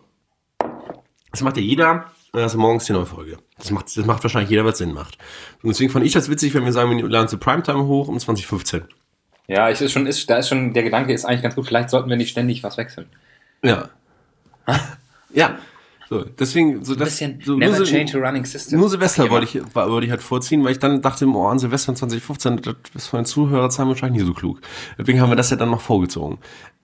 Das 1.31 1.41
macht 1.41 1.57
ja 1.57 1.63
jeder, 1.63 2.05
dann 2.33 2.43
hast 2.43 2.55
du 2.55 2.59
morgens 2.59 2.85
die 2.85 2.93
neue 2.93 3.05
Folge. 3.05 3.37
Das 3.57 3.71
macht, 3.71 3.95
das 3.95 4.05
macht 4.05 4.23
wahrscheinlich 4.23 4.49
jeder, 4.49 4.65
was 4.65 4.79
Sinn 4.79 4.93
macht. 4.93 5.17
Und 5.61 5.69
deswegen 5.69 5.91
fand 5.91 6.05
ich 6.05 6.11
das 6.13 6.29
witzig, 6.29 6.53
wenn 6.53 6.65
wir 6.65 6.73
sagen, 6.73 6.97
wir 6.97 7.07
laden 7.07 7.27
zu 7.27 7.37
Primetime 7.37 7.85
hoch 7.85 8.07
um 8.07 8.19
2015. 8.19 8.85
Ja, 9.47 9.69
ich 9.69 9.79
ist 9.79 9.93
schon, 9.93 10.07
ist, 10.07 10.29
da 10.29 10.37
ist 10.37 10.49
schon, 10.49 10.73
der 10.73 10.83
Gedanke 10.83 11.13
ist 11.13 11.23
eigentlich 11.23 11.43
ganz 11.43 11.55
gut, 11.55 11.67
vielleicht 11.67 11.89
sollten 11.89 12.09
wir 12.09 12.17
nicht 12.17 12.31
ständig 12.31 12.63
was 12.63 12.75
wechseln. 12.77 13.07
Ja. 13.63 13.89
ja. 15.33 15.57
So, 16.09 16.23
deswegen, 16.23 16.85
so 16.85 16.93
Ein 16.93 16.99
das, 16.99 17.09
bisschen 17.09 17.41
so, 17.43 17.57
never 17.57 17.77
nur, 17.77 17.85
change 17.85 18.17
a 18.17 18.25
running 18.25 18.45
system. 18.45 18.79
nur 18.79 18.89
Silvester 18.89 19.29
wollte 19.29 19.45
ich, 19.45 19.75
wollte 19.75 20.05
ich 20.05 20.11
halt 20.11 20.21
vorziehen, 20.21 20.63
weil 20.63 20.71
ich 20.71 20.79
dann 20.79 21.01
dachte, 21.01 21.25
oh, 21.27 21.47
an 21.47 21.59
Silvester 21.59 21.93
2015, 21.93 22.61
das 22.61 22.75
ist 22.95 23.07
von 23.07 23.19
den 23.19 23.25
Zuhörerzahlen 23.25 23.89
wahrscheinlich 23.89 24.21
nicht 24.21 24.27
so 24.27 24.33
klug. 24.33 24.61
Deswegen 24.97 25.19
haben 25.19 25.29
wir 25.31 25.35
das 25.35 25.49
ja 25.49 25.57
dann 25.57 25.69
noch 25.69 25.81
vorgezogen. 25.81 26.37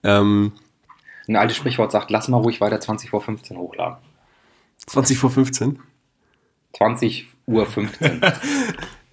Ähm, 0.03 0.51
Ein 1.27 1.37
altes 1.37 1.55
Sprichwort 1.55 1.91
sagt, 1.93 2.11
lass 2.11 2.27
mal 2.27 2.37
ruhig 2.37 2.59
weiter 2.59 2.79
20 2.81 3.11
vor 3.11 3.21
15 3.21 3.57
hochladen. 3.57 3.97
20 4.87 5.17
vor 5.17 5.29
15. 5.29 5.79
20 6.75 7.27
Uhr 7.47 7.65
15. 7.65 8.21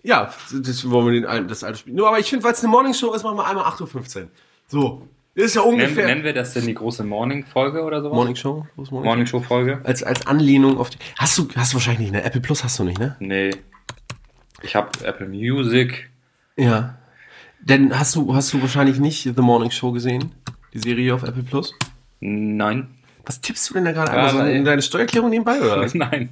Ja, 0.03 0.31
das 0.51 0.91
wollen 0.91 1.07
wir 1.07 1.13
den 1.13 1.27
alten, 1.27 1.49
das 1.49 1.63
alte 1.63 1.79
Spiel. 1.79 1.93
Nur, 1.93 2.09
aber 2.09 2.19
ich 2.19 2.31
finde, 2.31 2.43
weil 2.45 2.53
es 2.55 2.61
eine 2.61 2.69
Morningshow 2.71 3.13
ist, 3.13 3.23
machen 3.23 3.37
wir 3.37 3.47
einmal 3.47 3.65
8.15 3.67 4.23
Uhr. 4.23 4.29
So. 4.67 5.09
Das 5.41 5.51
ist 5.51 5.55
ja 5.57 5.63
nennen, 5.63 5.75
ungefähr. 5.75 6.07
nennen 6.07 6.25
wir 6.25 6.33
das 6.33 6.53
denn 6.55 6.67
die 6.67 6.75
große 6.75 7.03
Morning-Folge 7.05 7.83
oder 7.83 8.01
sowas? 8.03 8.15
Morningshow? 8.15 8.67
Wo 8.77 8.83
ist 8.83 8.91
Morning? 8.91 9.09
Morning-Show-Folge? 9.09 9.81
Als, 9.85 10.03
als 10.03 10.27
Anlehnung 10.27 10.79
auf 10.79 10.91
die. 10.91 10.99
Hast 11.19 11.39
du, 11.39 11.49
hast 11.57 11.73
du 11.73 11.77
wahrscheinlich 11.77 12.01
nicht, 12.01 12.13
ne? 12.13 12.23
Apple 12.23 12.41
Plus 12.41 12.63
hast 12.65 12.79
du 12.79 12.85
nicht, 12.85 12.99
ne? 12.99 13.17
Nee. 13.21 13.51
Ich 14.63 14.75
habe 14.77 14.91
Apple 15.05 15.27
Music. 15.29 16.11
Ja. 16.57 16.99
Denn 17.61 17.99
hast 17.99 18.15
du, 18.15 18.35
hast 18.35 18.53
du 18.53 18.61
wahrscheinlich 18.61 18.99
nicht 18.99 19.23
The 19.25 19.43
Morning 19.43 19.71
Show 19.71 19.93
gesehen? 19.93 20.33
Die 20.75 20.79
Serie 20.79 21.15
auf 21.15 21.23
Apple 21.23 21.43
Plus? 21.43 21.75
Nein. 22.21 22.89
Was 23.27 23.41
tippst 23.41 23.69
du 23.71 23.75
denn 23.75 23.85
da 23.85 23.93
gerade? 23.93 24.13
Ja, 24.13 24.35
weil- 24.35 24.51
in 24.55 24.65
deine 24.65 24.83
Steuererklärung 24.83 25.31
nebenbei, 25.31 25.61
oder? 25.61 25.87
Nein. 25.95 26.31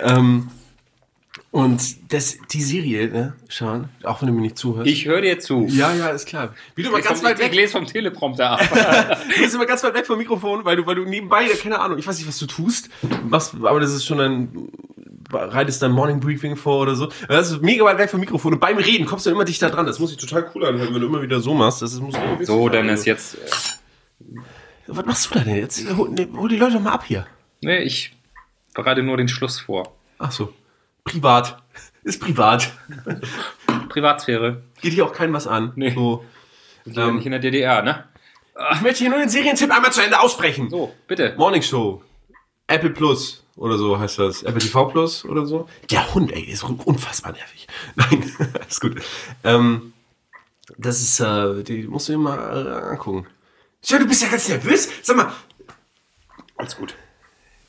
ähm, 0.00 0.48
und 1.50 2.12
das, 2.12 2.36
die 2.52 2.62
Serie, 2.62 3.08
ne, 3.08 3.32
Sean, 3.48 3.88
auch 4.04 4.20
wenn 4.20 4.28
du 4.28 4.34
mir 4.34 4.42
nicht 4.42 4.58
zuhörst. 4.58 4.86
Ich 4.90 5.06
höre 5.06 5.22
dir 5.22 5.38
zu. 5.38 5.66
ja, 5.68 5.94
ja, 5.94 6.08
ist 6.10 6.26
klar. 6.26 6.54
Wie 6.74 6.82
du 6.82 6.90
mal 6.90 7.00
ganz 7.00 7.22
weit 7.24 7.38
ich, 7.38 7.46
ich 7.46 7.50
weg, 7.52 7.56
lese 7.56 7.72
vom 7.72 7.86
Teleprompter 7.86 8.50
ab. 8.60 8.60
du 9.34 9.40
bist 9.42 9.54
immer 9.54 9.66
ganz 9.66 9.82
weit 9.82 9.94
weg 9.94 10.06
vom 10.06 10.18
Mikrofon, 10.18 10.64
weil 10.64 10.76
du, 10.76 10.86
weil 10.86 10.94
du 10.96 11.04
nebenbei, 11.04 11.46
keine 11.62 11.78
Ahnung, 11.80 11.98
ich 11.98 12.06
weiß 12.06 12.18
nicht, 12.18 12.28
was 12.28 12.38
du 12.38 12.46
tust, 12.46 12.90
machst, 13.28 13.54
aber 13.62 13.80
das 13.80 13.92
ist 13.92 14.04
schon 14.04 14.20
ein, 14.20 14.68
bereitest 15.30 15.82
dein 15.82 15.92
Morning 15.92 16.20
Briefing 16.20 16.54
vor 16.56 16.80
oder 16.82 16.94
so. 16.94 17.08
Das 17.28 17.50
ist 17.50 17.62
mega 17.62 17.84
weit 17.84 17.98
weg 17.98 18.10
vom 18.10 18.20
Mikrofon 18.20 18.52
und 18.54 18.60
beim 18.60 18.76
Reden 18.78 19.06
kommst 19.06 19.24
du 19.26 19.30
immer 19.30 19.44
dichter 19.44 19.70
dran. 19.70 19.86
Das 19.86 19.98
muss 19.98 20.10
sich 20.10 20.18
total 20.18 20.50
cool 20.54 20.66
anhören, 20.66 20.94
wenn 20.94 21.00
du 21.00 21.06
immer 21.06 21.22
wieder 21.22 21.40
so 21.40 21.54
machst. 21.54 21.80
Das 21.82 21.92
ist, 21.92 22.00
muss 22.00 22.14
so, 22.42 22.68
dann 22.68 22.88
ist 22.90 23.04
jetzt. 23.06 23.34
äh, 23.36 24.36
Was 24.86 25.04
machst 25.06 25.30
du 25.30 25.34
da 25.38 25.44
denn 25.44 25.56
jetzt? 25.56 25.82
Hol, 25.96 26.10
ne, 26.10 26.28
hol 26.34 26.48
die 26.48 26.56
Leute 26.56 26.74
doch 26.74 26.80
mal 26.80 26.92
ab 26.92 27.04
hier. 27.06 27.26
Nee, 27.62 27.78
ich 27.80 28.14
bereite 28.74 29.02
nur 29.02 29.16
den 29.16 29.28
Schluss 29.28 29.60
vor. 29.60 29.94
Ach 30.18 30.30
so. 30.32 30.52
Privat. 31.08 31.62
Ist 32.02 32.20
privat. 32.20 32.72
Privatsphäre. 33.88 34.62
Geht 34.80 34.92
hier 34.92 35.04
auch 35.04 35.12
keinem 35.12 35.34
was 35.34 35.46
an. 35.46 35.72
Nee. 35.76 35.92
So. 35.94 36.24
Ja 36.84 37.10
nicht 37.10 37.26
in 37.26 37.32
der 37.32 37.40
DDR, 37.40 37.82
ne? 37.82 38.04
Ich 38.72 38.80
möchte 38.80 39.00
hier 39.00 39.10
nur 39.10 39.18
den 39.18 39.28
Serientipp 39.28 39.70
einmal 39.70 39.92
zu 39.92 40.00
Ende 40.00 40.18
aussprechen. 40.20 40.70
So, 40.70 40.94
bitte. 41.06 41.34
Morning 41.36 41.62
Show. 41.62 42.02
Apple 42.66 42.90
Plus 42.90 43.44
oder 43.56 43.78
so 43.78 43.98
heißt 43.98 44.18
das. 44.18 44.42
Apple 44.42 44.60
TV 44.60 44.86
Plus 44.86 45.24
oder 45.24 45.46
so. 45.46 45.68
Der 45.90 46.14
Hund, 46.14 46.32
ey, 46.32 46.42
ist 46.42 46.62
unfassbar 46.64 47.32
nervig. 47.32 47.66
Nein, 47.94 48.30
ist 48.68 48.80
gut. 48.80 49.00
Ähm, 49.44 49.92
das 50.76 51.00
ist, 51.00 51.20
äh, 51.20 51.62
die 51.62 51.86
musst 51.86 52.08
du 52.08 52.12
dir 52.12 52.18
mal 52.18 52.66
äh, 52.66 52.90
angucken. 52.90 53.26
Schau, 53.84 53.98
du 53.98 54.06
bist 54.06 54.22
ja 54.22 54.28
ganz 54.28 54.48
nervös. 54.48 54.88
Sag 55.02 55.16
mal, 55.16 55.32
Alles 56.56 56.76
gut. 56.76 56.94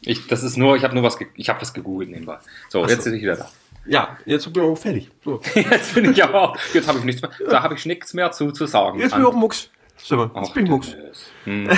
Ich, 0.01 0.27
das 0.27 0.43
ist 0.43 0.57
nur, 0.57 0.75
ich 0.75 0.83
habe 0.83 0.93
nur 0.93 1.03
was, 1.03 1.17
ich 1.35 1.49
habe 1.49 1.61
was 1.61 1.73
gegoogelt 1.73 2.09
nebenbei. 2.09 2.39
So, 2.69 2.83
Ach 2.83 2.89
jetzt 2.89 3.03
so. 3.03 3.09
bin 3.09 3.15
ich 3.17 3.23
wieder 3.23 3.35
da. 3.35 3.49
ja, 3.85 4.17
jetzt 4.25 4.51
bin 4.51 4.63
ich 4.63 4.69
auch 4.69 4.75
fertig. 4.77 5.09
So. 5.25 5.41
Jetzt 5.55 5.93
bin 5.93 6.11
ich 6.11 6.23
aber 6.23 6.41
auch, 6.41 6.57
jetzt 6.73 6.87
habe 6.87 6.99
ich 6.99 7.05
nichts 7.05 7.21
mehr, 7.21 7.31
da 7.49 7.63
habe 7.63 7.75
ich 7.75 7.85
nichts 7.85 8.13
mehr 8.13 8.31
zu, 8.31 8.51
zu 8.51 8.65
sagen. 8.65 8.99
Jetzt 8.99 9.11
bin 9.13 9.21
ich 9.21 9.27
auch 9.27 9.33
Mucks. 9.33 9.69
Stefan, 10.01 10.31
jetzt 10.35 10.53
bin 10.53 10.63
ich 10.65 10.69
Mucks. 10.71 10.95
Hm, 11.43 11.69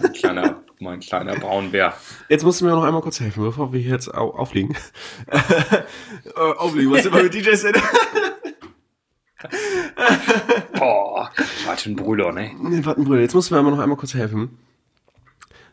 mein 0.00 0.12
kleiner, 0.12 0.62
mein 0.78 1.00
kleiner 1.00 1.34
Braunbär. 1.34 1.94
Jetzt 2.28 2.44
musst 2.44 2.60
du 2.60 2.66
mir 2.66 2.70
noch 2.70 2.84
einmal 2.84 3.02
kurz 3.02 3.18
helfen, 3.18 3.42
bevor 3.42 3.72
wir 3.72 3.80
jetzt 3.80 4.14
au 4.14 4.30
auflegen. 4.30 4.76
äh, 5.26 6.40
auflegen, 6.56 6.92
was 6.92 7.06
immer 7.06 7.22
mit 7.24 7.34
DJs 7.34 7.60
sind. 7.60 7.76
Boah, 10.78 11.30
was 11.66 11.86
ein 11.86 11.96
Brüller, 11.96 12.32
ne? 12.32 12.52
Nee, 12.58 12.84
warte, 12.84 13.02
Bruder, 13.02 13.20
jetzt 13.20 13.34
musst 13.34 13.50
du 13.50 13.54
mir 13.54 13.60
aber 13.60 13.70
noch 13.70 13.80
einmal 13.80 13.96
kurz 13.98 14.14
helfen. 14.14 14.58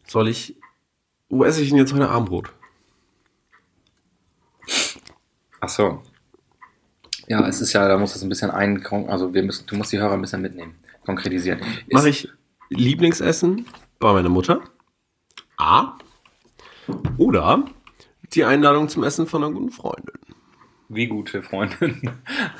Soll 0.07 0.27
ich. 0.27 0.55
Wo 1.31 1.45
esse 1.45 1.61
ich 1.61 1.69
denn 1.69 1.77
jetzt 1.77 1.93
heute 1.93 2.09
Abendbrot? 2.09 2.51
Ach 5.61 5.69
so. 5.69 6.03
Ja, 7.27 7.47
es 7.47 7.61
ist 7.61 7.71
ja, 7.71 7.87
da 7.87 7.97
muss 7.97 8.17
es 8.17 8.21
ein 8.21 8.27
bisschen 8.27 8.51
ein, 8.51 8.85
also 9.07 9.33
wir 9.33 9.41
müssen, 9.41 9.65
du 9.65 9.77
musst 9.77 9.93
die 9.93 9.99
Hörer 9.99 10.11
ein 10.11 10.21
bisschen 10.21 10.41
mitnehmen, 10.41 10.75
konkretisieren. 11.05 11.61
Mache 11.89 12.09
ich 12.09 12.27
Lieblingsessen 12.69 13.65
bei 13.99 14.11
meiner 14.11 14.27
Mutter? 14.27 14.59
A. 15.55 15.93
Oder 17.17 17.63
die 18.33 18.43
Einladung 18.43 18.89
zum 18.89 19.05
Essen 19.05 19.25
von 19.25 19.41
einer 19.41 19.53
guten 19.53 19.71
Freundin. 19.71 20.19
Wie 20.89 21.07
gute 21.07 21.41
Freundin. 21.41 22.11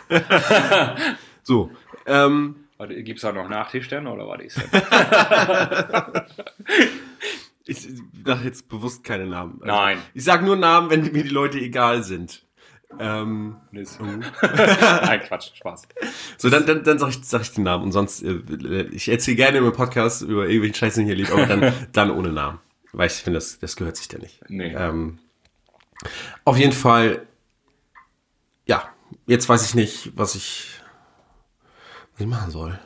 So. 1.44 1.72
Ähm, 2.06 2.68
Warte, 2.78 3.02
gibt's 3.02 3.24
da 3.24 3.32
noch 3.32 3.50
Nachtisch 3.50 3.90
denn, 3.90 4.06
oder 4.06 4.28
war 4.28 4.38
das? 4.38 4.56
ich 7.66 7.88
sage 8.26 8.46
jetzt 8.46 8.70
bewusst 8.70 9.04
keine 9.04 9.28
Namen. 9.28 9.60
Also, 9.62 9.76
Nein. 9.76 9.98
Ich 10.14 10.24
sage 10.24 10.46
nur 10.46 10.56
Namen, 10.56 10.90
wenn 10.90 11.02
mir 11.12 11.24
die 11.24 11.30
Leute 11.30 11.60
egal 11.60 12.04
sind. 12.04 12.46
Ähm, 13.00 13.58
Nein, 13.72 15.22
Quatsch, 15.22 15.56
Spaß. 15.56 15.84
So, 16.38 16.50
dann, 16.50 16.66
dann, 16.66 16.84
dann 16.84 17.00
sag 17.00 17.10
ich, 17.10 17.24
sag 17.24 17.42
ich 17.42 17.54
den 17.54 17.64
Namen. 17.64 17.86
Und 17.86 17.92
sonst, 17.92 18.24
äh, 18.24 18.84
ich 18.92 19.08
erzähle 19.10 19.38
gerne 19.38 19.58
im 19.60 19.72
Podcast 19.72 20.24
über 20.24 20.44
irgendwelchen 20.44 20.76
Scheiß, 20.76 20.96
den 20.96 21.04
ich 21.04 21.08
hier 21.08 21.16
lieb, 21.16 21.32
aber 21.32 21.46
dann, 21.46 21.74
dann 21.94 22.12
ohne 22.12 22.32
Namen. 22.32 22.60
Weil 22.92 23.08
ich 23.08 23.14
finde, 23.14 23.38
das, 23.38 23.60
das 23.60 23.76
gehört 23.76 23.96
sich 23.96 24.08
da 24.08 24.18
nicht. 24.18 24.42
Nee. 24.50 24.74
Ähm, 24.76 25.20
auf 26.44 26.58
jeden 26.58 26.74
Fall, 26.74 27.26
ja, 28.66 28.84
jetzt 29.28 29.48
weiß 29.48 29.66
ich 29.66 29.76
nicht, 29.76 30.12
was 30.16 30.36
ich, 30.36 30.82
was 32.14 32.22
ich 32.22 32.28
machen 32.28 32.52
soll. 32.52 32.78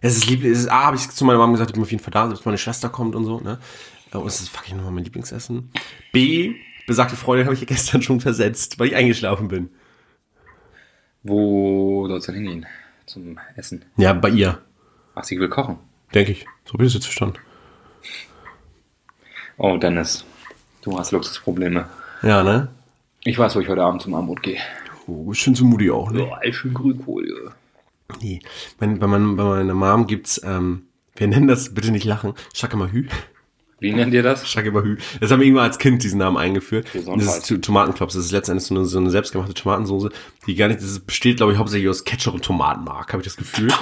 Es 0.00 0.16
ist 0.16 0.28
lieb, 0.28 0.44
es 0.44 0.60
ist, 0.60 0.68
A, 0.70 0.84
habe 0.84 0.96
ich 0.96 1.08
zu 1.10 1.24
meiner 1.24 1.38
Mama 1.38 1.52
gesagt, 1.52 1.70
ich 1.70 1.74
bin 1.74 1.82
auf 1.82 1.90
jeden 1.90 2.02
Fall 2.02 2.12
da, 2.12 2.26
bis 2.26 2.44
meine 2.44 2.58
Schwester 2.58 2.88
kommt 2.88 3.14
und 3.14 3.24
so, 3.24 3.40
ne? 3.40 3.58
Und 4.20 4.26
es 4.26 4.40
ist 4.40 4.48
fucking 4.50 4.76
nochmal 4.76 4.92
mein 4.92 5.04
Lieblingsessen. 5.04 5.70
B, 6.12 6.54
besagte 6.86 7.16
Freundin 7.16 7.46
habe 7.46 7.54
ich 7.54 7.66
gestern 7.66 8.02
schon 8.02 8.20
versetzt, 8.20 8.78
weil 8.78 8.88
ich 8.88 8.96
eingeschlafen 8.96 9.48
bin. 9.48 9.70
Wo 11.22 12.06
soll's 12.08 12.26
denn 12.26 12.34
hingehen? 12.36 12.66
Zum 13.06 13.38
Essen. 13.56 13.84
Ja, 13.96 14.12
bei 14.12 14.30
ihr, 14.30 14.62
Ach, 15.14 15.24
sie 15.24 15.38
will 15.38 15.48
kochen. 15.48 15.78
denke 16.14 16.32
ich. 16.32 16.46
So 16.64 16.74
habe 16.74 16.84
ich 16.84 16.88
das 16.88 16.94
jetzt 16.94 17.04
verstanden. 17.06 17.38
Oh, 19.56 19.76
Dennis, 19.76 20.24
du 20.82 20.98
hast 20.98 21.12
Luxusprobleme. 21.12 21.88
Ja, 22.22 22.42
ne? 22.42 22.68
Ich 23.24 23.38
weiß, 23.38 23.54
wo 23.56 23.60
ich 23.60 23.68
heute 23.68 23.82
Abend 23.82 24.02
zum 24.02 24.14
Abendbrot 24.14 24.42
gehe. 24.42 24.58
Oh, 25.06 25.32
schön 25.32 25.54
zu 25.54 25.64
Mutti 25.64 25.90
auch, 25.90 26.10
ne? 26.10 26.26
Oh, 26.30 26.52
schön 26.52 26.74
Grünkohl, 26.74 27.28
ja. 27.28 27.52
Nee. 28.20 28.40
Mein, 28.80 28.98
bei, 28.98 29.06
mein, 29.06 29.36
bei 29.36 29.44
meiner 29.44 29.74
Mom 29.74 30.06
gibt's, 30.06 30.40
ähm, 30.44 30.86
wir 31.16 31.26
nennen 31.28 31.46
das, 31.46 31.72
bitte 31.74 31.90
nicht 31.90 32.04
lachen, 32.04 32.34
Schakemahü. 32.54 33.08
Wie 33.84 33.92
nennt 33.92 34.14
ihr 34.14 34.22
das? 34.22 34.48
Schakemahü. 34.48 34.96
Das 35.20 35.30
haben 35.30 35.40
wir 35.40 35.46
irgendwann 35.46 35.66
als 35.66 35.78
Kind 35.78 36.02
diesen 36.02 36.18
Namen 36.18 36.36
eingeführt. 36.38 36.86
Das 36.94 37.38
ist 37.50 37.62
Tomatenklops. 37.62 38.14
Das 38.14 38.24
ist 38.24 38.32
letztendlich 38.32 38.66
so 38.66 38.74
eine, 38.74 38.84
so 38.86 38.98
eine 38.98 39.10
selbstgemachte 39.10 39.52
Tomatensoße, 39.52 40.08
die 40.46 40.54
gar 40.54 40.68
nicht, 40.68 40.80
das 40.80 40.98
besteht, 41.00 41.36
glaube 41.36 41.52
ich, 41.52 41.58
hauptsächlich 41.58 41.88
aus 41.90 42.04
Ketchup 42.04 42.34
und 42.34 42.42
Tomatenmark, 42.44 43.12
habe 43.12 43.20
ich 43.22 43.26
das 43.28 43.36
Gefühl. 43.36 43.68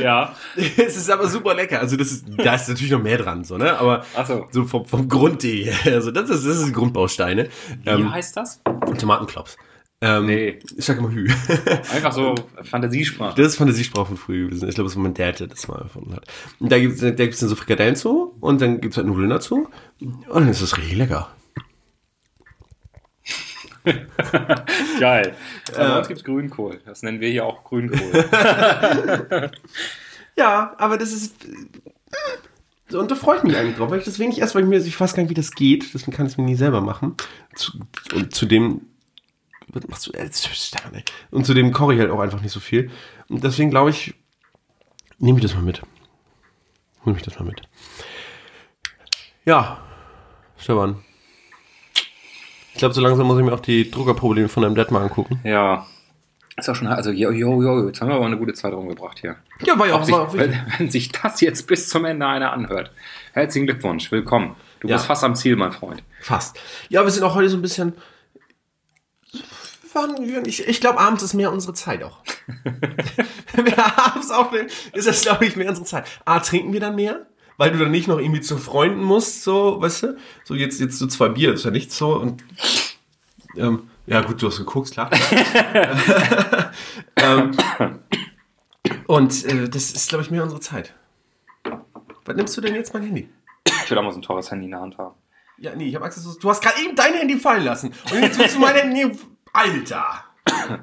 Ja. 0.00 0.34
es 0.56 0.96
ist 0.96 1.10
aber 1.10 1.26
super 1.28 1.54
lecker. 1.54 1.80
Also 1.80 1.96
das 1.96 2.12
ist, 2.12 2.24
da 2.38 2.54
ist 2.54 2.68
natürlich 2.68 2.92
noch 2.92 3.02
mehr 3.02 3.18
dran, 3.18 3.44
so, 3.44 3.58
ne? 3.58 3.76
Aber 3.78 4.04
Ach 4.16 4.26
so. 4.26 4.46
so 4.50 4.64
vom, 4.64 4.84
vom 4.84 5.08
Grundidee. 5.08 5.64
her. 5.72 5.94
Also 5.94 6.10
das 6.10 6.30
ist, 6.30 6.46
das 6.46 6.58
ist 6.58 6.72
Grundbausteine. 6.72 7.48
Wie 7.84 7.90
Ähm, 7.90 8.10
heißt 8.12 8.36
das? 8.36 8.62
Tomatenklops. 8.98 9.56
Ähm, 10.02 10.26
Nee. 10.26 10.58
Schakemahü. 10.78 11.28
Einfach 11.94 12.12
so 12.12 12.34
Fantasiesprache. 12.62 13.36
Das 13.36 13.48
ist 13.52 13.56
Fantasiesprache 13.56 14.06
von 14.06 14.16
früher 14.16 14.46
gewesen. 14.48 14.68
Ich 14.68 14.74
glaube, 14.74 14.88
das 14.88 14.96
war 14.96 15.02
mein 15.02 15.14
Dad, 15.14 15.40
der 15.40 15.46
das 15.48 15.68
mal 15.68 15.80
erfunden 15.80 16.14
hat. 16.14 16.26
Und 16.58 16.72
da 16.72 16.78
gibt 16.78 16.94
es 16.94 17.00
da 17.00 17.10
gibt's 17.10 17.40
dann 17.40 17.48
so 17.48 17.56
Frikadellen 17.56 17.96
zu 17.96 18.34
und 18.40 18.60
dann 18.60 18.80
gibt 18.80 18.94
es 18.94 18.96
halt 18.96 19.06
Nudeln 19.06 19.30
dazu. 19.30 19.68
Und 20.00 20.26
dann 20.28 20.48
ist 20.48 20.62
das 20.62 20.76
richtig 20.78 20.96
lecker. 20.96 21.28
Geil. 25.00 25.34
Bei 25.74 25.98
uns 25.98 26.08
gibt's 26.08 26.24
Grünkohl. 26.24 26.80
Das 26.84 27.02
nennen 27.02 27.20
wir 27.20 27.28
hier 27.30 27.44
auch 27.44 27.64
Grünkohl. 27.64 29.50
Ja, 30.36 30.74
aber 30.78 30.96
das 30.96 31.12
ist. 31.12 31.34
Und 32.92 33.10
da 33.10 33.14
freue 33.14 33.38
ich 33.38 33.42
mich 33.42 33.56
eigentlich 33.56 33.76
drauf, 33.76 33.90
weil 33.90 33.98
ich 33.98 34.04
das 34.06 34.18
wenig 34.18 34.38
erst, 34.38 34.54
weil 34.54 34.62
ich 34.62 34.68
mir, 34.68 34.78
ich 34.78 34.98
weiß 34.98 35.12
gar 35.12 35.22
nicht, 35.22 35.28
wie 35.30 35.34
das 35.34 35.50
geht, 35.50 35.92
deswegen 35.92 36.16
kann 36.16 36.24
ich 36.26 36.32
es 36.32 36.38
mir 36.38 36.44
nie 36.44 36.54
selber 36.54 36.80
machen. 36.80 37.14
Zu, 37.54 37.72
und 38.14 38.34
zu 38.34 38.46
dem. 38.46 38.80
Was 38.80 38.99
machst 39.88 40.06
du? 40.06 40.12
Äh, 40.12 40.30
Stefan, 40.32 40.94
ey. 40.94 41.04
Und 41.30 41.46
zu 41.46 41.54
dem 41.54 41.72
koche 41.72 41.94
ich 41.94 42.00
halt 42.00 42.10
auch 42.10 42.20
einfach 42.20 42.40
nicht 42.40 42.52
so 42.52 42.60
viel. 42.60 42.90
Und 43.28 43.42
deswegen 43.44 43.70
glaube 43.70 43.90
ich, 43.90 44.14
nehme 45.18 45.38
ich 45.38 45.42
das 45.42 45.54
mal 45.54 45.62
mit. 45.62 45.82
Nehme 47.04 47.16
ich 47.18 47.24
das 47.24 47.38
mal 47.38 47.44
mit. 47.46 47.62
Ja, 49.44 49.78
Stefan. 50.58 50.96
Ich 52.72 52.78
glaube, 52.78 52.94
so 52.94 53.00
langsam 53.00 53.26
muss 53.26 53.38
ich 53.38 53.44
mir 53.44 53.52
auch 53.52 53.60
die 53.60 53.90
Druckerprobleme 53.90 54.48
von 54.48 54.62
deinem 54.62 54.74
Dad 54.74 54.90
mal 54.90 55.02
angucken. 55.02 55.40
ja. 55.44 55.86
Ist 56.56 56.68
auch 56.68 56.74
schon, 56.74 56.88
also 56.88 57.10
jo, 57.10 57.30
jo, 57.30 57.62
jo, 57.62 57.86
jetzt 57.86 58.02
haben 58.02 58.08
wir 58.08 58.16
aber 58.16 58.26
eine 58.26 58.36
gute 58.36 58.52
Zeit 58.52 58.74
rumgebracht 58.74 59.18
hier. 59.18 59.36
Ja, 59.64 59.78
war 59.78 59.86
ja 59.86 59.94
auch 59.94 60.04
sich, 60.04 60.14
wenn, 60.34 60.60
wenn 60.76 60.90
sich 60.90 61.10
das 61.10 61.40
jetzt 61.40 61.66
bis 61.66 61.88
zum 61.88 62.04
Ende 62.04 62.26
einer 62.26 62.52
anhört. 62.52 62.90
Herzlichen 63.32 63.66
Glückwunsch, 63.66 64.12
willkommen. 64.12 64.56
Du 64.80 64.88
Ja. 64.88 64.96
bist 64.96 65.06
fast 65.06 65.24
am 65.24 65.34
Ziel, 65.36 65.56
mein 65.56 65.72
Freund. 65.72 66.02
Fast. 66.20 66.58
Ja, 66.90 67.02
wir 67.02 67.10
sind 67.10 67.22
auch 67.22 67.34
heute 67.34 67.48
so 67.48 67.56
ein 67.56 67.62
bisschen. 67.62 67.94
Waren 69.94 70.44
Ich, 70.46 70.66
ich 70.66 70.80
glaube, 70.80 70.98
abends 70.98 71.22
ist 71.22 71.34
mehr 71.34 71.52
unsere 71.52 71.74
Zeit 71.74 72.02
auch. 72.02 72.18
Wenn 73.52 73.66
wir 73.66 73.98
abends 73.98 74.30
aufnehmen, 74.30 74.68
ist 74.92 75.06
das, 75.06 75.22
glaube 75.22 75.46
ich, 75.46 75.56
mehr 75.56 75.68
unsere 75.68 75.86
Zeit. 75.86 76.06
A, 76.24 76.40
trinken 76.40 76.72
wir 76.72 76.80
dann 76.80 76.96
mehr? 76.96 77.26
Weil 77.56 77.72
du 77.72 77.78
dann 77.78 77.90
nicht 77.90 78.08
noch 78.08 78.18
irgendwie 78.18 78.40
zu 78.40 78.56
Freunden 78.56 79.02
musst, 79.02 79.44
so, 79.44 79.80
weißt 79.80 80.02
du? 80.04 80.16
So, 80.44 80.54
jetzt, 80.54 80.80
jetzt 80.80 80.98
so 80.98 81.06
zwei 81.06 81.28
Bier, 81.28 81.52
ist 81.52 81.64
ja 81.64 81.70
nicht 81.70 81.92
so. 81.92 82.16
Und, 82.16 82.42
ähm, 83.56 83.90
ja, 84.06 84.22
gut, 84.22 84.40
du 84.40 84.46
hast 84.46 84.58
geguckt, 84.58 84.92
klar. 84.92 85.10
ähm, 87.16 87.52
und 89.06 89.44
äh, 89.44 89.68
das 89.68 89.90
ist, 89.90 90.08
glaube 90.08 90.24
ich, 90.24 90.30
mehr 90.30 90.42
unsere 90.42 90.60
Zeit. 90.60 90.94
Was 92.24 92.36
nimmst 92.36 92.56
du 92.56 92.60
denn 92.60 92.74
jetzt 92.74 92.94
mein 92.94 93.02
Handy? 93.02 93.28
Ich 93.64 93.90
will 93.90 93.98
auch 93.98 94.02
mal 94.02 94.12
so 94.12 94.18
ein 94.18 94.22
teures 94.22 94.50
Handy 94.50 94.66
in 94.66 94.70
der 94.70 94.80
Hand 94.80 94.98
haben. 94.98 95.14
Ja, 95.58 95.74
nee, 95.74 95.88
ich 95.88 95.94
habe 95.94 96.04
Angst, 96.06 96.24
du 96.40 96.48
hast 96.48 96.62
gerade 96.62 96.80
eben 96.80 96.96
dein 96.96 97.12
Handy 97.14 97.38
fallen 97.38 97.64
lassen. 97.64 97.92
Und 98.10 98.22
jetzt 98.22 98.38
willst 98.38 98.56
du 98.56 98.60
mein 98.60 98.74
Handy. 98.74 99.12
Alter! 99.52 100.24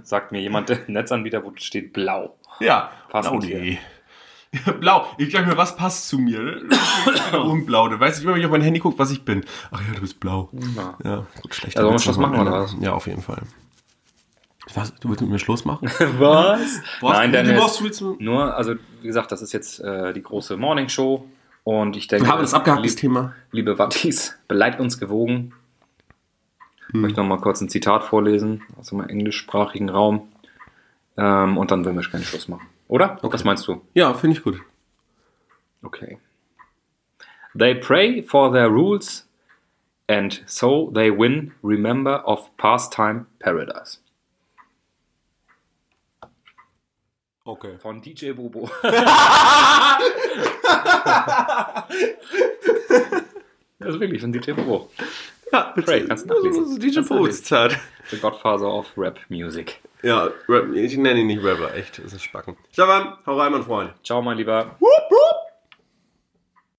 Sagt 0.03 0.31
mir 0.31 0.41
jemand, 0.41 0.69
der 0.69 0.79
Netzanbieter, 0.87 1.43
wo 1.43 1.51
steht 1.55 1.93
blau. 1.93 2.37
Ja, 2.59 2.91
Passend 3.09 3.33
blau. 4.79 5.05
Ich 5.17 5.29
glaube 5.29 5.45
mir, 5.47 5.57
was 5.57 5.75
passt 5.75 6.07
zu 6.09 6.17
mir? 6.19 6.61
Und 7.33 7.65
blau. 7.65 7.87
Du 7.89 7.99
weißt 7.99 8.19
nicht, 8.19 8.27
wenn 8.27 8.39
ich 8.39 8.45
auf 8.45 8.51
mein 8.51 8.61
Handy 8.61 8.79
gucke, 8.79 8.97
was 8.99 9.11
ich 9.11 9.23
bin. 9.25 9.43
Ach 9.71 9.81
ja, 9.87 9.93
du 9.93 10.01
bist 10.01 10.19
blau. 10.19 10.49
Ja. 10.75 10.97
Ja, 11.03 11.25
gut, 11.41 11.53
schlecht. 11.53 11.77
Wir 11.77 11.99
Schluss 11.99 12.17
machen, 12.17 12.39
oder 12.39 12.51
was? 12.51 12.75
Ja, 12.79 12.93
auf 12.93 13.07
jeden 13.07 13.21
Fall. 13.21 13.41
Was? 14.73 14.93
Du 14.95 15.09
willst 15.09 15.21
mit 15.21 15.29
mir 15.29 15.39
Schluss 15.39 15.63
machen? 15.63 15.87
Was? 16.17 16.81
Brauchst 16.99 17.13
Nein, 17.17 17.31
du- 17.31 18.15
Nur, 18.19 18.53
also 18.57 18.75
wie 19.01 19.07
gesagt, 19.07 19.31
das 19.31 19.41
ist 19.41 19.53
jetzt 19.53 19.79
äh, 19.79 20.11
die 20.13 20.21
große 20.21 20.57
Morning 20.57 20.89
Show. 20.89 21.25
Und 21.63 21.95
ich 21.95 22.07
denke, 22.07 22.25
Wir 22.25 22.31
haben 22.33 22.41
das 22.41 22.53
abgehakt, 22.53 22.83
das 22.83 22.91
lieb- 22.93 22.99
Thema. 22.99 23.33
liebe 23.51 23.79
Wattis, 23.79 24.37
bleibt 24.49 24.79
uns 24.81 24.99
gewogen. 24.99 25.53
Ich 26.87 26.93
Hm. 26.93 27.01
möchte 27.01 27.19
noch 27.19 27.27
mal 27.27 27.39
kurz 27.41 27.59
ein 27.61 27.69
Zitat 27.69 28.03
vorlesen 28.03 28.63
aus 28.79 28.89
dem 28.89 29.01
englischsprachigen 29.01 29.89
Raum. 29.89 30.31
Ähm, 31.17 31.57
und 31.57 31.71
dann 31.71 31.83
wollen 31.83 31.95
wir 31.99 32.07
keinen 32.09 32.23
Schluss 32.23 32.47
machen. 32.47 32.67
Oder? 32.87 33.17
Was 33.21 33.43
meinst 33.43 33.67
du? 33.67 33.81
Ja, 33.93 34.13
finde 34.13 34.37
ich 34.37 34.43
gut. 34.43 34.61
Okay. 35.83 36.19
They 37.57 37.75
pray 37.75 38.21
for 38.23 38.51
their 38.53 38.67
rules 38.67 39.27
and 40.07 40.41
so 40.45 40.91
they 40.93 41.11
win 41.11 41.53
remember 41.63 42.25
of 42.27 42.55
pastime 42.57 43.25
paradise. 43.39 43.99
Okay. 47.43 47.77
Von 47.79 48.01
DJ 48.01 48.31
Bobo. 48.33 48.69
das 53.79 53.93
ist 53.93 53.99
wirklich 53.99 54.21
von 54.21 54.31
DJ 54.31 54.51
Bobo. 54.51 54.89
Ja, 55.51 55.73
Pray, 55.75 56.05
kannst 56.05 56.25
du 56.25 56.29
das 56.33 56.37
nachlesen. 56.43 56.63
ist 56.71 56.83
DJ 56.83 56.95
Kannst 56.95 57.09
du 57.09 57.17
Boots 57.17 57.43
Zeit. 57.43 57.77
The 58.09 58.17
Godfather 58.17 58.67
of 58.67 58.87
Rap 58.97 59.19
Music. 59.29 59.79
Ja, 60.03 60.29
Rap, 60.47 60.73
ich 60.73 60.97
nenne 60.97 61.19
ihn 61.21 61.27
nicht 61.27 61.43
Rapper, 61.43 61.73
echt. 61.75 61.97
Das 61.97 62.05
ist 62.07 62.13
ein 62.13 62.19
Spacken. 62.19 62.57
Stefan, 62.71 63.17
hau 63.25 63.37
rein, 63.39 63.51
mein 63.51 63.63
Freund. 63.63 63.91
Ciao, 64.03 64.21
mein 64.21 64.37
Lieber. 64.37 64.75
Woo! 64.79 64.87